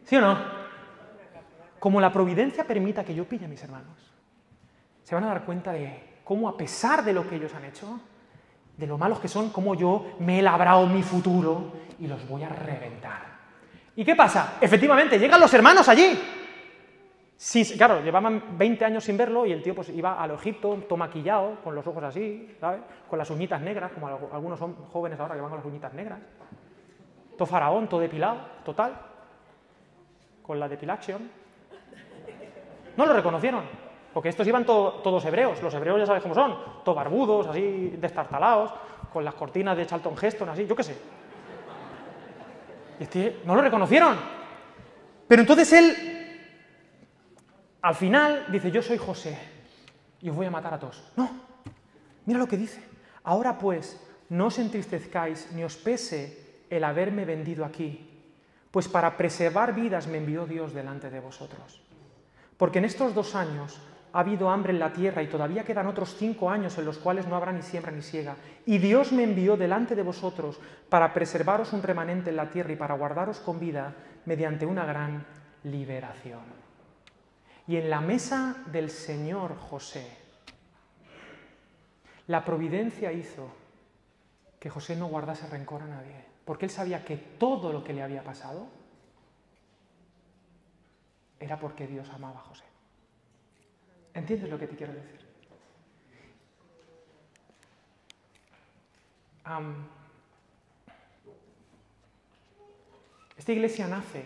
¿Sí 0.06 0.16
o 0.16 0.22
no? 0.22 0.38
Como 1.80 2.00
la 2.02 2.12
providencia 2.12 2.66
permita 2.66 3.04
que 3.04 3.14
yo 3.14 3.26
pille 3.26 3.46
a 3.46 3.48
mis 3.50 3.64
hermanos, 3.64 3.98
se 5.04 5.14
van 5.14 5.24
a 5.26 5.28
dar 5.28 5.46
cuenta 5.46 5.72
de 5.72 6.20
cómo 6.24 6.50
a 6.50 6.58
pesar 6.58 7.04
de 7.04 7.14
lo 7.14 7.28
que 7.28 7.36
ellos 7.36 7.54
han 7.54 7.66
hecho, 7.66 8.00
de 8.78 8.88
lo 8.88 8.97
malos 8.97 9.19
que 9.19 9.28
son, 9.28 9.49
cómo 9.49 9.76
yo 9.76 10.15
me 10.19 10.39
he 10.39 10.41
labrado 10.41 10.86
mi 10.88 11.03
futuro 11.03 11.71
y 11.99 12.07
los 12.07 12.28
voy 12.28 12.43
a 12.43 12.49
reventar. 12.49 13.36
¿Y 13.95 14.03
qué 14.03 14.15
pasa? 14.15 14.57
Efectivamente, 14.59 15.17
llegan 15.17 15.39
los 15.39 15.53
hermanos 15.53 15.88
allí. 15.88 16.19
Sí, 17.38 17.65
claro, 17.78 18.01
llevaban 18.01 18.57
20 18.57 18.86
años 18.86 19.03
sin 19.03 19.17
verlo 19.17 19.45
y 19.45 19.51
el 19.51 19.61
tío 19.61 19.76
pues 19.76 19.89
iba 19.89 20.21
al 20.21 20.32
Egipto, 20.32 20.84
todo 20.88 20.97
maquillado, 20.97 21.57
con 21.63 21.76
los 21.76 21.86
ojos 21.86 22.03
así, 22.03 22.55
¿sabes? 22.59 22.82
Con 23.09 23.19
las 23.19 23.30
uñitas 23.30 23.61
negras, 23.61 23.91
como 23.91 24.07
algunos 24.07 24.57
son 24.57 24.76
jóvenes 24.91 25.19
ahora 25.19 25.36
que 25.36 25.41
van 25.41 25.49
con 25.49 25.59
las 25.59 25.65
uñitas 25.65 25.93
negras. 25.93 26.19
Todo 27.38 27.45
faraón, 27.45 27.88
todo 27.88 27.99
depilado, 27.99 28.38
total. 28.63 28.97
Con 30.41 30.59
la 30.59 30.69
depilación. 30.69 31.30
No 32.95 33.05
lo 33.05 33.13
reconocieron. 33.13 33.85
Porque 34.16 34.30
estos 34.30 34.47
iban 34.47 34.66
todos 34.66 35.26
hebreos, 35.26 35.61
los 35.61 35.74
hebreos 35.74 35.99
ya 35.99 36.05
sabes 36.05 36.24
cómo 36.24 36.34
son, 36.34 36.55
todos 36.86 36.95
barbudos, 36.95 37.47
así 37.47 37.97
destartalados, 37.99 38.72
con 39.11 39.26
las 39.26 39.34
cortinas 39.34 39.76
de 39.76 39.86
Charlton 39.86 40.16
Heston, 40.22 40.47
así, 40.47 40.66
yo 40.66 40.74
qué 40.74 40.84
sé. 40.84 40.95
Y 42.97 43.03
este, 43.03 43.41
no 43.43 43.55
lo 43.55 43.61
reconocieron. 43.61 44.18
Pero 45.28 45.41
entonces 45.41 45.74
él, 45.74 46.39
al 47.82 47.95
final, 47.95 48.45
dice, 48.53 48.72
yo 48.72 48.82
soy 48.82 48.97
José 48.97 49.38
y 50.22 50.30
os 50.30 50.36
voy 50.38 50.45
a 50.45 50.51
matar 50.51 50.76
a 50.76 50.80
todos. 50.80 51.11
No, 51.18 51.30
mira 52.26 52.39
lo 52.39 52.47
que 52.47 52.55
dice. 52.55 52.82
Ahora 53.26 53.57
pues, 53.57 54.01
no 54.30 54.45
os 54.45 54.57
entristezcáis 54.59 55.51
ni 55.51 55.66
os 55.66 55.76
pese 55.76 56.63
el 56.70 56.86
haberme 56.86 57.26
vendido 57.26 57.66
aquí, 57.66 58.09
pues 58.72 58.88
para 58.88 59.18
preservar 59.18 59.76
vidas 59.76 60.07
me 60.07 60.20
envió 60.20 60.45
Dios 60.45 60.74
delante 60.74 61.09
de 61.09 61.20
vosotros. 61.20 61.82
Porque 62.55 62.80
en 62.80 62.86
estos 62.86 63.13
dos 63.13 63.36
años 63.36 63.78
ha 64.16 64.22
habido 64.22 64.49
hambre 64.49 64.72
en 64.72 64.80
la 64.80 64.93
tierra 64.93 65.22
y 65.22 65.28
todavía 65.28 65.66
quedan 65.66 65.88
otros 65.88 66.16
cinco 66.16 66.49
años 66.49 66.78
en 66.78 66.86
los 66.86 66.99
cuales 66.99 67.28
no 67.28 67.36
habrá 67.36 67.51
ni 67.51 67.61
siembra 67.61 67.91
ni 67.91 68.01
siega. 68.01 68.38
Y 68.66 68.78
Dios 68.78 69.11
me 69.11 69.24
envió 69.24 69.57
delante 69.57 69.93
de 69.93 70.03
vosotros 70.03 70.57
para 70.88 71.13
preservaros 71.13 71.74
un 71.74 71.84
remanente 71.84 72.30
en 72.30 72.38
la 72.38 72.49
tierra 72.49 72.72
y 72.72 72.78
para 72.78 72.95
guardaros 72.95 73.41
con 73.41 73.59
vida 73.59 73.93
mediante 74.24 74.66
una 74.66 74.86
gran 74.86 75.26
liberación. 75.63 76.45
Y 77.68 77.76
en 77.76 77.89
la 77.89 77.99
mesa 77.99 78.55
del 78.72 78.89
Señor 78.89 79.57
José, 79.57 80.09
la 82.28 82.45
providencia 82.45 83.11
hizo 83.11 83.49
que 84.61 84.70
José 84.70 84.95
no 84.95 85.07
guardase 85.07 85.45
rencor 85.47 85.82
a 85.82 85.88
nadie, 85.88 86.24
porque 86.45 86.63
él 86.63 86.72
sabía 86.72 87.03
que 87.03 87.18
todo 87.18 87.74
lo 87.74 87.84
que 87.84 87.91
le 87.91 88.01
había 88.01 88.24
pasado 88.24 88.68
era 91.38 91.59
porque 91.59 91.86
Dios 91.86 92.09
amaba 92.11 92.39
a 92.39 92.43
José. 92.43 92.74
¿Entiendes 94.16 94.49
lo 94.49 94.57
que 94.57 94.68
te 94.68 94.76
quiero 94.76 94.93
decir? 94.93 95.26
esta 103.38 103.51
iglesia 103.51 103.88
nace 103.88 104.26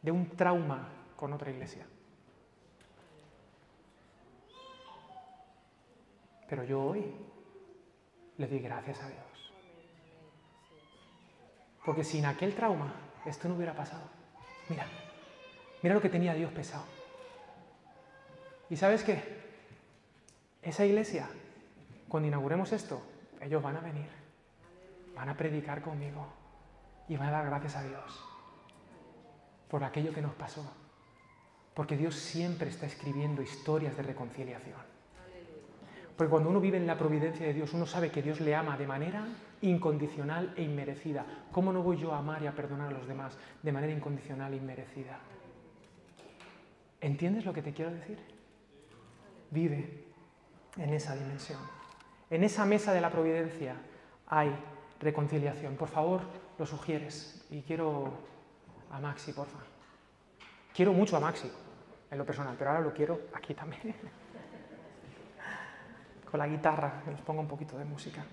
de 0.00 0.10
un 0.10 0.26
trauma 0.30 0.88
con 1.16 1.34
otra 1.34 1.50
iglesia. 1.50 1.84
Pero 6.48 6.64
yo 6.64 6.82
hoy 6.82 7.04
le 8.38 8.46
doy 8.46 8.58
gracias 8.60 9.02
a 9.02 9.08
Dios. 9.08 9.52
Porque 11.84 12.04
sin 12.04 12.24
aquel 12.24 12.54
trauma, 12.54 12.94
esto 13.26 13.48
no 13.48 13.56
hubiera 13.56 13.74
pasado. 13.74 14.08
Mira, 14.70 14.86
mira 15.82 15.94
lo 15.94 16.00
que 16.00 16.08
tenía 16.08 16.32
Dios 16.32 16.52
pesado. 16.52 16.86
¿Y 18.72 18.76
sabes 18.78 19.04
qué? 19.04 19.22
Esa 20.62 20.86
iglesia, 20.86 21.28
cuando 22.08 22.28
inauguremos 22.28 22.72
esto, 22.72 23.02
ellos 23.38 23.62
van 23.62 23.76
a 23.76 23.80
venir, 23.80 24.08
van 25.14 25.28
a 25.28 25.36
predicar 25.36 25.82
conmigo 25.82 26.26
y 27.06 27.18
van 27.18 27.28
a 27.28 27.32
dar 27.32 27.44
gracias 27.44 27.76
a 27.76 27.82
Dios 27.82 28.24
por 29.68 29.84
aquello 29.84 30.14
que 30.14 30.22
nos 30.22 30.32
pasó. 30.32 30.64
Porque 31.74 31.98
Dios 31.98 32.14
siempre 32.14 32.70
está 32.70 32.86
escribiendo 32.86 33.42
historias 33.42 33.94
de 33.94 34.04
reconciliación. 34.04 34.80
Porque 36.16 36.30
cuando 36.30 36.48
uno 36.48 36.58
vive 36.58 36.78
en 36.78 36.86
la 36.86 36.96
providencia 36.96 37.46
de 37.46 37.52
Dios, 37.52 37.74
uno 37.74 37.84
sabe 37.84 38.10
que 38.10 38.22
Dios 38.22 38.40
le 38.40 38.54
ama 38.54 38.78
de 38.78 38.86
manera 38.86 39.26
incondicional 39.60 40.54
e 40.56 40.62
inmerecida. 40.62 41.26
¿Cómo 41.50 41.74
no 41.74 41.82
voy 41.82 41.98
yo 41.98 42.14
a 42.14 42.20
amar 42.20 42.42
y 42.42 42.46
a 42.46 42.56
perdonar 42.56 42.88
a 42.88 42.98
los 42.98 43.06
demás 43.06 43.36
de 43.62 43.72
manera 43.72 43.92
incondicional 43.92 44.54
e 44.54 44.56
inmerecida? 44.56 45.18
¿Entiendes 47.02 47.44
lo 47.44 47.52
que 47.52 47.60
te 47.60 47.74
quiero 47.74 47.90
decir? 47.90 48.31
Vive 49.52 50.04
en 50.76 50.92
esa 50.92 51.14
dimensión. 51.14 51.60
En 52.30 52.42
esa 52.42 52.64
mesa 52.64 52.92
de 52.92 53.00
la 53.00 53.10
providencia 53.10 53.76
hay 54.26 54.52
reconciliación. 55.00 55.76
Por 55.76 55.88
favor, 55.88 56.22
lo 56.58 56.66
sugieres. 56.66 57.44
Y 57.50 57.62
quiero 57.62 58.12
a 58.90 58.98
Maxi, 58.98 59.32
porfa. 59.32 59.58
Quiero 60.74 60.92
mucho 60.92 61.16
a 61.16 61.20
Maxi, 61.20 61.50
en 62.10 62.18
lo 62.18 62.24
personal, 62.24 62.56
pero 62.58 62.70
ahora 62.70 62.82
lo 62.82 62.92
quiero 62.94 63.20
aquí 63.34 63.54
también. 63.54 63.94
Con 66.30 66.40
la 66.40 66.48
guitarra, 66.48 67.02
que 67.04 67.10
nos 67.10 67.20
ponga 67.20 67.42
un 67.42 67.48
poquito 67.48 67.76
de 67.76 67.84
música. 67.84 68.24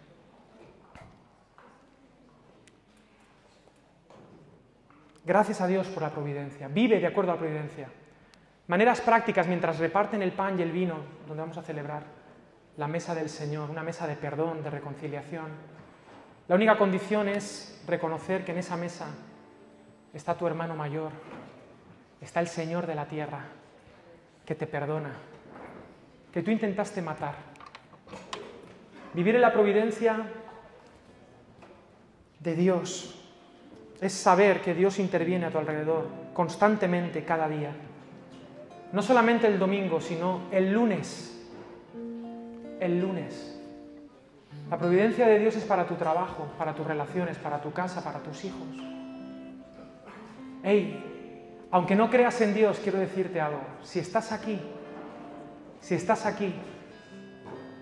Gracias 5.26 5.59
a 5.59 5.67
Dios 5.67 5.88
por 5.89 6.01
la 6.01 6.09
providencia. 6.09 6.70
Vive 6.70 6.99
de 6.99 7.07
acuerdo 7.07 7.32
a 7.32 7.36
la 7.36 7.39
providencia. 7.41 7.89
Maneras 8.70 9.01
prácticas 9.01 9.47
mientras 9.47 9.80
reparten 9.80 10.22
el 10.22 10.32
pan 10.32 10.59
y 10.59 10.61
el 10.61 10.72
vino, 10.72 10.97
donde 11.28 11.41
vamos 11.41 11.57
a 11.57 11.63
celebrar 11.63 12.03
la 12.78 12.88
mesa 12.88 13.15
del 13.15 13.28
Señor, 13.28 13.72
una 13.72 13.82
mesa 13.82 14.05
de 14.05 14.15
perdón, 14.15 14.61
de 14.61 14.70
reconciliación. 14.70 15.47
La 16.47 16.53
única 16.53 16.78
condición 16.78 17.28
es 17.30 17.84
reconocer 17.88 18.45
que 18.45 18.51
en 18.51 18.59
esa 18.59 18.78
mesa 18.78 19.07
está 20.13 20.38
tu 20.38 20.45
hermano 20.45 20.76
mayor, 20.76 21.11
está 22.22 22.41
el 22.41 22.47
Señor 22.47 22.86
de 22.86 22.93
la 22.93 23.07
tierra, 23.07 23.39
que 24.45 24.53
te 24.53 24.67
perdona, 24.67 25.13
que 26.32 26.43
tú 26.43 26.51
intentaste 26.51 27.01
matar. 27.01 27.34
Vivir 29.15 29.34
en 29.34 29.41
la 29.41 29.51
providencia 29.51 30.28
de 32.39 32.55
Dios 32.55 33.20
es 33.99 34.13
saber 34.13 34.61
que 34.61 34.76
Dios 34.76 34.99
interviene 34.99 35.47
a 35.47 35.49
tu 35.49 35.57
alrededor 35.57 36.07
constantemente 36.36 37.26
cada 37.26 37.49
día 37.49 37.74
no 38.92 39.02
solamente 39.02 39.48
el 39.48 39.60
domingo, 39.60 40.02
sino 40.02 40.42
el 40.52 40.72
lunes. 40.72 41.36
El 42.80 43.00
lunes. 43.00 43.60
La 44.70 44.78
providencia 44.78 45.28
de 45.28 45.40
Dios 45.40 45.56
es 45.56 45.64
para 45.64 45.86
tu 45.88 45.96
trabajo, 45.96 46.48
para 46.58 46.74
tus 46.74 46.86
relaciones, 46.86 47.38
para 47.38 47.62
tu 47.62 47.72
casa, 47.72 48.04
para 48.04 48.20
tus 48.20 48.46
hijos. 48.46 48.68
Hey, 50.64 51.68
aunque 51.72 51.96
no 51.96 52.10
creas 52.10 52.40
en 52.42 52.54
Dios, 52.54 52.80
quiero 52.82 53.00
decirte 53.00 53.40
algo. 53.40 53.62
Si 53.84 54.00
estás 54.00 54.32
aquí, 54.32 54.60
si 55.80 55.96
estás 55.96 56.26
aquí, 56.26 56.54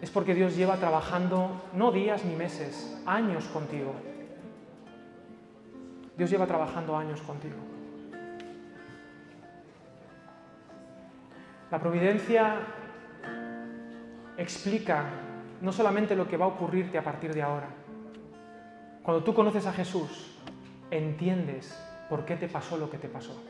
es 0.01 0.10
porque 0.12 0.36
Dios 0.36 0.55
lleva 0.55 0.78
trabajando 0.78 1.64
no 1.74 1.91
días 1.91 2.24
ni 2.24 2.36
meses, 2.36 3.01
años 3.05 3.45
contigo. 3.45 3.93
Dios 6.18 6.30
lleva 6.30 6.47
trabajando 6.47 6.97
años 6.97 7.22
contigo. 7.22 7.55
La 11.70 11.80
providencia 11.80 12.59
explica 14.38 15.03
no 15.61 15.72
solamente 15.72 16.15
lo 16.15 16.28
que 16.28 16.38
va 16.38 16.45
a 16.45 16.49
ocurrirte 16.49 16.97
a 16.97 17.03
partir 17.03 17.34
de 17.34 17.41
ahora. 17.41 17.68
Cuando 19.03 19.24
tú 19.24 19.34
conoces 19.34 19.65
a 19.65 19.74
Jesús, 19.74 20.38
entiendes 20.91 21.78
por 22.09 22.26
qué 22.26 22.36
te 22.36 22.47
pasó 22.47 22.78
lo 22.78 22.89
que 22.89 22.97
te 22.97 23.09
pasó. 23.09 23.43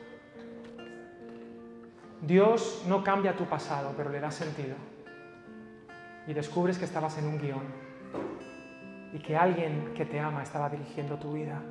Dios 2.22 2.84
no 2.88 3.04
cambia 3.04 3.36
tu 3.36 3.46
pasado, 3.46 3.94
pero 3.96 4.10
le 4.10 4.20
da 4.20 4.32
sentido. 4.32 4.76
Y 6.26 6.34
descubres 6.34 6.78
que 6.78 6.86
estabas 6.86 7.18
en 7.20 7.28
un 7.28 7.38
guion 7.38 7.64
y 9.14 9.20
que 9.20 9.38
alguien 9.38 9.94
que 9.96 10.06
te 10.06 10.20
ama 10.20 10.44
estaba 10.44 10.70
dirigiendo 10.70 11.18
tu 11.18 11.34
vida. 11.34 11.62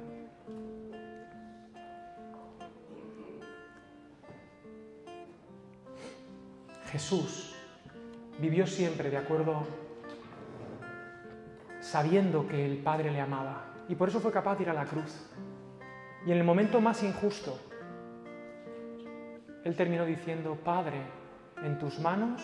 Jesús 6.90 7.54
vivió 8.38 8.66
siempre 8.66 9.10
de 9.10 9.16
acuerdo, 9.16 9.66
sabiendo 11.80 12.46
que 12.46 12.64
el 12.64 12.78
Padre 12.78 13.10
le 13.10 13.20
amaba. 13.20 13.64
Y 13.88 13.94
por 13.94 14.08
eso 14.08 14.20
fue 14.20 14.32
capaz 14.32 14.56
de 14.56 14.64
ir 14.64 14.70
a 14.70 14.74
la 14.74 14.84
cruz. 14.84 15.26
Y 16.26 16.32
en 16.32 16.38
el 16.38 16.44
momento 16.44 16.80
más 16.80 17.02
injusto, 17.02 17.58
Él 19.64 19.76
terminó 19.76 20.04
diciendo, 20.04 20.56
Padre, 20.64 21.00
en 21.62 21.78
tus 21.78 21.98
manos 21.98 22.42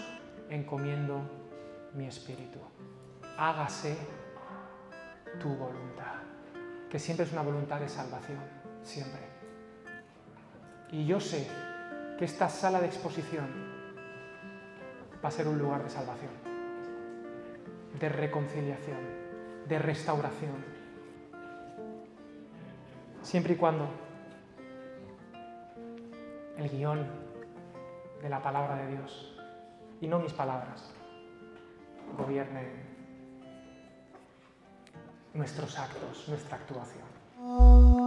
encomiendo 0.49 1.21
mi 1.95 2.07
espíritu. 2.07 2.59
Hágase 3.37 3.97
tu 5.41 5.49
voluntad, 5.49 6.21
que 6.91 6.99
siempre 6.99 7.27
es 7.27 7.33
una 7.33 7.43
voluntad 7.43 7.81
de 7.81 7.89
salvación, 7.89 8.39
siempre. 8.83 9.21
Y 10.91 11.07
yo 11.07 11.19
sé 11.21 11.49
que 12.19 12.25
esta 12.25 12.49
sala 12.49 12.81
de 12.81 12.87
exposición 12.87 13.72
va 15.23 15.29
a 15.29 15.31
ser 15.31 15.47
un 15.47 15.59
lugar 15.59 15.83
de 15.83 15.91
salvación, 15.91 16.33
de 17.99 18.09
reconciliación, 18.09 18.99
de 19.69 19.79
restauración. 19.79 20.65
Siempre 23.23 23.55
y 23.55 23.57
cuando 23.57 23.89
el 26.57 26.69
guion 26.69 27.07
de 28.21 28.29
la 28.29 28.43
palabra 28.43 28.77
de 28.77 28.97
Dios 28.97 29.37
y 30.01 30.09
no 30.09 30.19
mis 30.19 30.33
palabras 30.33 30.93
gobierne 32.19 32.93
nuestros 35.35 35.79
actos, 35.79 36.29
nuestra 36.29 36.57
actuación. 36.57 38.02